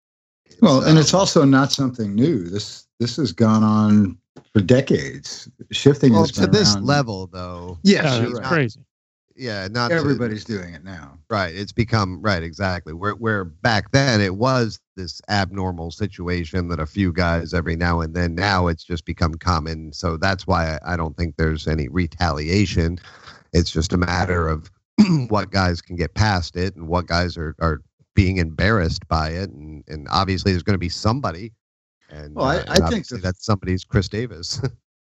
Well, 0.60 0.82
and 0.84 0.98
it's 0.98 1.14
um, 1.14 1.20
also 1.20 1.44
not 1.44 1.72
something 1.72 2.14
new. 2.14 2.44
This 2.48 2.86
this 2.98 3.16
has 3.16 3.32
gone 3.32 3.62
on 3.62 4.18
for 4.52 4.60
decades. 4.60 5.48
Shifting 5.70 6.12
well, 6.12 6.22
has 6.22 6.32
to 6.32 6.42
been 6.42 6.50
this 6.50 6.74
around- 6.74 6.86
level 6.86 7.26
though. 7.28 7.78
Yes, 7.82 8.04
Yeah, 8.04 8.16
you're 8.20 8.30
it's 8.30 8.40
right. 8.40 8.48
crazy. 8.48 8.80
Yeah, 9.40 9.68
not 9.70 9.88
to- 9.88 9.94
Everybody's 9.94 10.44
doing 10.44 10.74
it 10.74 10.84
now. 10.84 11.18
right. 11.30 11.54
It's 11.54 11.72
become 11.72 12.20
right 12.20 12.42
exactly. 12.42 12.92
Where 12.92 13.14
where 13.14 13.44
back 13.44 13.90
then 13.92 14.20
it 14.20 14.36
was 14.36 14.78
this 14.96 15.20
abnormal 15.30 15.90
situation 15.92 16.68
that 16.68 16.78
a 16.78 16.84
few 16.86 17.10
guys 17.12 17.54
every 17.54 17.74
now 17.74 18.00
and 18.02 18.14
then. 18.14 18.34
Now 18.34 18.66
it's 18.66 18.84
just 18.84 19.06
become 19.06 19.32
common. 19.34 19.92
So 19.94 20.18
that's 20.18 20.46
why 20.46 20.78
I, 20.84 20.92
I 20.92 20.96
don't 20.96 21.16
think 21.16 21.36
there's 21.36 21.66
any 21.66 21.88
retaliation. 21.88 22.98
It's 23.54 23.70
just 23.70 23.94
a 23.94 23.96
matter 23.96 24.46
of 24.46 24.70
what 25.28 25.50
guys 25.50 25.80
can 25.80 25.96
get 25.96 26.12
past 26.14 26.54
it 26.56 26.76
and 26.76 26.86
what 26.86 27.06
guys 27.06 27.36
are 27.38 27.56
are 27.60 27.80
being 28.14 28.36
embarrassed 28.36 29.08
by 29.08 29.30
it. 29.30 29.48
And 29.50 29.82
and 29.88 30.06
obviously 30.10 30.52
there's 30.52 30.62
going 30.62 30.74
to 30.74 30.78
be 30.78 30.90
somebody. 30.90 31.52
And, 32.10 32.34
Well, 32.34 32.46
I- 32.46 32.56
uh, 32.58 32.64
I 32.68 32.74
and 32.76 32.88
think 32.88 33.08
that 33.22 33.36
somebody's 33.40 33.84
Chris 33.84 34.08
Davis. 34.08 34.60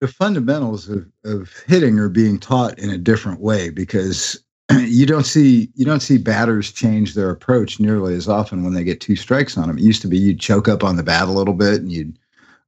the 0.01 0.09
fundamentals 0.09 0.89
of, 0.89 1.07
of 1.25 1.53
hitting 1.67 1.99
are 1.99 2.09
being 2.09 2.39
taught 2.39 2.79
in 2.79 2.91
a 2.91 2.99
different 2.99 3.41
way 3.41 3.69
because 3.71 4.43
you 4.79 5.07
don't 5.07 5.27
see 5.27 5.71
you 5.75 5.85
don't 5.85 6.01
see 6.01 6.19
batters 6.19 6.73
change 6.73 7.15
their 7.15 7.31
approach 7.31 7.79
nearly 7.79 8.15
as 8.15 8.29
often 8.29 8.65
when 8.65 8.73
they 8.73 8.85
get 8.85 9.01
two 9.01 9.17
strikes 9.17 9.59
on 9.59 9.69
them. 9.69 9.79
It 9.79 9.85
used 9.85 10.03
to 10.03 10.09
be 10.09 10.19
you'd 10.19 10.41
choke 10.41 10.69
up 10.69 10.83
on 10.83 10.97
the 10.97 11.03
bat 11.03 11.29
a 11.29 11.33
little 11.33 11.55
bit 11.55 11.81
and 11.81 11.93
you'd 11.93 12.19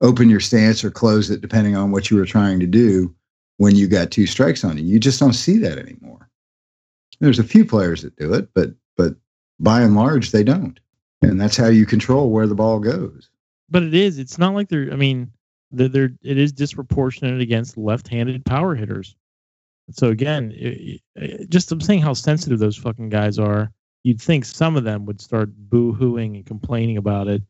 open 0.02 0.28
your 0.28 0.40
stance 0.40 0.84
or 0.84 0.90
close 0.90 1.30
it 1.30 1.40
depending 1.40 1.76
on 1.76 1.90
what 1.90 2.10
you 2.10 2.16
were 2.16 2.26
trying 2.26 2.60
to 2.60 2.66
do 2.66 3.14
when 3.56 3.76
you 3.76 3.88
got 3.88 4.10
two 4.10 4.26
strikes 4.26 4.64
on 4.64 4.76
you. 4.76 4.84
You 4.84 4.98
just 4.98 5.20
don't 5.20 5.32
see 5.32 5.56
that 5.58 5.78
anymore. 5.78 6.28
There's 7.20 7.38
a 7.38 7.44
few 7.44 7.64
players 7.64 8.02
that 8.02 8.16
do 8.16 8.34
it, 8.34 8.48
but 8.54 8.70
but 8.96 9.14
by 9.58 9.80
and 9.80 9.94
large 9.94 10.32
they 10.32 10.44
don't. 10.44 10.78
And 11.22 11.40
that's 11.40 11.56
how 11.56 11.68
you 11.68 11.86
control 11.86 12.30
where 12.30 12.48
the 12.48 12.54
ball 12.54 12.80
goes. 12.80 13.30
But 13.70 13.84
it 13.84 13.94
is. 13.94 14.18
It's 14.18 14.38
not 14.38 14.54
like 14.54 14.68
they're. 14.68 14.92
I 14.92 14.96
mean, 14.96 15.32
they're 15.72 16.12
it 16.22 16.38
is 16.38 16.52
disproportionate 16.52 17.40
against 17.40 17.76
left-handed 17.76 18.44
power 18.44 18.74
hitters. 18.74 19.16
So 19.90 20.08
again, 20.08 20.52
it, 20.54 21.00
it- 21.16 21.50
just 21.50 21.72
I'm 21.72 21.80
saying 21.80 22.02
how 22.02 22.12
sensitive 22.12 22.58
those 22.58 22.76
fucking 22.76 23.08
guys 23.08 23.38
are. 23.38 23.72
You'd 24.04 24.20
think 24.20 24.44
some 24.44 24.76
of 24.76 24.84
them 24.84 25.04
would 25.06 25.20
start 25.20 25.50
boo-hooing 25.54 26.36
and 26.36 26.44
complaining 26.46 26.96
about 26.96 27.28
it 27.28 27.42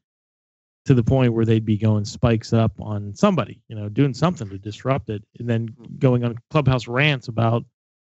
to 0.84 0.94
the 0.94 1.02
point 1.04 1.32
where 1.32 1.44
they'd 1.44 1.64
be 1.64 1.78
going 1.78 2.04
spikes 2.04 2.52
up 2.52 2.72
on 2.80 3.14
somebody, 3.14 3.62
you 3.68 3.76
know, 3.76 3.88
doing 3.88 4.12
something 4.12 4.48
to 4.50 4.58
disrupt 4.58 5.08
it, 5.10 5.22
and 5.38 5.48
then 5.48 5.68
going 5.98 6.24
on 6.24 6.36
clubhouse 6.50 6.88
rants 6.88 7.28
about 7.28 7.64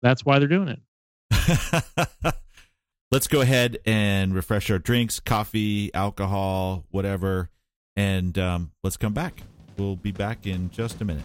that's 0.03 0.25
why 0.25 0.39
they're 0.39 0.47
doing 0.49 0.69
it. 0.69 0.81
Let's 3.11 3.27
go 3.27 3.41
ahead 3.41 3.79
and 3.87 4.35
refresh 4.35 4.71
our 4.71 4.79
drinks, 4.79 5.19
coffee, 5.19 5.93
alcohol, 5.95 6.85
whatever. 6.91 7.49
and 7.97 8.37
um, 8.39 8.71
let's 8.85 8.99
come 8.99 9.15
back. 9.15 9.43
We'll 9.79 9.95
be 9.95 10.11
back 10.11 10.45
in 10.47 10.71
just 10.71 11.01
a 11.01 11.05
minute. 11.05 11.23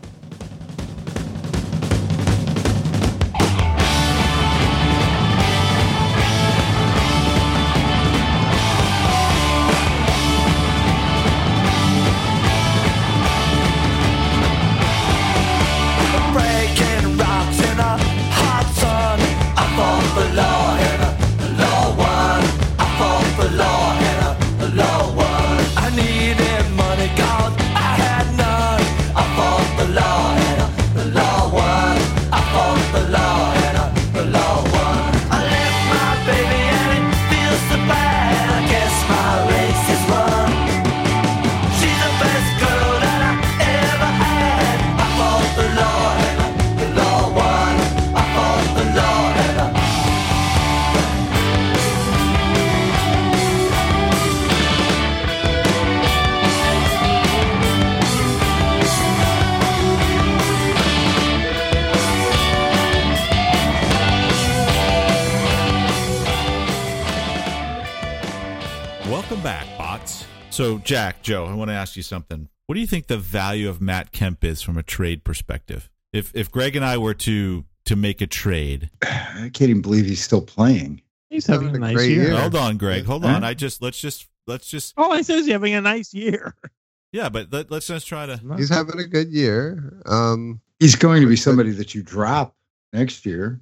Joe, 71.24 71.46
I 71.46 71.54
want 71.54 71.70
to 71.70 71.74
ask 71.76 71.96
you 71.96 72.04
something. 72.04 72.50
What 72.68 72.76
do 72.76 72.82
you 72.82 72.88
think 72.88 73.08
the 73.08 73.18
value 73.18 73.68
of 73.70 73.82
Matt 73.82 74.12
Kemp 74.12 74.44
is 74.44 74.62
from 74.62 74.78
a 74.78 74.84
trade 74.84 75.24
perspective? 75.24 75.90
If 76.12 76.32
if 76.36 76.52
Greg 76.52 76.76
and 76.76 76.86
I 76.86 76.98
were 76.98 77.14
to 77.16 77.66
to 77.86 77.96
make 77.96 78.22
a 78.22 78.28
trade, 78.28 78.90
I 79.02 79.50
can't 79.54 79.70
even 79.70 79.82
believe 79.82 80.06
he's 80.06 80.24
still 80.24 80.42
playing. 80.42 81.02
He's 81.30 81.48
having 81.48 81.68
a 81.68 81.72
having 81.72 81.84
a 81.84 81.88
nice 81.88 81.96
great 81.96 82.12
year. 82.12 82.24
year. 82.28 82.40
hold 82.40 82.56
on, 82.56 82.78
Greg, 82.78 83.06
hold 83.06 83.24
Huh? 83.26 83.32
on. 83.36 83.44
I 83.44 83.54
just 83.54 83.82
let's 83.82 84.00
just 84.00 84.28
let's 84.48 84.68
just 84.70 84.94
All 84.98 85.12
I 85.12 85.22
said 85.24 85.40
is 85.40 85.46
he's 85.46 85.54
having 85.54 85.74
a 85.74 85.82
nice 85.82 86.14
year. 86.14 86.56
yeah, 87.12 87.30
but 87.30 87.52
let, 87.52 87.72
let's 87.72 87.88
just 87.88 88.06
try 88.08 88.26
to. 88.26 88.40
He's 88.58 88.70
having 88.70 89.00
a 89.00 89.08
good 89.08 89.30
year. 89.32 90.02
Um, 90.06 90.62
He's 90.80 90.96
going 90.96 91.22
to 91.22 91.28
be 91.28 91.36
somebody 91.38 91.72
that 91.72 91.96
you 91.96 92.04
drop 92.04 92.56
next 92.92 93.26
year 93.26 93.62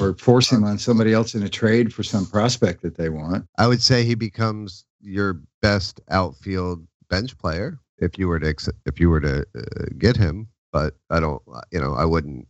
or 0.00 0.14
force 0.14 0.50
him 0.52 0.62
on 0.64 0.78
somebody 0.78 1.12
else 1.12 1.34
in 1.34 1.42
a 1.42 1.48
trade 1.48 1.92
for 1.92 2.02
some 2.04 2.26
prospect 2.26 2.82
that 2.82 2.96
they 2.96 3.08
want. 3.08 3.46
I 3.58 3.66
would 3.66 3.82
say 3.82 4.04
he 4.04 4.14
becomes 4.14 4.84
your 5.00 5.40
best 5.64 6.00
outfield 6.10 6.86
bench 7.08 7.36
player 7.38 7.78
if 7.98 8.18
you 8.18 8.28
were 8.28 8.38
to 8.38 8.46
ex- 8.48 8.68
if 8.84 9.00
you 9.00 9.08
were 9.08 9.20
to 9.20 9.40
uh, 9.56 9.84
get 9.96 10.14
him. 10.16 10.48
But 10.72 10.94
I 11.08 11.20
don't, 11.20 11.40
you 11.70 11.80
know, 11.80 11.94
I 11.94 12.04
wouldn't 12.04 12.46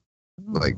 like 0.48 0.76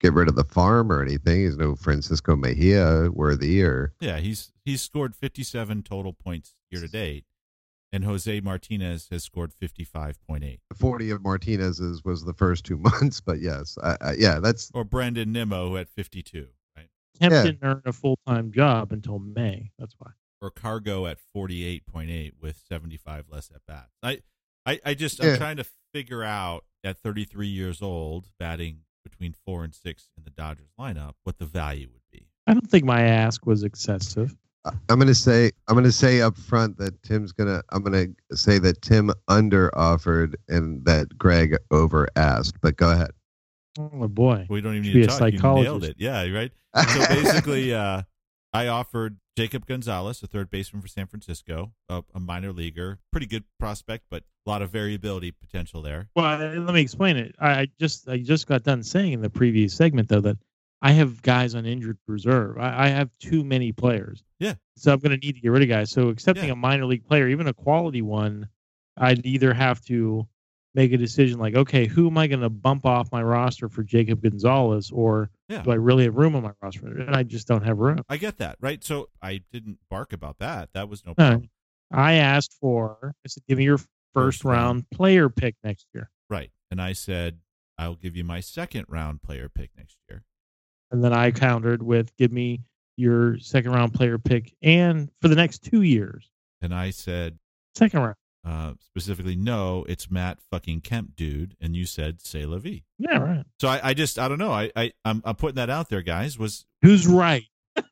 get 0.00 0.14
rid 0.14 0.28
of 0.28 0.36
the 0.36 0.44
farm 0.44 0.90
or 0.90 1.02
anything. 1.02 1.40
He's 1.40 1.56
no 1.58 1.74
Francisco 1.76 2.34
Mejia 2.36 3.10
worthy 3.12 3.62
or 3.62 3.92
Yeah, 4.00 4.18
he's 4.18 4.52
he's 4.64 4.80
scored 4.80 5.14
57 5.14 5.82
total 5.82 6.12
points 6.14 6.54
year 6.70 6.80
to 6.80 6.88
date, 6.88 7.24
and 7.92 8.04
Jose 8.04 8.40
Martinez 8.40 9.08
has 9.10 9.24
scored 9.24 9.52
55.8. 9.60 10.58
40 10.74 11.10
of 11.10 11.22
Martinez's 11.22 12.04
was 12.04 12.24
the 12.24 12.32
first 12.34 12.64
two 12.64 12.76
months. 12.88 13.20
But 13.20 13.40
yes, 13.40 13.76
I, 13.82 13.96
I, 14.00 14.12
yeah, 14.18 14.38
that's 14.40 14.70
Or 14.72 14.84
Brandon 14.84 15.30
Nimmo 15.32 15.68
who 15.68 15.74
had 15.74 15.88
52, 15.90 16.46
right? 16.76 16.86
Kemp 17.20 17.32
Yeah. 17.32 17.42
didn't 17.42 17.58
earn 17.62 17.82
a 17.84 17.92
full 17.92 18.18
time 18.26 18.50
job 18.52 18.92
until 18.92 19.18
May. 19.18 19.72
That's 19.78 19.94
why. 19.98 20.12
Or 20.46 20.50
Cargo 20.50 21.06
at 21.06 21.18
48.8 21.36 22.34
with 22.40 22.62
75 22.68 23.24
less 23.28 23.50
at 23.52 23.62
bats. 23.66 23.90
I, 24.00 24.20
I, 24.64 24.78
I 24.84 24.94
just 24.94 25.20
Yeah. 25.20 25.32
I'm 25.32 25.38
trying 25.38 25.56
to 25.56 25.66
figure 25.92 26.22
out 26.22 26.64
at 26.84 26.98
33 26.98 27.48
years 27.48 27.82
old, 27.82 28.28
batting 28.38 28.82
between 29.02 29.34
four 29.44 29.64
and 29.64 29.74
six 29.74 30.08
in 30.16 30.22
the 30.22 30.30
Dodgers 30.30 30.68
lineup, 30.78 31.14
what 31.24 31.38
the 31.38 31.46
value 31.46 31.88
would 31.92 32.02
be. 32.12 32.28
I 32.46 32.52
don't 32.52 32.70
think 32.70 32.84
my 32.84 33.02
ask 33.02 33.44
was 33.44 33.64
excessive. 33.64 34.36
I- 34.64 34.70
I'm 34.88 35.00
gonna 35.00 35.14
say 35.16 35.50
I'm 35.66 35.74
gonna 35.74 35.90
say 35.90 36.20
up 36.20 36.36
front 36.36 36.78
that 36.78 37.02
Tim's 37.02 37.32
gonna 37.32 37.62
I'm 37.70 37.82
gonna 37.82 38.06
say 38.32 38.60
that 38.60 38.82
Tim 38.82 39.10
under 39.26 39.76
offered 39.76 40.36
and 40.48 40.84
that 40.84 41.18
Greg 41.18 41.56
over 41.72 42.06
asked. 42.14 42.60
But 42.60 42.76
go 42.76 42.92
ahead. 42.92 43.10
Oh 43.80 44.06
boy. 44.06 44.46
We 44.48 44.60
don't 44.60 44.74
even 44.74 44.84
Should 44.84 44.94
need 44.94 45.00
be 45.00 45.06
to 45.08 45.14
a 45.16 45.18
talk. 45.18 45.32
You 45.32 45.62
nailed 45.62 45.82
it. 45.82 45.96
Yeah, 45.98 46.24
right. 46.30 46.52
So 46.76 47.06
basically, 47.08 47.74
uh, 47.74 48.02
I 48.56 48.68
offered 48.68 49.18
Jacob 49.36 49.66
Gonzalez, 49.66 50.22
a 50.22 50.26
third 50.26 50.50
baseman 50.50 50.80
for 50.82 50.88
San 50.88 51.06
Francisco, 51.06 51.72
a, 51.88 52.02
a 52.14 52.20
minor 52.20 52.52
leaguer, 52.52 52.98
pretty 53.12 53.26
good 53.26 53.44
prospect, 53.58 54.04
but 54.10 54.22
a 54.46 54.50
lot 54.50 54.62
of 54.62 54.70
variability 54.70 55.30
potential 55.30 55.82
there. 55.82 56.08
Well, 56.16 56.38
let 56.38 56.74
me 56.74 56.80
explain 56.80 57.16
it. 57.16 57.34
I 57.40 57.68
just 57.78 58.08
I 58.08 58.18
just 58.18 58.46
got 58.46 58.62
done 58.62 58.82
saying 58.82 59.12
in 59.12 59.20
the 59.20 59.30
previous 59.30 59.74
segment 59.74 60.08
though 60.08 60.20
that 60.22 60.38
I 60.82 60.92
have 60.92 61.22
guys 61.22 61.54
on 61.54 61.66
injured 61.66 61.98
reserve. 62.06 62.58
I, 62.58 62.84
I 62.84 62.88
have 62.88 63.10
too 63.18 63.44
many 63.44 63.72
players. 63.72 64.22
Yeah. 64.38 64.54
So 64.76 64.92
I'm 64.92 64.98
going 65.00 65.18
to 65.18 65.26
need 65.26 65.34
to 65.34 65.40
get 65.40 65.50
rid 65.50 65.62
of 65.62 65.68
guys. 65.68 65.90
So 65.90 66.08
accepting 66.08 66.46
Yeah. 66.46 66.52
a 66.52 66.56
minor 66.56 66.84
league 66.86 67.06
player, 67.06 67.28
even 67.28 67.46
a 67.48 67.54
quality 67.54 68.02
one, 68.02 68.48
I'd 68.96 69.24
either 69.26 69.52
have 69.54 69.80
to 69.86 70.26
make 70.74 70.92
a 70.92 70.98
decision 70.98 71.38
like, 71.38 71.54
okay, 71.56 71.86
who 71.86 72.06
am 72.08 72.18
I 72.18 72.26
going 72.26 72.40
to 72.42 72.50
bump 72.50 72.84
off 72.84 73.10
my 73.10 73.22
roster 73.22 73.68
for 73.70 73.82
Jacob 73.82 74.22
Gonzalez, 74.22 74.90
or 74.90 75.30
Yeah. 75.48 75.62
do 75.62 75.70
I 75.70 75.74
really 75.76 76.04
have 76.04 76.16
room 76.16 76.34
on 76.34 76.42
my 76.42 76.52
roster? 76.60 76.86
And 76.86 77.14
I 77.14 77.22
just 77.22 77.46
don't 77.46 77.62
have 77.62 77.78
room. 77.78 78.00
I 78.08 78.16
get 78.16 78.38
that, 78.38 78.56
right? 78.60 78.82
So 78.82 79.08
I 79.22 79.42
didn't 79.52 79.78
bark 79.88 80.12
about 80.12 80.38
that. 80.38 80.70
That 80.74 80.88
was 80.88 81.04
no 81.04 81.10
No. 81.10 81.14
problem. 81.14 81.50
I 81.92 82.14
asked 82.14 82.56
for. 82.60 83.12
I 83.24 83.28
said, 83.28 83.44
give 83.48 83.58
me 83.58 83.64
your 83.64 83.78
first 83.78 83.88
First 84.14 84.44
round. 84.44 84.56
round 84.56 84.90
player 84.90 85.28
pick 85.28 85.54
next 85.62 85.86
year. 85.94 86.10
Right. 86.30 86.50
And 86.70 86.80
I 86.82 86.94
said, 86.94 87.38
I'll 87.78 87.94
give 87.96 88.16
you 88.16 88.24
my 88.24 88.40
second 88.40 88.86
round 88.88 89.22
player 89.22 89.48
pick 89.48 89.70
next 89.76 89.98
year. 90.08 90.24
And 90.90 91.04
then 91.04 91.12
I 91.12 91.30
countered 91.30 91.82
with 91.82 92.16
give 92.16 92.32
me 92.32 92.62
your 92.96 93.38
second 93.38 93.72
round 93.72 93.92
player 93.92 94.18
pick 94.18 94.54
and 94.62 95.10
for 95.20 95.28
the 95.28 95.34
next 95.36 95.58
two 95.64 95.82
years. 95.82 96.30
And 96.62 96.74
I 96.74 96.90
said, 96.90 97.38
Second 97.74 98.00
round. 98.00 98.16
Uh, 98.46 98.74
specifically, 98.80 99.36
no, 99.36 99.84
it's 99.88 100.10
Matt 100.10 100.38
fucking 100.50 100.82
Kemp, 100.82 101.16
dude. 101.16 101.56
And 101.60 101.74
you 101.74 101.84
said, 101.84 102.22
say 102.22 102.44
la 102.44 102.58
vie. 102.58 102.84
Yeah, 102.98 103.18
right. 103.18 103.44
So 103.60 103.68
I, 103.68 103.80
I 103.90 103.94
just, 103.94 104.18
I 104.18 104.28
don't 104.28 104.38
know. 104.38 104.52
I, 104.52 104.70
I, 104.76 104.92
I'm, 105.04 105.20
I'm 105.24 105.34
putting 105.34 105.56
that 105.56 105.70
out 105.70 105.88
there, 105.88 106.02
guys. 106.02 106.38
Was 106.38 106.64
Who's 106.82 107.06
right? 107.06 107.44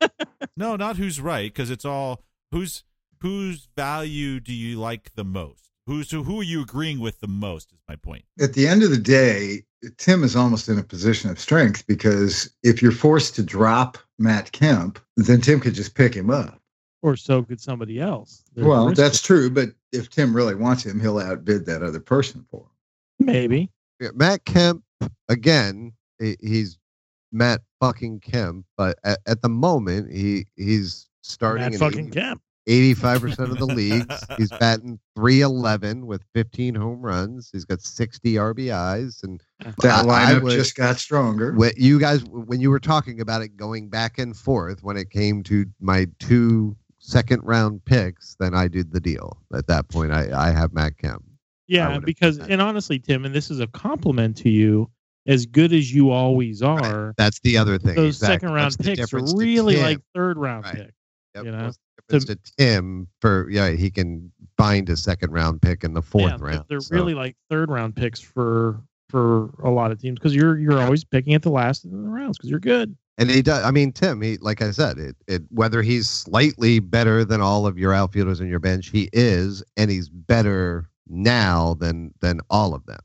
No, 0.57 0.75
not 0.75 0.97
who's 0.97 1.19
right, 1.19 1.51
because 1.53 1.69
it's 1.69 1.85
all 1.85 2.23
who's 2.51 2.83
whose 3.21 3.67
value 3.75 4.39
do 4.39 4.53
you 4.53 4.79
like 4.79 5.13
the 5.15 5.25
most? 5.25 5.71
Who's 5.85 6.11
who, 6.11 6.23
who 6.23 6.39
are 6.39 6.43
you 6.43 6.61
agreeing 6.61 6.99
with 6.99 7.19
the 7.19 7.27
most? 7.27 7.73
Is 7.73 7.79
my 7.89 7.95
point. 7.95 8.23
At 8.39 8.53
the 8.53 8.67
end 8.67 8.81
of 8.83 8.89
the 8.89 8.97
day, 8.97 9.63
Tim 9.97 10.23
is 10.23 10.35
almost 10.35 10.69
in 10.69 10.79
a 10.79 10.83
position 10.83 11.29
of 11.29 11.39
strength 11.39 11.85
because 11.87 12.49
if 12.63 12.81
you're 12.81 12.91
forced 12.91 13.35
to 13.35 13.43
drop 13.43 13.97
Matt 14.17 14.51
Kemp, 14.53 14.99
then 15.17 15.41
Tim 15.41 15.59
could 15.59 15.73
just 15.73 15.95
pick 15.95 16.13
him 16.13 16.29
up. 16.29 16.59
Or 17.05 17.15
so 17.15 17.43
could 17.43 17.61
somebody 17.61 17.99
else. 18.01 18.43
There's 18.55 18.65
well, 18.65 18.91
that's 18.91 19.19
of- 19.19 19.23
true, 19.25 19.49
but 19.51 19.69
if 19.91 20.09
Tim 20.09 20.35
really 20.35 20.55
wants 20.55 20.83
him, 20.83 20.99
he'll 20.99 21.19
outbid 21.19 21.67
that 21.67 21.83
other 21.83 21.99
person 21.99 22.43
for 22.49 22.61
him. 23.19 23.27
maybe. 23.27 23.69
Yeah, 23.99 24.09
Matt 24.15 24.43
Kemp 24.45 24.83
again. 25.29 25.93
He's 26.41 26.79
Matt 27.31 27.61
fucking 27.79 28.21
Kemp, 28.21 28.65
but 28.75 28.97
at, 29.03 29.19
at 29.27 29.41
the 29.43 29.49
moment 29.49 30.11
he 30.11 30.47
he's 30.55 31.07
starting 31.21 31.61
Matt 31.63 31.73
in 31.73 31.79
fucking 31.79 32.09
Kemp. 32.09 32.41
eighty-five 32.67 33.21
percent 33.21 33.51
of 33.51 33.59
the 33.59 33.67
leagues. 33.67 34.23
He's 34.37 34.49
batting 34.49 34.99
three 35.15 35.41
eleven 35.41 36.07
with 36.07 36.23
fifteen 36.33 36.73
home 36.73 37.01
runs. 37.01 37.49
He's 37.53 37.65
got 37.65 37.81
sixty 37.81 38.33
RBIs, 38.33 39.23
and 39.23 39.43
That 39.81 40.05
I- 40.07 40.31
I 40.31 40.33
lineup 40.33 40.41
would- 40.43 40.53
just 40.53 40.75
got 40.75 40.97
stronger. 40.97 41.53
when 41.53 41.71
you 41.77 41.99
guys 41.99 42.23
when 42.25 42.59
you 42.61 42.69
were 42.71 42.79
talking 42.79 43.21
about 43.21 43.43
it 43.43 43.55
going 43.55 43.89
back 43.89 44.17
and 44.17 44.35
forth 44.35 44.81
when 44.83 44.97
it 44.97 45.09
came 45.11 45.43
to 45.43 45.65
my 45.79 46.07
two 46.19 46.75
second 47.05 47.41
round 47.43 47.83
picks, 47.85 48.35
then 48.39 48.53
I 48.53 48.67
did 48.67 48.91
the 48.91 48.99
deal. 48.99 49.37
At 49.53 49.67
that 49.67 49.87
point, 49.89 50.11
I 50.11 50.29
I 50.49 50.51
have 50.51 50.73
Matt 50.73 50.97
Kemp. 50.97 51.23
Yeah, 51.67 51.99
because 51.99 52.37
and 52.37 52.61
honestly, 52.61 52.99
Tim, 52.99 53.25
and 53.25 53.33
this 53.33 53.49
is 53.49 53.59
a 53.59 53.67
compliment 53.67 54.37
to 54.37 54.49
you, 54.49 54.89
as 55.27 55.45
good 55.45 55.73
as 55.73 55.93
you 55.93 56.11
always 56.11 56.61
are, 56.61 57.13
That's 57.17 57.39
the 57.39 57.57
other 57.57 57.77
thing. 57.79 57.95
those 57.95 58.15
exactly. 58.17 58.33
second 58.35 58.49
round 58.53 58.75
What's 58.77 58.77
picks 58.77 59.13
are 59.13 59.37
really 59.37 59.77
like 59.77 59.99
third 60.13 60.37
round 60.37 60.65
Right. 60.65 60.75
picks. 60.75 60.93
Yep, 61.35 61.45
you 61.45 61.51
know, 61.51 61.71
difference 62.07 62.25
to 62.25 62.37
Tim 62.57 63.07
for 63.19 63.49
yeah, 63.49 63.71
he 63.71 63.89
can 63.89 64.31
find 64.57 64.87
a 64.89 64.95
second 64.95 65.31
round 65.31 65.61
pick 65.61 65.83
in 65.83 65.93
the 65.93 66.01
fourth 66.01 66.33
yeah, 66.39 66.47
round. 66.47 66.65
They're 66.69 66.81
so- 66.81 66.95
really 66.95 67.13
like 67.13 67.35
third 67.49 67.69
round 67.69 67.95
picks 67.95 68.19
for 68.19 68.81
for 69.09 69.49
a 69.63 69.69
lot 69.69 69.91
of 69.91 69.99
teams 69.99 70.19
because 70.19 70.35
you're 70.35 70.57
you're 70.57 70.79
always 70.79 71.03
picking 71.03 71.33
at 71.33 71.41
the 71.41 71.49
last 71.51 71.83
of 71.85 71.91
the 71.91 71.97
rounds 71.97 72.37
because 72.37 72.49
you're 72.49 72.59
good. 72.59 72.95
And 73.17 73.29
he 73.29 73.41
does. 73.41 73.63
I 73.63 73.71
mean, 73.71 73.91
Tim. 73.93 74.21
He, 74.21 74.37
like 74.37 74.61
I 74.61 74.71
said, 74.71 74.97
it, 74.97 75.15
it 75.27 75.43
whether 75.49 75.81
he's 75.81 76.09
slightly 76.09 76.79
better 76.79 77.23
than 77.23 77.39
all 77.39 77.65
of 77.65 77.77
your 77.77 77.93
outfielders 77.93 78.41
in 78.41 78.47
your 78.47 78.59
bench, 78.59 78.89
he 78.89 79.09
is, 79.13 79.63
and 79.77 79.89
he's 79.89 80.09
better 80.09 80.89
now 81.07 81.75
than 81.75 82.13
than 82.19 82.41
all 82.49 82.73
of 82.73 82.85
them. 82.85 82.99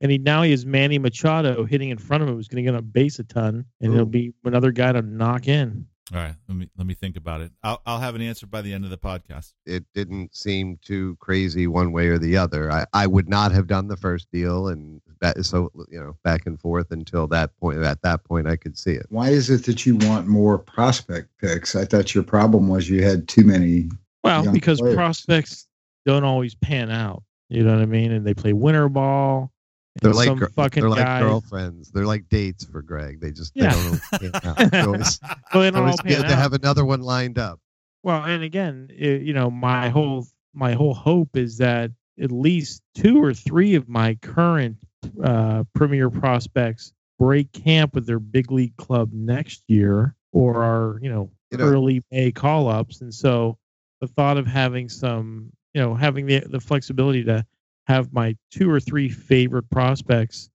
And 0.00 0.10
he 0.10 0.18
now 0.18 0.42
he 0.42 0.50
has 0.50 0.66
Manny 0.66 0.98
Machado 0.98 1.64
hitting 1.64 1.90
in 1.90 1.98
front 1.98 2.24
of 2.24 2.28
him, 2.28 2.34
who's 2.34 2.48
going 2.48 2.64
to 2.64 2.70
get 2.70 2.76
on 2.76 2.84
base 2.86 3.20
a 3.20 3.24
ton, 3.24 3.64
and 3.80 3.94
he'll 3.94 4.04
be 4.04 4.34
another 4.44 4.72
guy 4.72 4.90
to 4.90 5.02
knock 5.02 5.46
in. 5.46 5.86
All 6.12 6.18
right, 6.18 6.34
let 6.48 6.56
me 6.56 6.68
let 6.76 6.86
me 6.86 6.94
think 6.94 7.16
about 7.16 7.42
it. 7.42 7.52
I'll 7.62 7.80
I'll 7.86 8.00
have 8.00 8.16
an 8.16 8.22
answer 8.22 8.46
by 8.46 8.60
the 8.60 8.72
end 8.72 8.84
of 8.84 8.90
the 8.90 8.98
podcast. 8.98 9.52
It 9.64 9.84
didn't 9.94 10.34
seem 10.34 10.78
too 10.82 11.16
crazy 11.20 11.68
one 11.68 11.92
way 11.92 12.08
or 12.08 12.18
the 12.18 12.36
other. 12.36 12.72
I, 12.72 12.86
I 12.92 13.06
would 13.06 13.28
not 13.28 13.52
have 13.52 13.68
done 13.68 13.86
the 13.86 13.96
first 13.96 14.28
deal, 14.32 14.68
and 14.68 15.00
that 15.20 15.44
so 15.44 15.70
you 15.88 16.00
know 16.00 16.16
back 16.24 16.44
and 16.44 16.60
forth 16.60 16.90
until 16.90 17.28
that 17.28 17.56
point. 17.56 17.82
At 17.82 18.02
that 18.02 18.24
point, 18.24 18.48
I 18.48 18.56
could 18.56 18.76
see 18.76 18.92
it. 18.92 19.06
Why 19.10 19.28
is 19.28 19.48
it 19.48 19.64
that 19.66 19.86
you 19.86 19.96
want 19.96 20.26
more 20.26 20.58
prospect 20.58 21.28
picks? 21.40 21.76
I 21.76 21.84
thought 21.84 22.14
your 22.14 22.24
problem 22.24 22.68
was 22.68 22.90
you 22.90 23.04
had 23.04 23.28
too 23.28 23.44
many. 23.44 23.88
Well, 24.24 24.44
Young 24.44 24.54
because 24.54 24.80
players. 24.80 24.96
prospects 24.96 25.68
don't 26.04 26.24
always 26.24 26.56
pan 26.56 26.90
out. 26.90 27.22
You 27.48 27.62
know 27.62 27.74
what 27.74 27.82
I 27.82 27.86
mean? 27.86 28.10
And 28.10 28.26
they 28.26 28.34
play 28.34 28.52
winter 28.52 28.88
ball. 28.88 29.52
They're 30.00 30.12
like 30.12 30.26
some 30.26 30.40
fucking 30.40 30.80
they're 30.80 30.90
like 30.90 31.04
guys. 31.04 31.22
girlfriends. 31.22 31.90
They're 31.90 32.06
like 32.06 32.28
dates 32.28 32.64
for 32.64 32.80
Greg. 32.82 33.20
They 33.20 33.30
just 33.30 33.52
Yeah. 33.54 33.74
they 34.20 34.30
don't 34.30 34.46
always 34.46 34.70
pan 34.72 34.86
always, 34.86 35.18
Well, 35.52 35.62
they 35.62 35.70
don't 35.70 35.76
always 35.76 36.00
good 36.00 36.26
to 36.28 36.36
have 36.36 36.54
another 36.54 36.84
one 36.84 37.02
lined 37.02 37.38
up. 37.38 37.60
Well, 38.02 38.24
and 38.24 38.42
again, 38.42 38.88
it, 38.90 39.22
you 39.22 39.34
know, 39.34 39.50
my 39.50 39.90
whole 39.90 40.26
my 40.54 40.72
whole 40.72 40.94
hope 40.94 41.36
is 41.36 41.58
that 41.58 41.90
at 42.20 42.32
least 42.32 42.82
two 42.94 43.22
or 43.22 43.32
three 43.34 43.74
of 43.74 43.88
my 43.88 44.14
current 44.22 44.76
uh, 45.22 45.64
premier 45.74 46.10
prospects 46.10 46.92
break 47.18 47.52
camp 47.52 47.94
with 47.94 48.06
their 48.06 48.18
big 48.18 48.50
league 48.50 48.76
club 48.76 49.10
next 49.12 49.62
year, 49.68 50.14
or 50.32 50.62
are 50.62 50.98
you 51.02 51.10
know, 51.10 51.30
You 51.50 51.58
know- 51.58 51.64
early 51.64 52.02
May 52.10 52.32
call 52.32 52.68
ups, 52.68 53.00
and 53.02 53.12
so 53.12 53.58
the 54.00 54.08
thought 54.08 54.36
of 54.36 54.46
having 54.46 54.88
some, 54.88 55.52
you 55.74 55.80
know, 55.80 55.94
having 55.94 56.26
the 56.26 56.40
the 56.40 56.60
flexibility 56.60 57.22
to 57.24 57.44
have 57.86 58.12
my 58.12 58.36
two 58.50 58.70
or 58.70 58.80
three 58.80 59.08
favorite 59.08 59.68
prospects 59.70 60.50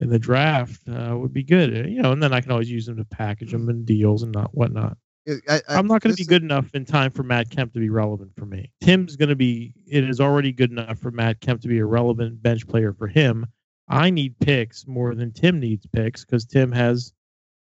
in 0.00 0.08
the 0.08 0.18
draft 0.18 0.80
uh, 0.88 1.16
would 1.16 1.32
be 1.32 1.42
good. 1.42 1.74
Uh, 1.74 1.88
You 1.88 2.02
know, 2.02 2.12
and 2.12 2.22
then 2.22 2.32
I 2.32 2.40
can 2.40 2.50
always 2.50 2.70
use 2.70 2.86
them 2.86 2.96
to 2.96 3.04
package 3.04 3.52
them 3.52 3.68
in 3.68 3.84
deals 3.84 4.22
and 4.22 4.32
not 4.32 4.54
whatnot. 4.54 4.96
I, 5.26 5.38
I, 5.48 5.60
I'm 5.68 5.86
not 5.86 6.02
going 6.02 6.14
to 6.14 6.22
be 6.22 6.26
good 6.26 6.42
enough 6.42 6.74
in 6.74 6.84
time 6.84 7.10
for 7.10 7.22
Matt 7.22 7.48
Kemp 7.48 7.72
to 7.72 7.80
be 7.80 7.88
relevant 7.88 8.32
for 8.36 8.44
me. 8.44 8.70
Tim's 8.82 9.16
going 9.16 9.30
to 9.30 9.36
be. 9.36 9.72
It 9.86 10.08
is 10.08 10.20
already 10.20 10.52
good 10.52 10.70
enough 10.70 10.98
for 10.98 11.10
Matt 11.10 11.40
Kemp 11.40 11.62
to 11.62 11.68
be 11.68 11.78
a 11.78 11.86
relevant 11.86 12.42
bench 12.42 12.66
player 12.66 12.92
for 12.92 13.06
him. 13.06 13.46
I 13.88 14.10
need 14.10 14.38
picks 14.38 14.86
more 14.86 15.14
than 15.14 15.32
Tim 15.32 15.60
needs 15.60 15.86
picks 15.86 16.24
because 16.24 16.44
Tim 16.44 16.72
has 16.72 17.12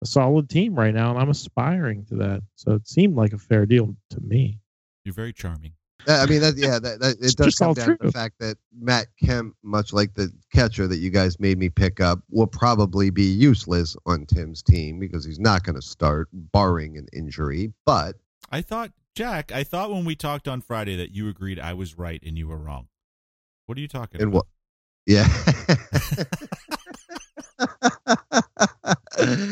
a 0.02 0.06
solid 0.06 0.50
team 0.50 0.76
right 0.76 0.94
now, 0.94 1.12
and 1.12 1.20
I'm 1.20 1.30
aspiring 1.30 2.06
to 2.06 2.16
that. 2.16 2.42
So 2.56 2.74
it 2.74 2.88
seemed 2.88 3.16
like 3.16 3.34
a 3.34 3.38
fair 3.38 3.66
deal 3.66 3.96
to 4.10 4.20
me. 4.20 4.60
You're 5.06 5.14
very 5.14 5.34
charming. 5.34 5.74
I 6.08 6.26
mean, 6.26 6.42
that, 6.42 6.56
yeah, 6.58 6.80
that, 6.80 7.00
that 7.00 7.18
it 7.22 7.36
does 7.36 7.56
come 7.56 7.70
all 7.70 7.74
down 7.74 7.98
to 7.98 7.98
the 8.00 8.12
fact 8.12 8.40
that 8.40 8.58
Matt 8.78 9.08
Kemp, 9.24 9.56
much 9.64 9.94
like 9.94 10.14
the 10.16 10.32
catcher 10.54 10.88
that 10.88 10.98
you 10.98 11.10
guys 11.10 11.40
made 11.40 11.58
me 11.58 11.70
pick 11.70 12.00
up, 12.00 12.20
will 12.30 12.48
probably 12.48 13.10
be 13.10 13.24
useless 13.24 13.96
on 14.06 14.26
Tim's 14.26 14.62
team 14.62 15.00
because 15.00 15.24
he's 15.24 15.40
not 15.40 15.64
going 15.64 15.76
to 15.76 15.82
start, 15.82 16.30
barring 16.34 16.98
an 16.98 17.08
injury. 17.14 17.74
But 17.86 18.16
I 18.52 18.62
thought 18.62 18.92
Jack. 19.16 19.52
I 19.52 19.64
thought 19.64 19.92
when 19.92 20.06
we 20.06 20.16
talked 20.16 20.48
on 20.48 20.62
Friday 20.62 20.96
that 20.98 21.12
you 21.12 21.30
agreed 21.30 21.60
I 21.60 21.74
was 21.74 21.98
right 21.98 22.22
and 22.26 22.38
you 22.38 22.48
were 22.48 22.58
wrong. 22.58 22.88
What 23.66 23.78
are 23.78 23.82
you 23.82 23.88
talking 23.88 24.22
and 24.22 24.34
about? 24.34 24.46
what? 24.46 24.46
Yeah. 25.06 25.28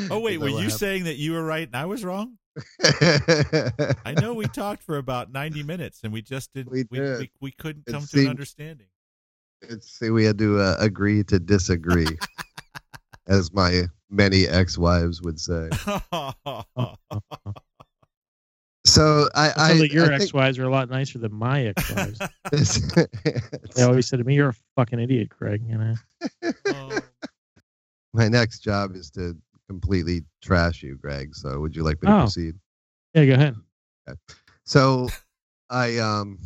Oh 0.10 0.20
wait, 0.20 0.38
were 0.40 0.48
that 0.48 0.54
what 0.54 0.64
you 0.64 0.70
saying 0.70 1.06
that 1.06 1.16
you 1.16 1.34
were 1.34 1.44
right 1.44 1.66
and 1.66 1.76
I 1.76 1.86
was 1.86 2.04
wrong? 2.04 2.38
Happened? 2.84 3.96
I 4.06 4.14
know 4.20 4.34
we 4.34 4.46
talked 4.48 4.84
for 4.84 4.98
about 4.98 5.32
90 5.32 5.64
minutes 5.64 6.02
and 6.04 6.12
we 6.12 6.22
just 6.22 6.54
did 6.54 6.70
We 6.70 6.86
we, 6.92 7.00
did. 7.00 7.20
we, 7.20 7.32
we 7.42 7.52
couldn't 7.52 7.84
It 7.88 7.92
come 7.92 8.02
to 8.02 8.08
seemed- 8.08 8.26
an 8.26 8.30
understanding. 8.32 8.88
It's 9.62 9.92
see, 10.00 10.10
we 10.10 10.26
had 10.26 10.40
to 10.40 10.60
uh, 10.60 10.76
agree 10.80 11.24
to 11.26 11.38
disagree, 11.38 12.18
as 13.28 13.54
my 13.54 13.84
many 14.10 14.48
ex-wives 14.48 15.22
would 15.22 15.40
say. 15.40 15.70
So 18.84 19.30
I, 19.36 19.50
I, 19.50 19.54
I, 19.58 19.72
your 19.74 20.06
I 20.06 20.08
think 20.10 20.22
ex-wives 20.24 20.58
are 20.58 20.64
a 20.64 20.70
lot 20.72 20.90
nicer 20.90 21.20
than 21.20 21.32
my 21.32 21.68
ex-wives. 21.68 22.20
they 23.76 23.84
always 23.84 24.08
said 24.08 24.18
to 24.18 24.24
me, 24.26 24.34
"You're 24.34 24.50
a 24.50 24.56
fucking 24.76 25.00
idiot, 25.00 25.30
Craig." 25.30 25.62
You 25.64 25.78
know. 25.78 25.94
Oh, 26.66 26.98
my 28.14 28.28
next 28.28 28.62
job 28.62 28.96
is 28.96 29.12
to 29.12 29.38
completely 29.72 30.22
trash 30.42 30.84
you, 30.84 30.98
Greg. 30.98 31.34
So 31.34 31.60
would 31.62 31.74
you 31.76 31.84
like 31.84 32.02
me 32.02 32.08
to 32.08 32.16
Oh. 32.16 32.20
proceed? 32.24 32.56
Yeah, 33.14 33.26
go 33.26 33.34
ahead. 33.36 33.56
So 34.66 35.08
I, 35.70 35.98
um, 35.98 36.40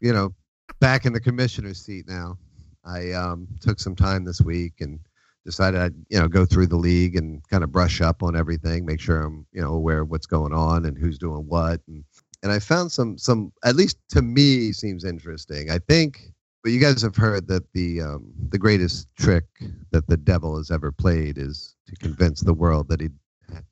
you 0.00 0.12
know, 0.12 0.34
back 0.80 1.06
in 1.06 1.14
the 1.14 1.20
commissioner's 1.20 1.80
seat 1.80 2.06
now. 2.06 2.36
I 2.84 3.12
um, 3.12 3.48
took 3.60 3.80
some 3.80 3.96
time 3.96 4.24
this 4.24 4.40
week 4.42 4.74
and 4.80 4.98
decided 5.46 5.80
I'd, 5.80 5.94
you 6.10 6.18
know, 6.18 6.28
go 6.28 6.44
through 6.44 6.66
the 6.66 6.76
league 6.76 7.16
and 7.16 7.42
kind 7.48 7.64
of 7.64 7.72
brush 7.72 8.00
up 8.02 8.22
on 8.22 8.36
everything, 8.36 8.84
make 8.84 9.00
sure 9.00 9.22
I'm, 9.22 9.46
you 9.52 9.62
know, 9.62 9.72
aware 9.72 10.00
of 10.00 10.10
what's 10.10 10.26
going 10.26 10.52
on 10.52 10.84
and 10.84 10.96
who's 10.98 11.18
doing 11.18 11.46
what. 11.48 11.80
And, 11.88 12.04
and 12.42 12.52
I 12.52 12.58
found 12.58 12.92
some, 12.92 13.16
some, 13.18 13.52
at 13.64 13.76
least 13.76 13.98
to 14.10 14.20
me, 14.22 14.72
seems 14.72 15.04
interesting. 15.04 15.70
I 15.70 15.78
think, 15.78 16.32
but 16.62 16.72
you 16.72 16.80
guys 16.80 17.02
have 17.02 17.16
heard 17.16 17.46
that 17.48 17.64
the, 17.72 18.00
um, 18.02 18.32
the 18.50 18.58
greatest 18.58 19.08
trick 19.16 19.44
that 19.90 20.06
the 20.08 20.16
devil 20.16 20.56
has 20.56 20.70
ever 20.70 20.90
played 20.92 21.38
is 21.38 21.76
to 21.86 21.96
convince 21.96 22.40
the 22.40 22.54
world 22.54 22.88
that 22.88 23.00
he 23.00 23.08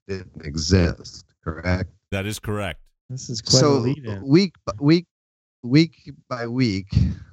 didn't 0.08 0.44
exist. 0.44 1.24
Correct. 1.44 1.90
that 2.10 2.26
is 2.26 2.38
correct. 2.38 2.80
This 3.10 3.30
is 3.30 3.40
quite 3.40 3.60
so 3.60 3.72
lead-in. 3.78 4.26
week 4.26 4.54
b- 4.66 4.72
week 4.80 5.06
week 5.62 6.10
by 6.28 6.46
week 6.46 6.86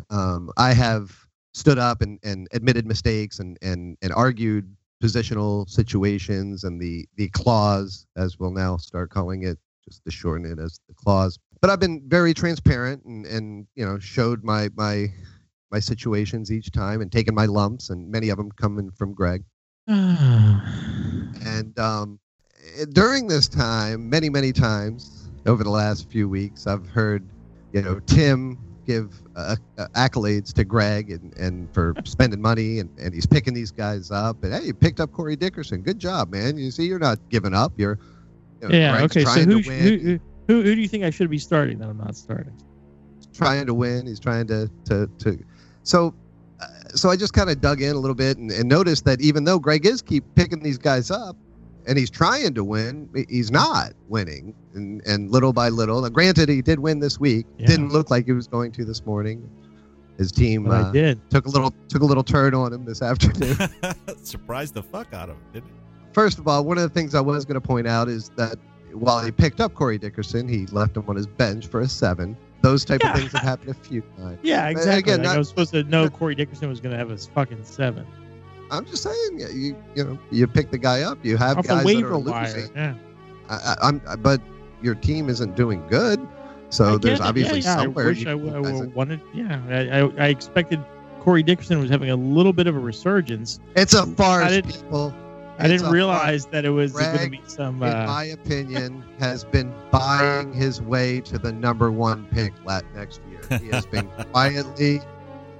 um, 0.10 0.51
i 0.58 0.74
have 0.74 1.16
stood 1.54 1.78
up 1.80 2.01
and, 2.01 2.20
and 2.24 2.47
admitted 2.51 2.86
mistakes 2.86 3.39
and, 3.39 3.58
and 3.62 3.97
and 4.01 4.12
argued 4.14 4.76
positional 5.04 5.70
situations 5.70 6.64
and 6.64 6.80
the 6.82 7.06
the 7.18 7.28
clause 7.30 8.06
as 8.18 8.39
we'll 8.39 8.51
now 8.51 8.78
start 8.78 9.10
calling 9.10 9.43
it 9.43 9.58
just 9.84 10.04
to 10.06 10.12
shorten 10.12 10.45
it 10.49 10.60
as 10.60 10.80
the 10.88 10.93
clause 10.93 11.38
but 11.62 11.70
i've 11.70 11.80
been 11.80 12.01
very 12.08 12.34
transparent 12.34 13.04
and 13.06 13.26
and 13.26 13.68
you 13.76 13.86
know 13.86 13.99
showed 13.99 14.43
my 14.43 14.70
my 14.76 15.08
my 15.74 15.80
situations 15.80 16.51
each 16.51 16.71
time 16.71 17.01
and 17.01 17.11
taken 17.11 17.36
my 17.36 17.45
lumps 17.45 17.89
and 17.89 18.09
many 18.09 18.30
of 18.30 18.38
them 18.38 18.49
coming 18.51 18.89
from 18.91 19.13
greg 19.13 19.43
and 19.88 21.78
um, 21.78 22.19
eh, 22.80 22.86
during 22.93 23.28
this 23.28 23.49
time, 23.49 24.09
many, 24.09 24.30
many 24.30 24.53
times 24.53 25.30
over 25.45 25.63
the 25.63 25.69
last 25.69 26.09
few 26.09 26.30
weeks, 26.30 26.67
I've 26.67 26.88
heard, 26.88 27.28
you 27.74 27.82
know, 27.82 27.99
Tim 28.05 28.57
give 28.88 29.13
uh, 29.36 29.57
uh, 29.78 29.88
accolades 29.93 30.53
to 30.53 30.63
Greg 30.63 31.11
and, 31.11 31.38
and 31.38 31.74
for 31.74 31.93
spending 32.05 32.41
money 32.41 32.80
and, 32.80 32.89
and 32.97 33.13
he's 33.13 33.26
picking 33.26 33.53
these 33.53 33.71
guys 33.71 34.09
up. 34.09 34.41
And 34.43 34.53
hey, 34.53 34.67
you 34.67 34.74
picked 34.74 35.01
up 35.01 35.11
Corey 35.11 35.36
Dickerson. 35.36 35.82
Good 35.82 35.99
job, 35.99 36.32
man. 36.32 36.57
You 36.57 36.71
see, 36.71 36.86
you're 36.86 36.99
not 36.99 37.19
giving 37.30 37.53
up. 37.53 37.74
You're, 37.76 37.99
you 38.61 38.69
know, 38.69 38.76
yeah. 38.76 38.97
Greg's 38.97 39.17
Okay. 39.17 39.26
So 39.26 39.34
trying 39.34 39.49
who, 39.49 39.61
to 39.61 39.69
who 39.69 39.69
win. 39.69 39.99
who 39.99 40.19
who 40.47 40.61
who 40.63 40.76
do 40.76 40.82
you 40.82 40.88
think 40.88 41.03
I 41.03 41.09
should 41.09 41.30
be 41.30 41.39
starting 41.39 41.80
that 41.80 41.89
I'm 41.89 41.97
not 41.97 42.15
starting? 42.15 42.53
trying 43.34 43.65
to 43.65 43.74
win. 43.74 44.05
He's 44.05 44.19
trying 44.19 44.47
to 44.47 44.69
to 44.86 45.07
to. 45.19 45.39
So, 45.84 46.13
uh, 46.59 46.67
so 46.95 47.09
I 47.09 47.15
just 47.15 47.34
kind 47.34 47.49
of 47.49 47.61
dug 47.61 47.81
in 47.81 47.95
a 47.95 47.99
little 47.99 48.15
bit 48.15 48.38
and, 48.38 48.51
and 48.51 48.67
noticed 48.67 49.05
that 49.05 49.21
even 49.21 49.43
though 49.43 49.59
Greg 49.59 49.86
is 49.86 50.01
keep 50.01 50.23
picking 50.36 50.63
these 50.63 50.77
guys 50.77 51.11
up, 51.11 51.36
and 51.86 51.97
he's 51.97 52.09
trying 52.09 52.53
to 52.53 52.63
win, 52.63 53.09
he's 53.29 53.51
not 53.51 53.93
winning. 54.07 54.55
And 54.73 55.01
and 55.05 55.29
little 55.31 55.53
by 55.53 55.69
little. 55.69 56.01
Now, 56.01 56.09
granted, 56.09 56.49
he 56.49 56.61
did 56.61 56.79
win 56.79 56.99
this 56.99 57.19
week. 57.19 57.45
Yeah. 57.57 57.67
Didn't 57.67 57.89
look 57.89 58.09
like 58.09 58.25
he 58.25 58.31
was 58.31 58.47
going 58.47 58.71
to 58.73 58.86
this 58.86 59.05
morning. 59.05 59.49
His 60.17 60.31
team 60.31 60.69
uh, 60.69 60.91
did. 60.91 61.19
took 61.29 61.45
a 61.45 61.49
little 61.49 61.73
took 61.89 62.01
a 62.01 62.05
little 62.05 62.23
turn 62.23 62.53
on 62.53 62.71
him 62.71 62.86
this 62.86 63.01
afternoon. 63.01 63.57
Surprised 64.23 64.73
the 64.73 64.84
fuck 64.84 65.13
out 65.13 65.29
of 65.29 65.36
him, 65.36 65.43
didn't 65.53 65.69
he? 65.69 65.73
First 66.13 66.38
of 66.38 66.47
all, 66.47 66.63
one 66.63 66.77
of 66.77 66.84
the 66.84 66.89
things 66.89 67.15
I 67.15 67.21
was 67.21 67.45
going 67.45 67.59
to 67.59 67.67
point 67.67 67.88
out 67.88 68.07
is 68.07 68.29
that 68.38 68.57
while 68.93 69.23
he 69.23 69.31
picked 69.31 69.59
up 69.59 69.73
Corey 69.73 69.97
Dickerson, 69.97 70.47
he 70.47 70.67
left 70.67 70.95
him 70.95 71.05
on 71.07 71.15
his 71.15 71.25
bench 71.25 71.67
for 71.67 71.81
a 71.81 71.88
seven. 71.88 72.38
Those 72.64 72.84
type 72.86 73.01
Yeah. 73.03 73.11
of 73.14 73.20
things 73.20 73.32
have 73.34 73.41
happened 73.41 73.70
a 73.70 73.74
few 73.76 74.01
times. 74.18 74.39
Yeah, 74.43 74.70
exactly. 74.70 74.99
again, 74.99 75.18
Like, 75.20 75.26
not- 75.28 75.36
I 75.36 75.38
was 75.38 75.49
supposed 75.49 75.72
to 75.74 75.84
know 75.84 76.09
Corey 76.09 76.34
Dickerson 76.34 76.70
was 76.70 76.80
going 76.80 76.93
to 76.93 76.97
have 76.97 77.09
his 77.09 77.28
fucking 77.28 77.64
seven 77.64 78.07
I'm 78.72 78.86
just 78.86 79.03
saying, 79.03 79.39
you 79.39 79.76
you 79.93 80.03
know, 80.03 80.18
you 80.32 80.47
pick 80.47 80.72
the 80.72 80.78
guy 80.80 81.01
up. 81.01 81.24
You 81.24 81.38
have 81.38 81.59
off 81.59 81.68
guys 81.68 81.84
that 81.86 82.03
are 82.03 82.18
losing. 82.18 82.76
Yeah. 82.76 82.95
I, 83.49 83.53
I, 83.55 83.76
I'm, 83.88 84.01
but 84.22 84.41
your 84.82 84.95
team 84.95 85.30
isn't 85.30 85.55
doing 85.55 85.86
good. 85.89 86.26
So 86.70 86.97
there's 86.97 87.20
it. 87.20 87.26
obviously 87.26 87.59
yeah, 87.59 87.76
yeah. 87.76 87.84
somewhere. 87.84 88.05
I 88.05 88.07
wish 88.07 88.22
you- 88.22 88.30
I, 88.32 88.34
you 88.34 88.49
w- 88.49 88.84
I 88.84 88.86
wanted. 88.88 89.22
Yeah, 89.34 89.61
I, 89.70 89.99
I, 89.99 90.26
I 90.26 90.28
expected 90.30 90.84
Corey 91.20 91.43
Dickerson 91.43 91.78
was 91.80 91.89
having 91.91 92.09
a 92.09 92.16
little 92.16 92.53
bit 92.53 92.66
of 92.66 92.76
a 92.76 92.80
resurgence. 92.80 93.59
it's 93.76 93.93
a 93.93 94.07
farce, 94.07 94.61
people. 94.61 95.14
I 95.60 95.68
didn't 95.68 95.91
realize 95.91 96.47
that 96.47 96.66
it 96.66 96.72
was 96.72 96.93
going 96.93 97.18
to 97.18 97.30
be 97.30 97.41
some. 97.47 97.82
In 97.84 97.89
Uh, 97.89 98.06
my 98.08 98.24
opinion, 98.26 99.04
has 99.20 99.43
been 99.43 99.72
buying 99.91 100.51
his 100.54 100.82
way 100.82 101.22
to 101.22 101.38
the 101.38 101.51
number 101.51 101.91
one 101.91 102.26
pick 102.32 102.54
next 102.95 103.22
year. 103.30 103.60
He 103.60 103.68
has 103.70 103.86
been 103.95 104.08
quietly 104.32 105.01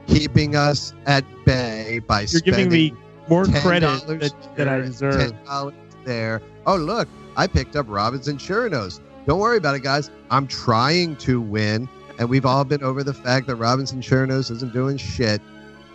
keeping 0.08 0.56
us 0.56 0.94
at 1.06 1.24
bay 1.46 2.00
by 2.06 2.22
you're 2.30 2.42
giving 2.42 2.70
me 2.70 2.94
more 3.30 3.46
$10 3.46 3.62
credit 3.62 4.08
that, 4.20 4.56
that 4.56 4.68
I 4.68 4.80
deserve. 4.80 5.32
$10 5.46 5.74
there. 6.04 6.42
Oh, 6.66 6.76
look, 6.76 7.08
I 7.38 7.48
picked 7.48 7.76
up 7.76 7.86
Robinson 7.88 8.38
Chirinos. 8.38 9.00
Don't 9.26 9.40
worry 9.40 9.58
about 9.58 9.76
it, 9.76 9.84
guys. 9.84 10.10
I'm 10.30 10.48
trying 10.48 11.16
to 11.18 11.40
win. 11.40 11.88
And 12.20 12.30
we've 12.30 12.46
all 12.46 12.64
been 12.64 12.84
over 12.84 13.04
the 13.04 13.14
fact 13.14 13.48
that 13.48 13.56
Robinson 13.56 14.02
Chirinos 14.02 14.52
isn't 14.52 14.74
doing 14.74 14.98
shit. 14.98 15.42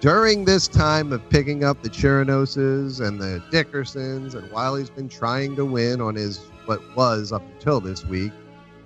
During 0.01 0.45
this 0.45 0.69
time 0.69 1.13
of 1.13 1.29
picking 1.29 1.65
up 1.65 1.83
the 1.83 1.89
Chirinoses 1.91 3.05
and 3.05 3.21
the 3.21 3.43
Dickersons, 3.51 4.35
and 4.35 4.51
while 4.53 4.77
he's 4.77 4.91
been 4.91 5.09
trying 5.09 5.57
to 5.57 5.65
win 5.65 6.01
on 6.01 6.15
his 6.15 6.39
what 6.67 6.81
was 6.97 7.33
up 7.33 7.43
until 7.55 7.81
this 7.81 8.05
week, 8.05 8.31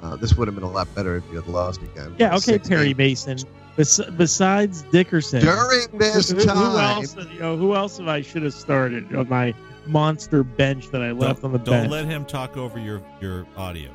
uh, 0.03 0.17
this 0.17 0.35
would 0.35 0.49
have 0.49 0.55
been 0.55 0.65
a 0.65 0.71
lot 0.71 0.93
better 0.95 1.17
if 1.17 1.25
you 1.31 1.37
had 1.37 1.47
lost 1.49 1.83
again. 1.83 2.15
Yeah, 2.19 2.31
okay, 2.31 2.39
Six 2.39 2.69
Perry 2.69 2.95
games. 2.95 3.27
Mason. 3.27 3.39
Bes- 3.77 4.01
besides 4.17 4.83
Dickerson, 4.91 5.41
During 5.41 5.87
this 5.99 6.31
who, 6.31 6.39
who 6.39 6.45
time, 6.45 6.99
else? 6.99 7.15
You 7.17 7.41
know, 7.41 7.57
who 7.57 7.75
else 7.75 7.99
have 7.99 8.09
I 8.09 8.21
should 8.23 8.43
have 8.43 8.55
started 8.55 9.15
on 9.15 9.29
my 9.29 9.55
monster 9.87 10.43
bench 10.43 10.89
that 10.91 11.03
I 11.03 11.13
left 11.13 11.45
on 11.45 11.53
the 11.53 11.59
Don't 11.59 11.75
bench? 11.83 11.91
let 11.91 12.05
him 12.07 12.25
talk 12.25 12.57
over 12.57 12.79
your 12.79 13.03
your 13.21 13.47
audio, 13.57 13.91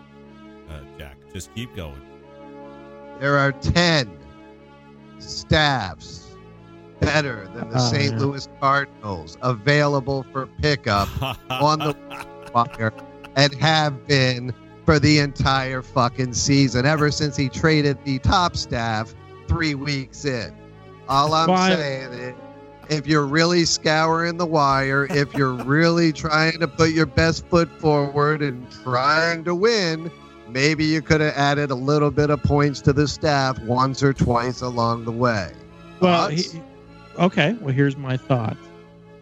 uh, 0.69 0.79
Jack. 0.99 1.17
Just 1.33 1.53
keep 1.55 1.75
going. 1.75 1.99
there 3.19 3.37
are 3.37 3.51
10 3.51 4.09
staffs 5.19 6.26
better 6.99 7.47
than 7.53 7.69
the 7.69 7.77
Oh, 7.77 7.91
St. 7.91 8.13
yeah. 8.13 8.19
Louis 8.19 8.47
Cardinals 8.59 9.37
available 9.41 10.25
for 10.31 10.47
pickup 10.61 11.09
on 11.49 11.79
the 11.79 11.95
wire 12.53 12.93
and 13.35 13.53
have 13.55 14.07
been 14.07 14.53
for 14.85 14.99
the 14.99 15.19
entire 15.19 15.81
fucking 15.81 16.33
season 16.33 16.85
ever 16.85 17.11
since 17.11 17.35
he 17.35 17.49
traded 17.49 17.97
the 18.05 18.19
top 18.19 18.55
staff 18.55 19.13
three 19.47 19.75
weeks 19.75 20.25
in. 20.25 20.55
All 21.09 21.33
I'm 21.33 21.71
saying 21.71 22.13
is, 22.13 22.35
if 22.89 23.05
you're 23.05 23.25
really 23.25 23.65
scouring 23.65 24.37
the 24.37 24.45
wire, 24.45 25.07
if 25.09 25.33
you're 25.33 25.53
really 25.53 26.13
trying 26.13 26.59
to 26.59 26.67
put 26.67 26.91
your 26.91 27.05
best 27.05 27.45
foot 27.47 27.69
forward 27.79 28.41
and 28.41 28.65
trying 28.83 29.43
to 29.43 29.53
win, 29.53 30.09
maybe 30.49 30.85
you 30.85 31.01
could 31.01 31.19
have 31.19 31.33
added 31.35 31.69
a 31.69 31.75
little 31.75 32.11
bit 32.11 32.29
of 32.29 32.41
points 32.43 32.79
to 32.81 32.93
the 32.93 33.07
staff 33.07 33.59
once 33.63 34.01
or 34.01 34.13
twice 34.13 34.61
along 34.61 35.03
the 35.03 35.11
way. 35.11 35.51
Well, 35.99 36.29
he, 36.29 36.43
okay. 37.19 37.53
Well, 37.61 37.73
here's 37.73 37.97
my 37.97 38.17
thought. 38.17 38.57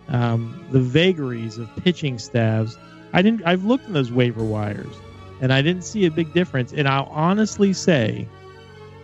Um, 0.08 0.66
the 0.72 0.80
vagaries 0.80 1.58
of 1.58 1.70
pitching 1.78 2.20
staffs. 2.20 2.78
I 3.14 3.22
didn't. 3.22 3.44
I've 3.46 3.64
looked 3.64 3.88
in 3.88 3.94
those 3.94 4.12
waiver 4.12 4.44
wires, 4.44 4.94
and 5.42 5.52
I 5.52 5.62
didn't 5.62 5.84
see 5.84 6.06
a 6.06 6.12
big 6.12 6.34
difference. 6.34 6.74
And 6.74 6.88
I'll 6.88 7.06
honestly 7.06 7.74
say 7.74 8.28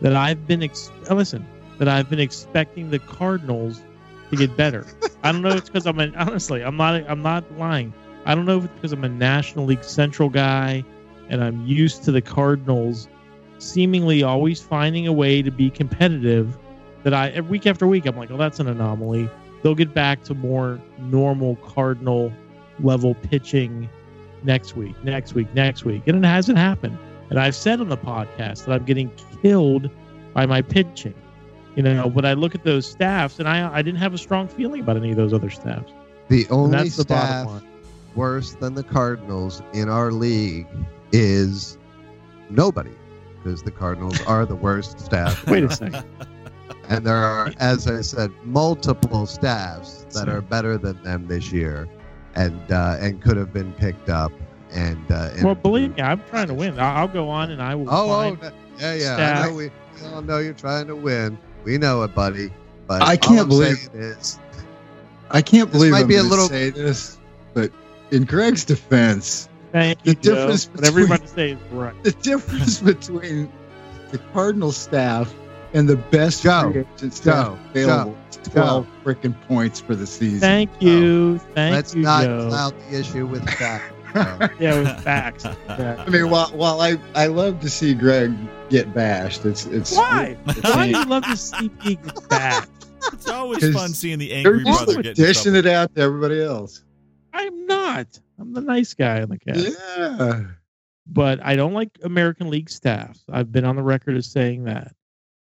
that 0.01 0.15
I've 0.15 0.45
been. 0.47 0.63
Ex- 0.63 0.91
uh, 1.09 1.15
listen, 1.15 1.45
that 1.79 1.87
I've 1.87 2.09
been 2.09 2.19
expecting 2.19 2.89
the 2.89 2.99
Cardinals 2.99 3.81
to 4.29 4.35
get 4.35 4.55
better. 4.55 4.85
I 5.23 5.31
don't 5.31 5.41
know. 5.41 5.49
if 5.49 5.57
It's 5.57 5.69
because 5.69 5.87
I'm 5.87 5.99
an, 5.99 6.15
honestly. 6.15 6.63
I'm 6.63 6.77
not. 6.77 7.03
I'm 7.09 7.21
not 7.21 7.43
lying. 7.57 7.93
I 8.25 8.35
don't 8.35 8.45
know 8.45 8.59
if 8.59 8.65
it's 8.65 8.73
because 8.75 8.93
I'm 8.93 9.03
a 9.03 9.09
National 9.09 9.65
League 9.65 9.83
Central 9.83 10.29
guy, 10.29 10.83
and 11.29 11.43
I'm 11.43 11.65
used 11.65 12.03
to 12.03 12.11
the 12.11 12.21
Cardinals 12.21 13.07
seemingly 13.57 14.23
always 14.23 14.61
finding 14.61 15.07
a 15.07 15.13
way 15.13 15.41
to 15.41 15.51
be 15.51 15.69
competitive 15.69 16.57
that 17.03 17.13
I 17.13 17.39
week 17.41 17.65
after 17.67 17.87
week 17.87 18.05
I'm 18.05 18.15
like, 18.17 18.31
oh, 18.31 18.37
that's 18.37 18.59
an 18.59 18.67
anomaly. 18.67 19.29
They'll 19.63 19.75
get 19.75 19.93
back 19.93 20.23
to 20.23 20.33
more 20.33 20.79
normal 20.99 21.55
Cardinal 21.57 22.31
level 22.79 23.13
pitching 23.15 23.89
next 24.43 24.75
week, 24.75 24.95
next 25.03 25.33
week, 25.33 25.53
next 25.53 25.85
week, 25.85 26.03
and 26.07 26.17
it 26.23 26.27
hasn't 26.27 26.57
happened. 26.57 26.97
And 27.29 27.39
I've 27.39 27.55
said 27.55 27.79
on 27.79 27.89
the 27.89 27.97
podcast 27.97 28.65
that 28.65 28.71
I'm 28.73 28.83
getting 28.85 29.11
killed 29.41 29.89
by 30.33 30.45
my 30.45 30.61
pitching. 30.61 31.13
You 31.75 31.83
know, 31.83 32.09
but 32.09 32.25
I 32.25 32.33
look 32.33 32.53
at 32.55 32.63
those 32.65 32.85
staffs, 32.85 33.39
and 33.39 33.47
I 33.47 33.73
I 33.73 33.81
didn't 33.81 33.99
have 33.99 34.13
a 34.13 34.17
strong 34.17 34.47
feeling 34.47 34.81
about 34.81 34.97
any 34.97 35.11
of 35.11 35.15
those 35.17 35.31
other 35.33 35.49
staffs. 35.49 35.93
The 36.27 36.43
And 36.43 36.51
only 36.51 36.71
that's 36.71 36.95
the 36.97 37.03
staff 37.03 37.45
bottom 37.45 37.45
line. 37.45 37.63
worse 38.15 38.53
than 38.55 38.73
the 38.73 38.83
Cardinals 38.83 39.61
in 39.73 39.87
our 39.89 40.11
league 40.11 40.67
is 41.13 41.77
nobody, 42.49 42.91
because 43.37 43.63
the 43.63 43.71
Cardinals 43.71 44.19
are 44.23 44.45
the 44.45 44.55
worst 44.55 44.99
staff. 44.99 45.47
Wait 45.47 45.63
a 45.63 45.69
second. 45.71 46.03
And 46.91 47.05
there 47.05 47.15
are, 47.15 47.51
as 47.57 47.87
I 47.87 48.01
said, 48.01 48.31
multiple 48.43 49.25
staffs 49.25 50.05
that 50.13 50.27
are 50.27 50.41
better 50.41 50.77
than 50.77 51.01
them 51.03 51.25
this 51.25 51.51
year, 51.51 51.87
and 52.35 52.59
uh, 52.71 52.97
and 52.99 53.21
could 53.21 53.37
have 53.37 53.53
been 53.53 53.71
picked 53.73 54.09
up. 54.09 54.31
And, 54.73 55.09
uh, 55.11 55.29
and 55.33 55.43
Well, 55.43 55.55
believe 55.55 55.95
me, 55.95 56.01
I'm 56.01 56.21
trying 56.29 56.47
to 56.47 56.53
win. 56.53 56.77
I'll, 56.79 56.97
I'll 56.99 57.07
go 57.07 57.29
on 57.29 57.49
and 57.51 57.61
I 57.61 57.75
will. 57.75 57.87
Oh, 57.89 58.07
find, 58.07 58.37
oh, 58.43 58.51
yeah, 58.79 58.93
yeah. 58.95 59.41
I 59.41 59.47
know 59.47 59.53
we, 59.55 59.69
we 60.01 60.07
all 60.07 60.21
know 60.21 60.37
you're 60.39 60.53
trying 60.53 60.87
to 60.87 60.95
win. 60.95 61.37
We 61.63 61.77
know 61.77 62.03
it, 62.03 62.13
buddy. 62.13 62.51
But 62.87 63.01
I 63.03 63.15
can't 63.17 63.41
I'm 63.41 63.47
believe- 63.49 63.77
saying 63.77 63.89
is, 63.95 64.39
I 65.29 65.41
can't 65.41 65.71
believe 65.71 65.91
might 65.91 66.01
I'm 66.01 66.07
be 66.07 66.15
a 66.17 66.23
little- 66.23 66.47
say 66.49 66.71
this, 66.71 67.17
but 67.53 67.71
in 68.11 68.25
Greg's 68.25 68.65
defense, 68.65 69.47
Thank 69.71 70.03
the 70.03 70.09
you, 70.11 70.15
Joe. 70.15 70.35
difference 70.35 70.69
What 70.73 70.87
everybody 70.87 71.21
between- 71.23 71.57
says 71.59 71.71
right. 71.71 72.03
the 72.03 72.11
difference 72.11 72.79
between 72.81 73.49
the 74.11 74.17
Cardinal 74.33 74.73
staff 74.73 75.33
and 75.73 75.87
the 75.87 75.95
best 75.97 76.43
Joe, 76.43 76.71
free 76.71 76.81
agent 76.95 77.21
Joe, 77.23 77.57
available 77.71 78.17
is 78.29 78.37
12 78.49 78.87
freaking 79.03 79.35
points 79.47 79.79
for 79.79 79.95
the 79.95 80.05
season. 80.07 80.39
Thank 80.39 80.69
you, 80.81 81.37
thank 81.55 81.71
you. 81.71 81.75
let's 81.75 81.95
not 81.95 82.23
Joe. 82.25 82.49
cloud 82.49 82.73
the 82.89 82.99
issue 82.99 83.25
with 83.25 83.43
that. 83.45 83.81
Joe. 83.81 83.95
Yeah, 84.59 84.77
with 84.79 85.03
facts. 85.05 85.45
Yeah. 85.45 86.03
I 86.05 86.09
mean, 86.09 86.29
while, 86.29 86.49
while 86.49 86.81
I, 86.81 86.97
I 87.15 87.27
love 87.27 87.61
to 87.61 87.69
see 87.69 87.93
Greg 87.93 88.33
get 88.69 88.93
bashed, 88.93 89.45
it's 89.45 89.65
it's 89.67 89.95
Why? 89.95 90.35
Why 90.63 90.91
do 90.91 90.99
you 90.99 91.05
love 91.05 91.23
to 91.23 91.37
see 91.37 91.69
people 91.69 92.21
back? 92.27 92.67
It's 93.13 93.29
always 93.29 93.59
'Cause 93.59 93.73
fun 93.73 93.89
seeing 93.93 94.19
the 94.19 94.33
angry 94.33 94.63
brother 94.63 95.01
get 95.01 95.15
dishing 95.15 95.55
it 95.55 95.65
out 95.65 95.95
to 95.95 96.01
everybody 96.01 96.41
else. 96.41 96.83
I'm 97.33 97.65
not. 97.67 98.19
I'm 98.37 98.51
the 98.51 98.59
nice 98.59 98.93
guy 98.93 99.21
on 99.21 99.29
the 99.29 99.39
cast. 99.39 99.77
Yeah. 99.97 100.41
But 101.07 101.39
I 101.41 101.55
don't 101.55 101.73
like 101.73 101.97
American 102.03 102.49
League 102.49 102.69
staffs. 102.69 103.23
I've 103.31 103.49
been 103.51 103.63
on 103.63 103.77
the 103.77 103.81
record 103.83 104.17
as 104.17 104.27
saying 104.29 104.65
that. 104.65 104.93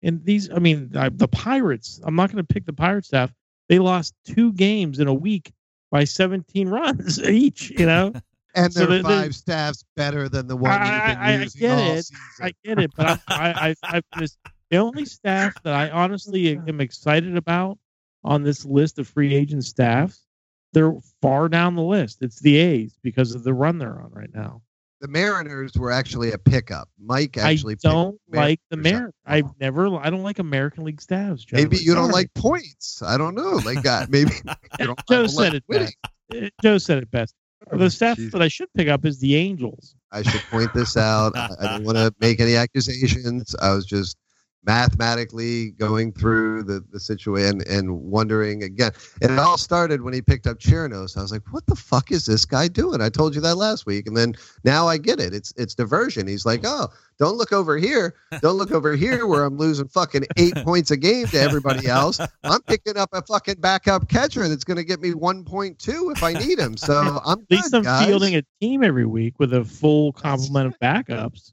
And 0.03 0.25
these, 0.25 0.51
I 0.51 0.59
mean, 0.59 0.93
I, 0.97 1.09
the 1.11 1.29
Pirates. 1.29 2.01
I'm 2.05 2.15
not 2.17 2.33
going 2.33 2.45
to 2.45 2.55
pick 2.55 2.65
the 2.67 2.73
Pirate 2.73 3.05
staff. 3.05 3.33
They 3.69 3.79
lost 3.79 4.15
two 4.25 4.53
games 4.53 4.99
in 4.99 5.09
a 5.09 5.15
week 5.15 5.53
by 5.91 6.05
17 6.05 6.69
runs 6.69 7.23
each. 7.29 7.71
You 7.71 7.87
know. 7.87 8.13
And 8.53 8.73
So 8.75 8.81
there 8.81 8.89
are 8.89 8.97
the- 8.97 9.03
the- 9.03 9.09
five 9.09 9.35
staffs 9.37 9.85
better 9.95 10.29
than 10.29 10.49
the 10.49 10.57
one 10.57 10.73
I- 10.73 10.77
you've 10.77 11.07
been 11.07 11.19
I- 11.23 11.43
I 11.45 11.45
get 11.45 11.71
all 11.79 11.93
it. 11.93 12.03
season. 12.05 12.17
I 12.41 12.53
get 12.65 12.79
it, 12.81 12.91
but 12.97 13.07
I, 13.07 13.21
I, 13.29 13.69
I, 13.69 13.75
I've 13.85 14.05
just, 14.19 14.39
the 14.71 14.79
only 14.79 15.05
staff 15.05 15.55
that 15.63 15.73
I 15.73 15.89
honestly 15.91 16.57
am 16.67 16.81
excited 16.81 17.37
about 17.37 17.79
on 18.25 18.43
this 18.43 18.65
list 18.65 18.99
of 18.99 19.07
free 19.07 19.37
agent 19.37 19.65
staffs, 19.67 20.27
they're 20.73 20.95
far 21.23 21.49
down 21.49 21.77
the 21.77 21.83
list. 21.85 22.23
It's 22.23 22.41
the 22.41 22.57
A's 22.57 22.99
because 23.05 23.37
of 23.37 23.45
the 23.45 23.55
run 23.55 23.79
they're 23.79 24.01
on 24.03 24.11
right 24.11 24.35
now. 24.35 24.63
The 25.01 25.09
Mariners 25.09 25.73
were 25.77 25.91
actually 25.91 26.33
a 26.33 26.39
pickup. 26.39 26.89
Mike 26.99 27.37
actually 27.37 27.75
I 27.85 27.89
don't 27.89 28.21
like 28.29 28.61
the 28.71 28.77
Mariners. 28.77 29.13
I've 29.25 29.59
never, 29.59 29.97
I 29.97 30.11
don't 30.11 30.23
like 30.23 30.39
American 30.39 30.85
League 30.85 31.01
staffs. 31.01 31.45
Joe. 31.45 31.57
Maybe 31.57 31.79
you 31.79 31.95
don't 31.95 32.11
like 32.11 32.33
points. 32.35 33.03
I 33.03 33.17
don't 33.17 33.35
know. 33.35 33.61
Like 33.65 33.83
God, 33.83 34.11
maybe 34.11 34.33
you 34.79 34.87
don't 34.87 35.01
Joe 35.09 35.27
said 35.27 35.55
it 35.55 35.65
winning. 35.69 35.93
best. 36.31 36.53
Joe 36.63 36.79
said 36.79 36.99
it 36.99 37.11
best. 37.11 37.35
Oh, 37.71 37.77
the 37.77 37.91
staff 37.91 38.19
that 38.33 38.41
I 38.41 38.49
should 38.49 38.73
pick 38.75 38.89
up 38.89 39.05
is 39.05 39.21
the 39.21 39.37
Angels. 39.37 39.95
I 40.13 40.23
should 40.23 40.41
point 40.51 40.73
this 40.75 40.97
out. 40.97 41.37
I, 41.37 41.51
I 41.61 41.67
don't 41.67 41.85
want 41.85 41.99
to 41.99 42.13
make 42.21 42.41
any 42.41 42.57
accusations. 42.57 43.55
I 43.61 43.75
was 43.75 43.85
just 43.85 44.17
mathematically 44.65 45.71
going 45.73 46.13
through 46.13 46.63
the, 46.65 46.85
the 46.93 47.01
situation 47.01 47.61
and 47.69 47.91
wondering 48.03 48.63
again. 48.63 48.93
And 49.23 49.33
it 49.33 49.39
all 49.39 49.59
started 49.59 50.03
when 50.03 50.13
he 50.13 50.23
picked 50.23 50.47
up 50.47 50.59
Chirinos. 50.59 51.17
I 51.17 51.23
was 51.23 51.33
like, 51.33 51.43
what 51.51 51.67
the 51.67 51.75
fuck 51.75 52.11
is 52.11 52.27
this 52.27 52.45
guy 52.45 52.69
doing? 52.69 53.01
I 53.01 53.09
told 53.09 53.35
you 53.35 53.41
that 53.41 53.57
last 53.57 53.87
week. 53.87 54.07
And 54.07 54.17
then 54.17 54.35
now 54.65 54.87
I 54.87 54.99
get 54.99 55.21
it. 55.21 55.35
It's 55.35 55.53
it's 55.57 55.75
diversion. 55.75 56.27
He's 56.27 56.45
like, 56.47 56.61
oh, 56.65 56.89
don't 57.19 57.37
look 57.37 57.53
over 57.53 57.77
here. 57.77 58.15
Don't 58.41 58.57
look 58.57 58.73
over 58.73 58.95
here 58.97 59.27
where 59.27 59.45
I'm 59.45 59.57
losing 59.57 59.89
fucking 59.89 60.25
eight 60.37 60.55
points 60.65 60.91
a 60.91 60.97
game 60.97 61.27
to 61.29 61.39
everybody 61.41 61.87
else. 61.87 62.19
I'm 62.45 62.63
picking 62.63 62.97
up 62.97 63.11
a 63.13 63.23
fucking 63.23 63.61
backup 63.61 64.09
catcher 64.09 64.49
that's 64.49 64.65
going 64.65 64.79
to 64.79 64.85
get 64.85 65.01
me 65.01 65.13
1.2 65.13 66.13
if 66.17 66.23
I 66.23 66.33
need 66.33 66.59
him. 66.59 66.77
So 66.77 67.21
I'm 67.25 67.41
At 67.41 67.51
least 67.51 67.65
good, 67.73 67.79
I'm 67.79 67.83
guys. 67.83 68.07
fielding 68.07 68.37
a 68.37 68.43
team 68.61 68.83
every 68.83 69.07
week 69.07 69.35
with 69.39 69.53
a 69.53 69.65
full 69.65 70.13
complement 70.13 70.67
of 70.69 70.79
backups. 70.81 71.53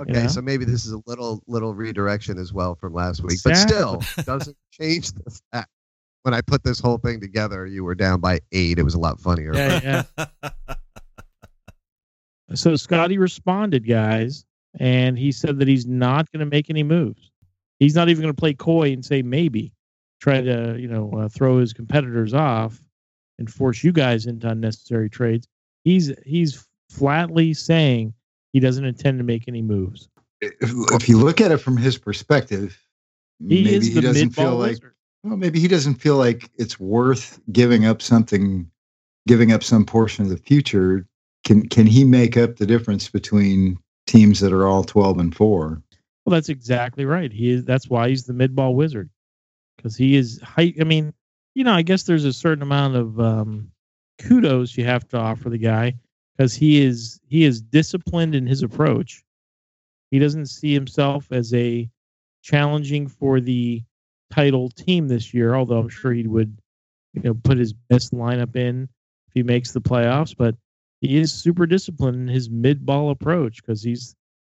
Okay, 0.00 0.22
know? 0.22 0.28
so 0.28 0.40
maybe 0.40 0.64
this 0.64 0.84
is 0.84 0.92
a 0.92 1.00
little 1.06 1.42
little 1.46 1.74
redirection 1.74 2.38
as 2.38 2.52
well 2.52 2.74
from 2.74 2.92
last 2.92 3.22
week, 3.22 3.38
but 3.44 3.56
still 3.56 4.02
doesn't 4.24 4.56
change 4.72 5.12
the 5.12 5.40
fact. 5.52 5.70
When 6.22 6.34
I 6.34 6.40
put 6.40 6.64
this 6.64 6.78
whole 6.80 6.98
thing 6.98 7.20
together, 7.20 7.66
you 7.66 7.84
were 7.84 7.94
down 7.94 8.20
by 8.20 8.40
eight. 8.52 8.78
It 8.78 8.82
was 8.82 8.94
a 8.94 8.98
lot 8.98 9.20
funnier. 9.20 9.54
Yeah, 9.54 10.02
yeah. 10.18 10.26
So 12.54 12.76
Scotty 12.76 13.18
responded, 13.18 13.86
guys, 13.86 14.44
and 14.80 15.18
he 15.18 15.32
said 15.32 15.58
that 15.58 15.68
he's 15.68 15.86
not 15.86 16.30
going 16.32 16.40
to 16.40 16.46
make 16.46 16.70
any 16.70 16.82
moves. 16.82 17.30
He's 17.78 17.94
not 17.94 18.08
even 18.08 18.22
going 18.22 18.34
to 18.34 18.40
play 18.40 18.54
coy 18.54 18.92
and 18.92 19.04
say 19.04 19.22
maybe, 19.22 19.72
try 20.20 20.40
to 20.40 20.76
you 20.78 20.88
know 20.88 21.12
uh, 21.12 21.28
throw 21.28 21.58
his 21.58 21.72
competitors 21.72 22.34
off 22.34 22.80
and 23.38 23.50
force 23.50 23.84
you 23.84 23.92
guys 23.92 24.26
into 24.26 24.48
unnecessary 24.48 25.10
trades. 25.10 25.46
He's 25.84 26.12
he's 26.24 26.66
flatly 26.90 27.54
saying 27.54 28.14
he 28.52 28.60
doesn't 28.60 28.84
intend 28.84 29.18
to 29.18 29.24
make 29.24 29.48
any 29.48 29.62
moves. 29.62 30.08
If, 30.40 30.54
if 30.60 31.08
you 31.08 31.18
look 31.18 31.40
at 31.40 31.50
it 31.52 31.58
from 31.58 31.76
his 31.76 31.98
perspective, 31.98 32.80
He 33.40 33.64
maybe 33.64 33.74
is 33.76 33.86
he 33.88 34.00
doesn't 34.00 34.30
feel 34.30 34.56
like 34.56 34.70
wizard. 34.70 34.94
well, 35.24 35.36
maybe 35.36 35.60
he 35.60 35.68
doesn't 35.68 35.96
feel 35.96 36.16
like 36.16 36.50
it's 36.56 36.78
worth 36.78 37.40
giving 37.52 37.84
up 37.86 38.00
something, 38.00 38.70
giving 39.26 39.52
up 39.52 39.62
some 39.62 39.84
portion 39.84 40.24
of 40.24 40.30
the 40.30 40.36
future 40.36 41.06
can 41.44 41.68
can 41.68 41.86
he 41.86 42.04
make 42.04 42.36
up 42.36 42.56
the 42.56 42.66
difference 42.66 43.08
between 43.08 43.78
teams 44.06 44.40
that 44.40 44.52
are 44.52 44.66
all 44.66 44.84
12 44.84 45.18
and 45.18 45.34
4? 45.34 45.82
Well, 46.24 46.34
that's 46.34 46.48
exactly 46.48 47.04
right. 47.04 47.32
He 47.32 47.50
is. 47.50 47.64
That's 47.64 47.88
why 47.88 48.08
he's 48.08 48.24
the 48.24 48.34
mid-ball 48.34 48.74
wizard, 48.74 49.08
because 49.76 49.96
he 49.96 50.16
is. 50.16 50.40
I 50.56 50.72
mean, 50.84 51.14
you 51.54 51.64
know, 51.64 51.72
I 51.72 51.82
guess 51.82 52.02
there's 52.02 52.24
a 52.24 52.32
certain 52.32 52.62
amount 52.62 52.96
of 52.96 53.18
um, 53.18 53.70
kudos 54.18 54.76
you 54.76 54.84
have 54.84 55.08
to 55.08 55.16
offer 55.18 55.48
the 55.48 55.58
guy 55.58 55.94
because 56.38 56.54
he 56.54 56.82
is 56.82 57.20
he 57.26 57.44
is 57.44 57.60
disciplined 57.60 58.34
in 58.34 58.46
his 58.46 58.62
approach. 58.62 59.24
He 60.10 60.18
doesn't 60.18 60.46
see 60.46 60.72
himself 60.72 61.26
as 61.32 61.52
a 61.52 61.88
challenging 62.42 63.08
for 63.08 63.40
the 63.40 63.82
title 64.30 64.70
team 64.70 65.08
this 65.08 65.34
year, 65.34 65.54
although 65.54 65.78
I'm 65.78 65.88
sure 65.88 66.12
he 66.12 66.26
would, 66.26 66.56
you 67.12 67.22
know, 67.22 67.34
put 67.34 67.58
his 67.58 67.72
best 67.72 68.12
lineup 68.12 68.56
in 68.56 68.84
if 68.84 69.34
he 69.34 69.42
makes 69.42 69.72
the 69.72 69.80
playoffs. 69.80 70.34
But 70.36 70.54
he 71.00 71.18
is 71.18 71.32
super 71.32 71.66
disciplined 71.66 72.16
in 72.16 72.28
his 72.28 72.48
mid-ball 72.48 73.10
approach 73.10 73.60
because 73.60 73.82
he's 73.82 74.14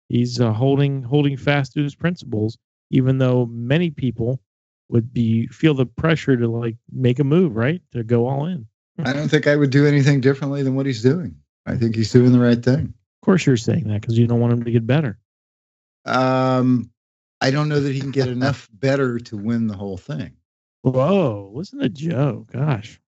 he's 0.09 0.41
uh, 0.41 0.53
holding 0.53 1.03
holding 1.03 1.37
fast 1.37 1.75
to 1.75 1.83
his 1.83 1.95
principles, 1.95 2.59
even 2.91 3.19
though 3.19 3.47
many 3.47 3.91
people 3.91 4.41
would 4.89 5.13
be 5.13 5.47
feel 5.49 5.75
the 5.75 5.87
pressure 5.87 6.37
to 6.37 6.49
like 6.49 6.77
make 6.93 7.21
a 7.21 7.25
move, 7.25 7.55
right, 7.55 7.81
to 7.93 8.03
go 8.03 8.27
all 8.27 8.47
in. 8.47 8.67
I 9.05 9.13
don't 9.13 9.29
think 9.29 9.47
I 9.47 9.55
would 9.55 9.71
do 9.71 9.87
anything 9.87 10.21
differently 10.21 10.65
than 10.65 10.75
what 10.75 10.87
he's 10.87 11.03
doing. 11.03 11.37
I 11.69 11.77
think 11.77 11.95
he's 11.95 12.11
doing 12.13 12.33
the 12.33 12.39
right 12.41 12.63
thing. 12.63 12.95
Of 13.23 13.25
course, 13.25 13.45
you're 13.47 13.57
saying 13.57 13.85
that 13.89 14.01
because 14.01 14.17
you 14.19 14.27
don't 14.27 14.41
want 14.41 14.53
him 14.55 14.63
to 14.65 14.71
get 14.71 14.87
better. 14.87 15.19
Um, 16.05 16.91
I 17.41 17.51
don't 17.51 17.69
know 17.69 17.81
that 17.81 17.93
he 17.93 18.01
can 18.01 18.11
get 18.11 18.29
enough 18.29 18.69
better 18.73 19.19
to 19.19 19.37
win 19.37 19.67
the 19.67 19.77
whole 19.77 19.97
thing. 19.99 20.33
Whoa, 20.83 21.51
listen 21.55 21.81
to 21.81 21.89
Joe. 21.89 22.47
Gosh, 22.51 23.01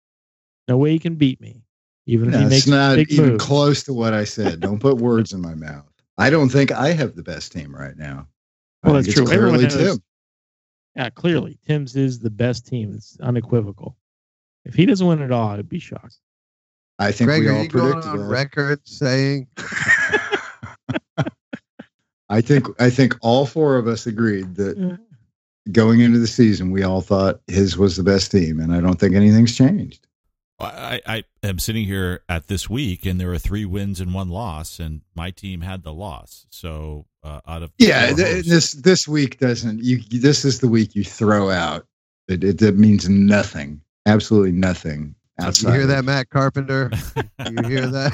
no 0.68 0.76
way 0.76 0.90
he 0.90 0.98
can 0.98 1.14
beat 1.14 1.40
me, 1.40 1.62
even 2.06 2.28
if 2.28 2.34
No, 2.34 2.38
he 2.40 2.44
it's 2.44 2.50
makes 2.50 2.66
not 2.66 2.96
big 2.96 3.10
even 3.12 3.30
moves. 3.30 3.44
close 3.44 3.82
to 3.84 3.92
what 3.94 4.12
I 4.12 4.24
said. 4.24 4.60
Don't 4.60 4.80
put 4.80 4.98
words 4.98 5.32
in 5.32 5.40
my 5.40 5.54
mouth. 5.54 5.86
I 6.18 6.28
don't 6.28 6.50
think 6.50 6.72
I 6.72 6.92
have 6.92 7.14
the 7.16 7.22
best 7.22 7.52
team 7.52 7.74
right 7.74 7.96
now. 7.96 8.26
Well, 8.84 8.94
that's 8.94 9.12
true. 9.12 9.30
Everyone 9.30 9.60
clearly 9.60 9.84
Tim. 9.84 10.02
Yeah, 10.96 11.08
clearly, 11.10 11.58
Tim's 11.66 11.96
is 11.96 12.18
the 12.18 12.30
best 12.30 12.66
team. 12.66 12.92
It's 12.94 13.16
unequivocal. 13.20 13.96
If 14.64 14.74
he 14.74 14.84
doesn't 14.84 15.06
win 15.06 15.22
it 15.22 15.30
all, 15.32 15.48
I'd 15.48 15.68
be 15.68 15.78
shocked. 15.78 16.18
I 17.00 17.10
think 17.12 17.28
Greg, 17.28 17.40
we 17.42 17.48
are 17.48 17.52
all 17.54 17.62
you 17.64 17.68
going 17.68 17.92
predicted 17.92 18.10
on 18.12 18.18
that. 18.18 18.24
record 18.26 18.80
saying 18.86 19.46
I 22.28 22.40
think 22.40 22.66
I 22.78 22.90
think 22.90 23.16
all 23.22 23.46
four 23.46 23.76
of 23.76 23.88
us 23.88 24.06
agreed 24.06 24.54
that 24.56 24.76
Yeah. 24.78 24.96
going 25.72 26.00
into 26.00 26.18
the 26.20 26.26
season, 26.28 26.70
we 26.70 26.82
all 26.84 27.00
thought 27.00 27.40
his 27.48 27.76
was 27.76 27.96
the 27.96 28.02
best 28.04 28.30
team, 28.30 28.60
and 28.60 28.72
I 28.72 28.80
don't 28.80 29.00
think 29.00 29.14
anything's 29.16 29.56
changed. 29.56 30.06
I, 30.62 31.00
I 31.06 31.24
am 31.42 31.58
sitting 31.58 31.86
here 31.86 32.20
at 32.28 32.48
this 32.48 32.68
week, 32.68 33.06
and 33.06 33.18
there 33.18 33.32
are 33.32 33.38
three 33.38 33.64
wins 33.64 33.98
and 33.98 34.12
one 34.12 34.28
loss, 34.28 34.78
and 34.78 35.00
my 35.14 35.30
team 35.30 35.62
had 35.62 35.82
the 35.84 35.92
loss. 35.92 36.44
So 36.50 37.06
uh, 37.24 37.40
out 37.48 37.62
of 37.62 37.72
Yeah, 37.78 38.12
th- 38.12 38.44
this 38.44 38.72
this 38.72 39.08
week 39.08 39.38
doesn't. 39.38 39.82
You 39.82 40.00
this 40.10 40.44
is 40.44 40.60
the 40.60 40.68
week 40.68 40.94
you 40.94 41.02
throw 41.02 41.50
out. 41.50 41.86
It, 42.28 42.44
it, 42.44 42.60
it 42.62 42.76
means 42.76 43.08
nothing, 43.08 43.80
absolutely 44.06 44.52
nothing. 44.52 45.14
you 45.62 45.70
hear 45.70 45.86
that, 45.86 46.04
Matt 46.04 46.30
Carpenter? 46.30 46.90
you 47.50 47.62
hear 47.68 47.86
that? 47.86 48.12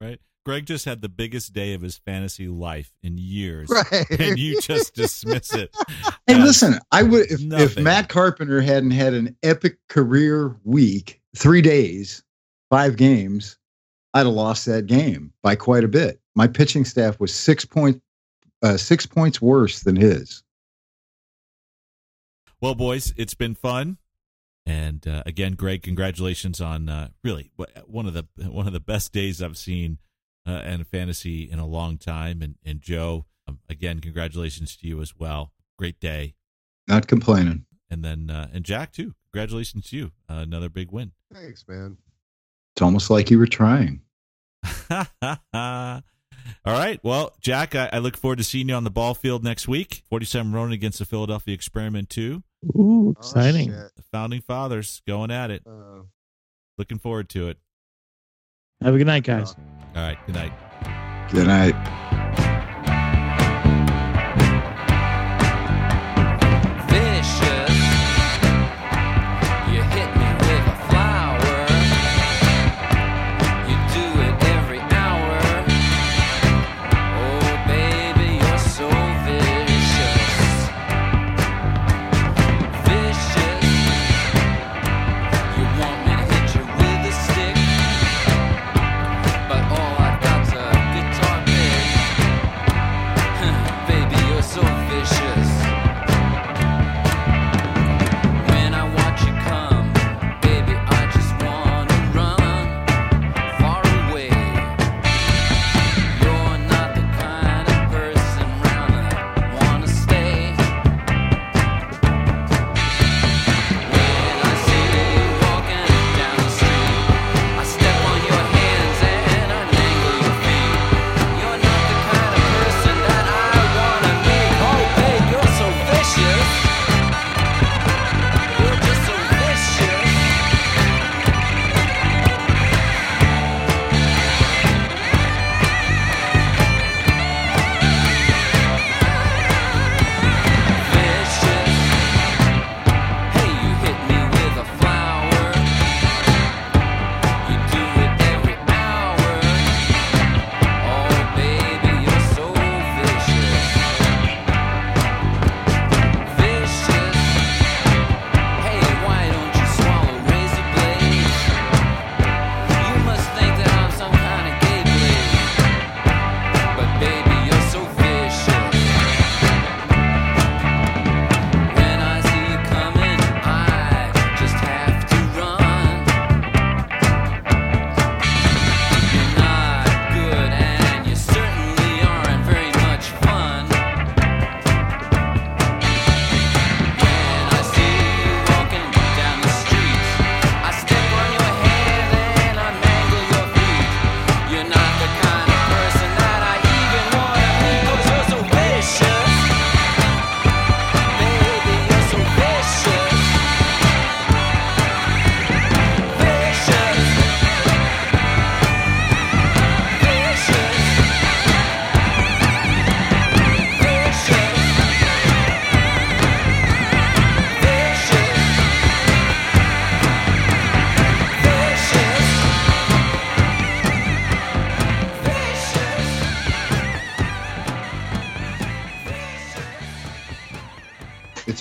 right? 0.00 0.20
Greg 0.46 0.64
just 0.66 0.84
had 0.86 1.02
the 1.02 1.08
biggest 1.08 1.52
day 1.52 1.74
of 1.74 1.82
his 1.82 1.98
fantasy 1.98 2.48
life 2.48 2.90
in 3.02 3.18
years, 3.18 3.68
Right. 3.70 4.06
and 4.18 4.38
you 4.38 4.60
just 4.62 4.94
dismiss 4.94 5.52
it. 5.52 5.74
Hey, 6.26 6.34
as- 6.34 6.42
listen, 6.44 6.78
I 6.90 7.02
would 7.02 7.30
if, 7.30 7.40
if. 7.52 7.78
Matt 7.78 8.08
Carpenter 8.08 8.60
hadn't 8.62 8.92
had 8.92 9.12
an 9.14 9.36
epic 9.42 9.76
career 9.88 10.56
week, 10.64 11.20
three 11.36 11.60
days, 11.60 12.22
five 12.70 12.96
games, 12.96 13.58
I'd 14.14 14.20
have 14.26 14.28
lost 14.34 14.64
that 14.66 14.86
game 14.86 15.32
by 15.42 15.54
quite 15.54 15.84
a 15.84 15.88
bit. 15.88 16.18
My 16.34 16.46
pitching 16.46 16.84
staff 16.86 17.20
was 17.20 17.34
six 17.34 17.64
point 17.66 18.00
uh, 18.62 18.76
six 18.78 19.04
points 19.04 19.42
worse 19.42 19.80
than 19.82 19.96
his. 19.96 20.42
Well, 22.60 22.74
boys, 22.74 23.12
it's 23.16 23.34
been 23.34 23.54
fun, 23.54 23.98
and 24.68 25.06
uh, 25.08 25.22
again, 25.24 25.52
Greg, 25.54 25.82
congratulations 25.82 26.60
on 26.60 26.88
uh, 26.88 27.08
really 27.24 27.50
one 27.86 28.06
of 28.06 28.14
the 28.14 28.26
one 28.48 28.66
of 28.66 28.72
the 28.72 28.80
best 28.80 29.12
days 29.12 29.42
I've 29.42 29.56
seen 29.56 29.98
uh, 30.46 30.62
in 30.66 30.84
fantasy 30.84 31.50
in 31.50 31.58
a 31.58 31.66
long 31.66 31.96
time. 31.98 32.42
And 32.42 32.56
and 32.64 32.80
Joe, 32.80 33.24
um, 33.46 33.60
again, 33.68 34.00
congratulations 34.00 34.76
to 34.76 34.86
you 34.86 35.00
as 35.00 35.14
well. 35.18 35.52
Great 35.78 35.98
day, 36.00 36.34
Not 36.86 37.06
complaining. 37.06 37.64
and 37.90 38.04
then 38.04 38.30
uh, 38.30 38.48
and 38.52 38.64
Jack 38.64 38.92
too. 38.92 39.14
Congratulations 39.32 39.88
to 39.90 39.96
you, 39.96 40.12
uh, 40.28 40.34
another 40.34 40.68
big 40.68 40.90
win. 40.92 41.12
Thanks, 41.32 41.64
man. 41.68 41.96
It's 42.74 42.82
almost 42.82 43.08
like 43.10 43.30
you 43.30 43.38
were 43.38 43.46
trying. 43.46 44.02
All 46.64 46.72
right. 46.74 46.98
Well, 47.02 47.34
Jack, 47.40 47.74
I, 47.74 47.90
I 47.92 47.98
look 47.98 48.16
forward 48.16 48.38
to 48.38 48.44
seeing 48.44 48.68
you 48.68 48.74
on 48.74 48.84
the 48.84 48.90
ball 48.90 49.14
field 49.14 49.44
next 49.44 49.68
week. 49.68 50.02
47 50.08 50.52
Ronin 50.52 50.72
against 50.72 50.98
the 50.98 51.04
Philadelphia 51.04 51.54
Experiment 51.54 52.08
2. 52.10 52.42
Ooh, 52.66 53.08
Oh, 53.08 53.10
exciting! 53.18 53.68
shit. 53.70 53.94
The 53.96 54.02
founding 54.12 54.40
fathers 54.40 55.00
going 55.06 55.30
at 55.30 55.50
it. 55.50 55.62
Uh, 55.66 56.02
Looking 56.76 56.98
forward 56.98 57.28
to 57.30 57.48
it. 57.48 57.58
Have 58.80 58.94
a 58.94 58.98
good 58.98 59.06
night, 59.08 59.24
guys. 59.24 59.54
All 59.96 60.02
right. 60.02 60.18
Good 60.26 60.36
night. 60.36 60.52
Good 61.32 61.46
night. 61.48 61.74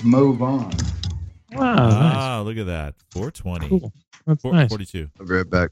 Mo 0.03 0.31
Vaughn. 0.33 0.71
Wow, 1.53 1.75
nice. 1.75 2.15
ah, 2.17 2.41
look 2.45 2.57
at 2.57 2.65
that. 2.67 2.93
420. 3.11 3.69
Cool. 3.69 3.93
That's 4.25 4.41
Four- 4.41 4.53
nice. 4.53 4.69
42. 4.69 5.09
I'll 5.19 5.25
be 5.25 5.33
right 5.33 5.49
back. 5.49 5.71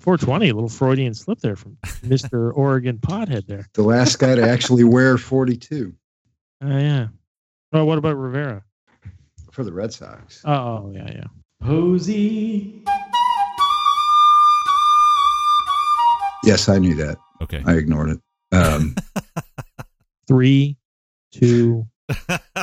420, 0.00 0.48
a 0.48 0.54
little 0.54 0.68
Freudian 0.68 1.12
slip 1.14 1.40
there 1.40 1.56
from 1.56 1.76
Mr. 2.04 2.52
Oregon 2.56 2.98
Pothead 2.98 3.46
there. 3.46 3.66
The 3.74 3.82
last 3.82 4.18
guy 4.20 4.36
to 4.36 4.48
actually 4.48 4.84
wear 4.84 5.18
42 5.18 5.92
Oh, 6.62 6.78
yeah. 6.78 7.08
Oh, 7.72 7.84
what 7.84 7.98
about 7.98 8.16
Rivera? 8.16 8.62
for 9.50 9.64
the 9.64 9.72
Red 9.72 9.92
Sox. 9.92 10.42
Oh, 10.44 10.90
yeah, 10.94 11.10
yeah. 11.10 11.24
Posey. 11.60 12.82
Yes, 16.44 16.68
I 16.68 16.78
knew 16.78 16.94
that. 16.94 17.18
Okay. 17.42 17.62
I 17.66 17.74
ignored 17.74 18.10
it. 18.10 18.20
Um, 18.56 18.94
Three, 20.28 20.76
two, 21.32 21.86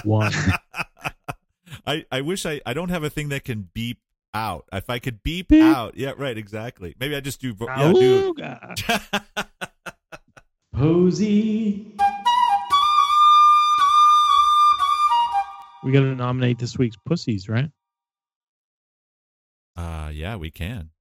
one. 0.04 0.32
I, 1.88 2.06
I 2.12 2.22
wish 2.22 2.46
I, 2.46 2.62
I 2.66 2.74
don't 2.74 2.90
have 2.90 3.04
a 3.04 3.10
thing 3.10 3.30
that 3.30 3.44
can 3.44 3.70
beep 3.74 4.00
out. 4.34 4.66
If 4.72 4.90
I 4.90 5.00
could 5.00 5.22
beep, 5.24 5.50
Beep. 5.50 5.64
out. 5.64 5.98
Yeah, 5.98 6.14
right, 6.18 6.38
exactly. 6.38 6.96
Maybe 7.00 7.16
I 7.16 7.20
just 7.20 7.42
do. 7.42 7.56
Yeah, 7.60 7.94
do 7.94 8.34
Posey. 10.74 11.86
We 15.84 15.92
got 15.92 16.00
to 16.00 16.16
nominate 16.16 16.60
this 16.60 16.78
week's 16.78 16.96
pussies, 17.06 17.50
right? 17.50 17.70
uh, 19.76 20.10
yeah, 20.14 20.36
we 20.38 20.50
can. 20.52 20.92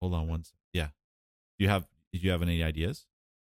Hold 0.00 0.14
on 0.14 0.26
one. 0.26 0.40
s- 0.40 0.52
Yeah. 0.72 0.86
Do 1.58 1.64
you 1.64 1.68
have? 1.68 1.86
Did 2.12 2.24
you 2.24 2.30
have 2.32 2.42
any 2.42 2.62
ideas? 2.62 3.06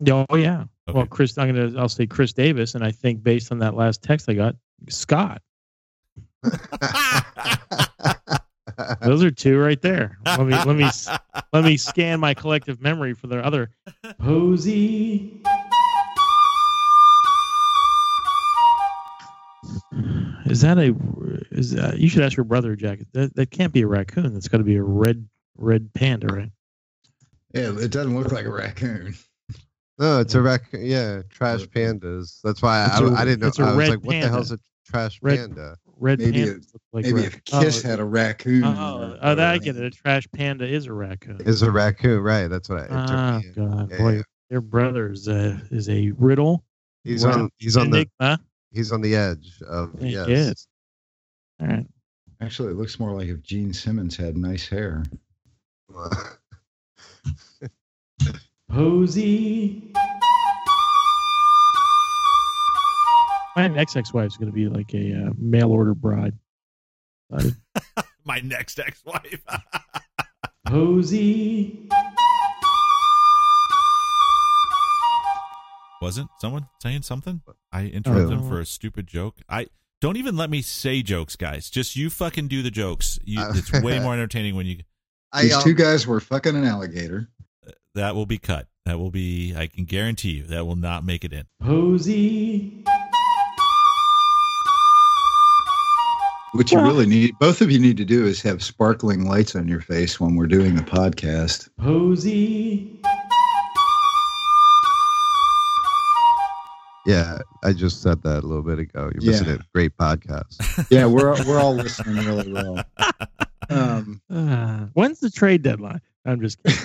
Oh 0.09 0.27
yeah. 0.35 0.65
Okay. 0.89 0.99
Well, 0.99 1.07
Chris, 1.07 1.39
I'm 1.39 1.55
gonna 1.55 1.81
I'll 1.81 1.89
say 1.89 2.07
Chris 2.07 2.33
Davis, 2.33 2.75
and 2.75 2.85
I 2.85 2.91
think 2.91 3.23
based 3.23 3.53
on 3.53 3.59
that 3.59 3.75
last 3.75 4.03
text 4.03 4.29
I 4.29 4.35
got, 4.35 4.57
Scott. 4.89 5.41
Those 9.03 9.23
are 9.23 9.31
two 9.31 9.59
right 9.59 9.81
there. 9.81 10.19
Let 10.27 10.41
me 10.41 10.53
let 10.53 10.77
me 10.77 10.89
let 11.53 11.65
me 11.65 11.77
scan 11.77 12.21
my 12.21 12.35
collective 12.35 12.81
memory 12.81 13.15
for 13.15 13.29
the 13.29 13.45
other. 13.45 13.71
Posey. 14.19 15.41
Is 20.47 20.61
that 20.61 20.79
a? 20.79 20.95
Is 21.51 21.73
that, 21.73 21.99
you 21.99 22.09
should 22.09 22.23
ask 22.23 22.37
your 22.37 22.45
brother, 22.45 22.77
Jack. 22.77 23.01
That 23.13 23.35
that 23.37 23.51
can't 23.51 23.73
be 23.73 23.83
a 23.83 23.87
raccoon. 23.87 24.35
That's 24.35 24.49
got 24.49 24.59
to 24.59 24.65
be 24.65 24.77
a 24.77 24.83
red 24.83 25.27
red 25.57 25.93
panda, 25.95 26.27
right? 26.27 26.51
yeah, 27.55 27.71
it 27.79 27.93
doesn't 27.93 28.17
look 28.17 28.33
like 28.33 28.47
a 28.47 28.51
raccoon. 28.51 29.15
No, 29.99 30.21
it's 30.21 30.35
a 30.35 30.43
raccoon. 30.43 30.85
Yeah, 30.85 31.23
trash 31.31 31.63
pandas. 31.67 32.41
That's 32.43 32.61
why 32.63 32.81
I, 32.81 32.87
It's 32.87 33.01
a- 33.01 33.15
I 33.17 33.25
didn't 33.25 33.41
know. 33.41 33.47
it's 33.49 33.59
a 33.59 33.63
I 33.63 33.69
was 33.69 33.77
red 33.77 33.89
like, 33.91 33.99
what 34.01 34.05
the 34.13 34.21
panda. 34.21 34.29
hell's 34.29 34.53
a 34.53 34.59
trash 34.87 35.19
Red- 35.23 35.39
panda? 35.39 35.77
Red 35.97 36.19
Maybe 36.19 36.39
pandas 36.39 36.67
look 36.73 36.83
like 36.93 37.05
Maybe 37.05 37.23
rac- 37.23 37.35
if 37.35 37.45
Kiss 37.45 37.85
oh, 37.85 37.89
had 37.89 38.01
a 38.01 38.05
raccoon. 38.05 38.65
Oh, 38.65 38.69
or- 39.13 39.19
oh, 39.23 39.35
that 39.37 39.49
I 39.51 39.55
a- 39.55 39.59
get 39.59 39.77
it. 39.77 39.85
A 39.85 39.91
trash 39.91 40.27
panda 40.33 40.67
is 40.67 40.87
a 40.87 40.93
raccoon. 40.93 41.41
Is 41.43 41.63
a 41.63 41.71
raccoon, 41.71 42.21
right? 42.23 42.49
That's 42.49 42.69
what 42.69 42.79
I. 42.81 42.85
it 42.85 42.89
took 42.89 42.97
Ah, 43.11 43.41
me. 43.43 43.51
God, 43.55 43.91
Yeah, 43.91 43.99
boy, 43.99 44.11
yeah. 44.17 44.23
your 44.51 44.61
brother 44.61 45.11
is 45.13 45.29
a 45.29 45.61
is 45.71 45.89
a 45.89 46.11
riddle. 46.13 46.65
He's 47.05 47.25
on. 47.25 47.51
He's 47.59 47.77
on 47.77 47.91
the. 47.91 48.09
He's 48.73 48.91
on 48.91 49.01
the 49.03 49.15
edge 49.15 49.61
of. 49.69 49.93
He 50.01 50.09
yes. 50.11 50.29
is. 50.29 50.67
All 51.61 51.69
right. 51.69 51.87
Actually, 52.41 52.73
it 52.73 52.77
looks 52.77 52.99
more 52.99 53.13
like 53.13 53.29
if 53.29 53.41
Gene 53.43 53.73
Simmons 53.73 54.17
had 54.17 54.37
nice 54.37 54.67
hair. 54.69 55.05
Posey. 58.75 59.93
My 63.55 63.69
next 63.69 63.95
ex-wife 63.95 64.27
is 64.27 64.37
going 64.37 64.51
to 64.51 64.53
be 64.53 64.67
like 64.67 64.93
a 64.93 65.13
uh, 65.29 65.31
mail 65.39 65.71
order 65.71 65.95
bride. 65.95 66.35
Uh, 67.33 67.51
My 68.25 68.41
next 68.41 68.81
ex-wife. 68.81 69.45
Posey. 70.67 71.89
Wasn't 76.03 76.29
someone 76.41 76.67
saying 76.83 77.03
something? 77.03 77.43
I 77.71 77.85
interrupted 77.85 78.33
him 78.33 78.49
for 78.49 78.59
a 78.59 78.67
stupid 78.67 79.07
joke. 79.07 79.37
I 79.49 79.69
don't 80.01 80.17
even 80.17 80.37
let 80.37 80.51
me 80.51 80.63
say 80.63 81.01
jokes, 81.01 81.37
guys. 81.37 81.71
Just 81.71 81.95
you 81.95 82.11
fucking 82.11 82.49
do 82.49 82.61
the 82.63 82.73
jokes. 82.73 83.21
You, 83.25 83.41
Uh, 83.41 83.53
it's 83.55 83.71
way 83.83 84.01
more 84.03 84.15
entertaining 84.15 84.57
when 84.57 84.67
you. 84.67 84.81
I, 85.33 85.43
These 85.43 85.55
um, 85.55 85.63
two 85.63 85.75
guys 85.75 86.09
were 86.09 86.19
fucking 86.19 86.57
an 86.57 86.65
alligator. 86.65 87.29
That 87.95 88.15
will 88.15 88.27
be 88.27 88.39
cut. 88.39 88.67
That 88.87 88.99
will 88.99 89.11
be. 89.11 89.55
I 89.57 89.67
can 89.67 89.85
guarantee 89.85 90.31
you 90.33 90.43
that 90.45 90.67
will 90.67 90.77
not 90.77 91.05
make 91.05 91.25
it 91.25 91.33
in. 91.33 91.45
Posey. 91.63 92.85
What 96.53 96.71
you 96.71 96.81
really 96.81 97.07
need, 97.07 97.33
both 97.41 97.61
of 97.61 97.71
you 97.71 97.81
need 97.81 97.97
to 97.97 98.05
do 98.05 98.27
is 98.27 98.41
have 98.43 98.63
sparkling 98.63 99.25
lights 99.29 99.57
on 99.57 99.67
your 99.67 99.81
face 99.81 100.21
when 100.21 100.37
we're 100.37 100.47
doing 100.47 100.77
the 100.77 100.83
podcast. 100.83 101.69
Posey. 101.81 103.01
yeah, 107.07 107.39
I 107.65 107.73
just 107.73 108.03
said 108.03 108.23
that 108.23 108.45
a 108.45 108.47
little 108.47 108.63
bit 108.63 108.79
ago. 108.79 109.11
You're 109.15 109.33
missing 109.33 109.49
Yeah. 109.49 109.55
a 109.55 109.59
great 109.75 109.97
podcast. 109.97 110.87
Yeah, 110.91 111.07
we're 111.07 111.43
we're 111.45 111.59
all 111.61 111.75
listening 111.75 112.25
really 112.25 112.53
well. 112.53 112.85
Um, 113.71 114.21
Ah, 114.31 114.89
when's 114.93 115.21
the 115.21 115.31
trade 115.31 115.63
deadline? 115.63 116.03
I'm 116.27 116.41
just 116.41 116.63
kidding. 116.65 116.79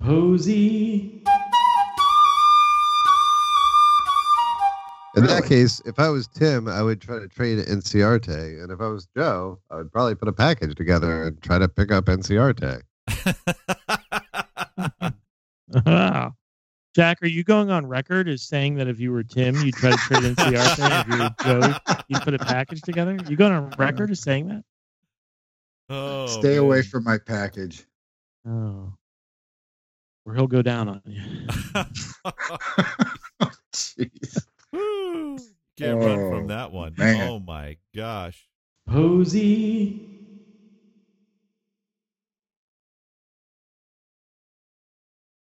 Posey. 0.00 1.24
In 5.16 5.26
that 5.26 5.46
case, 5.46 5.82
if 5.84 5.98
I 5.98 6.08
was 6.10 6.28
Tim, 6.28 6.68
I 6.68 6.80
would 6.82 7.00
try 7.00 7.18
to 7.18 7.26
trade 7.26 7.58
NCRT, 7.58 8.62
and 8.62 8.70
if 8.70 8.80
I 8.80 8.86
was 8.86 9.08
Joe, 9.16 9.58
I 9.70 9.76
would 9.76 9.90
probably 9.90 10.14
put 10.14 10.28
a 10.28 10.32
package 10.32 10.76
together 10.76 11.24
and 11.24 11.42
try 11.42 11.58
to 11.58 11.66
pick 11.66 11.90
up 11.90 12.04
NCRT. 12.04 12.82
Wow. 15.84 16.34
Jack, 16.94 17.18
are 17.22 17.26
you 17.26 17.44
going 17.44 17.70
on 17.70 17.86
record 17.86 18.28
as 18.28 18.42
saying 18.42 18.76
that 18.76 18.88
if 18.88 18.98
you 18.98 19.12
were 19.12 19.22
Tim, 19.22 19.54
you'd 19.56 19.74
try 19.74 19.90
to 19.90 19.96
trade 19.96 20.22
NCR 20.22 20.78
and 20.80 21.12
if 21.12 21.16
you 21.16 21.18
were 21.22 21.30
Joe, 21.60 21.74
you'd 22.08 22.22
put 22.22 22.34
a 22.34 22.38
package 22.38 22.82
together? 22.82 23.18
You 23.28 23.36
going 23.36 23.52
on 23.52 23.70
record 23.78 24.10
as 24.10 24.20
saying 24.20 24.48
that? 24.48 24.64
Oh, 25.90 26.26
stay 26.26 26.56
away 26.56 26.82
from 26.82 27.04
my 27.04 27.18
package. 27.18 27.84
Oh. 28.46 28.92
Or 30.26 30.34
he'll 30.34 30.46
go 30.46 30.62
down 30.62 30.88
on 30.88 31.02
you. 31.06 31.22
Jeez. 33.72 34.44
Woo. 34.72 35.38
Can't 35.78 35.98
run 35.98 36.18
Oh, 36.18 36.30
from 36.30 36.46
that 36.48 36.72
one. 36.72 36.94
man. 36.98 37.28
Oh 37.30 37.38
my 37.38 37.76
gosh. 37.94 38.48
Posey. 38.86 40.17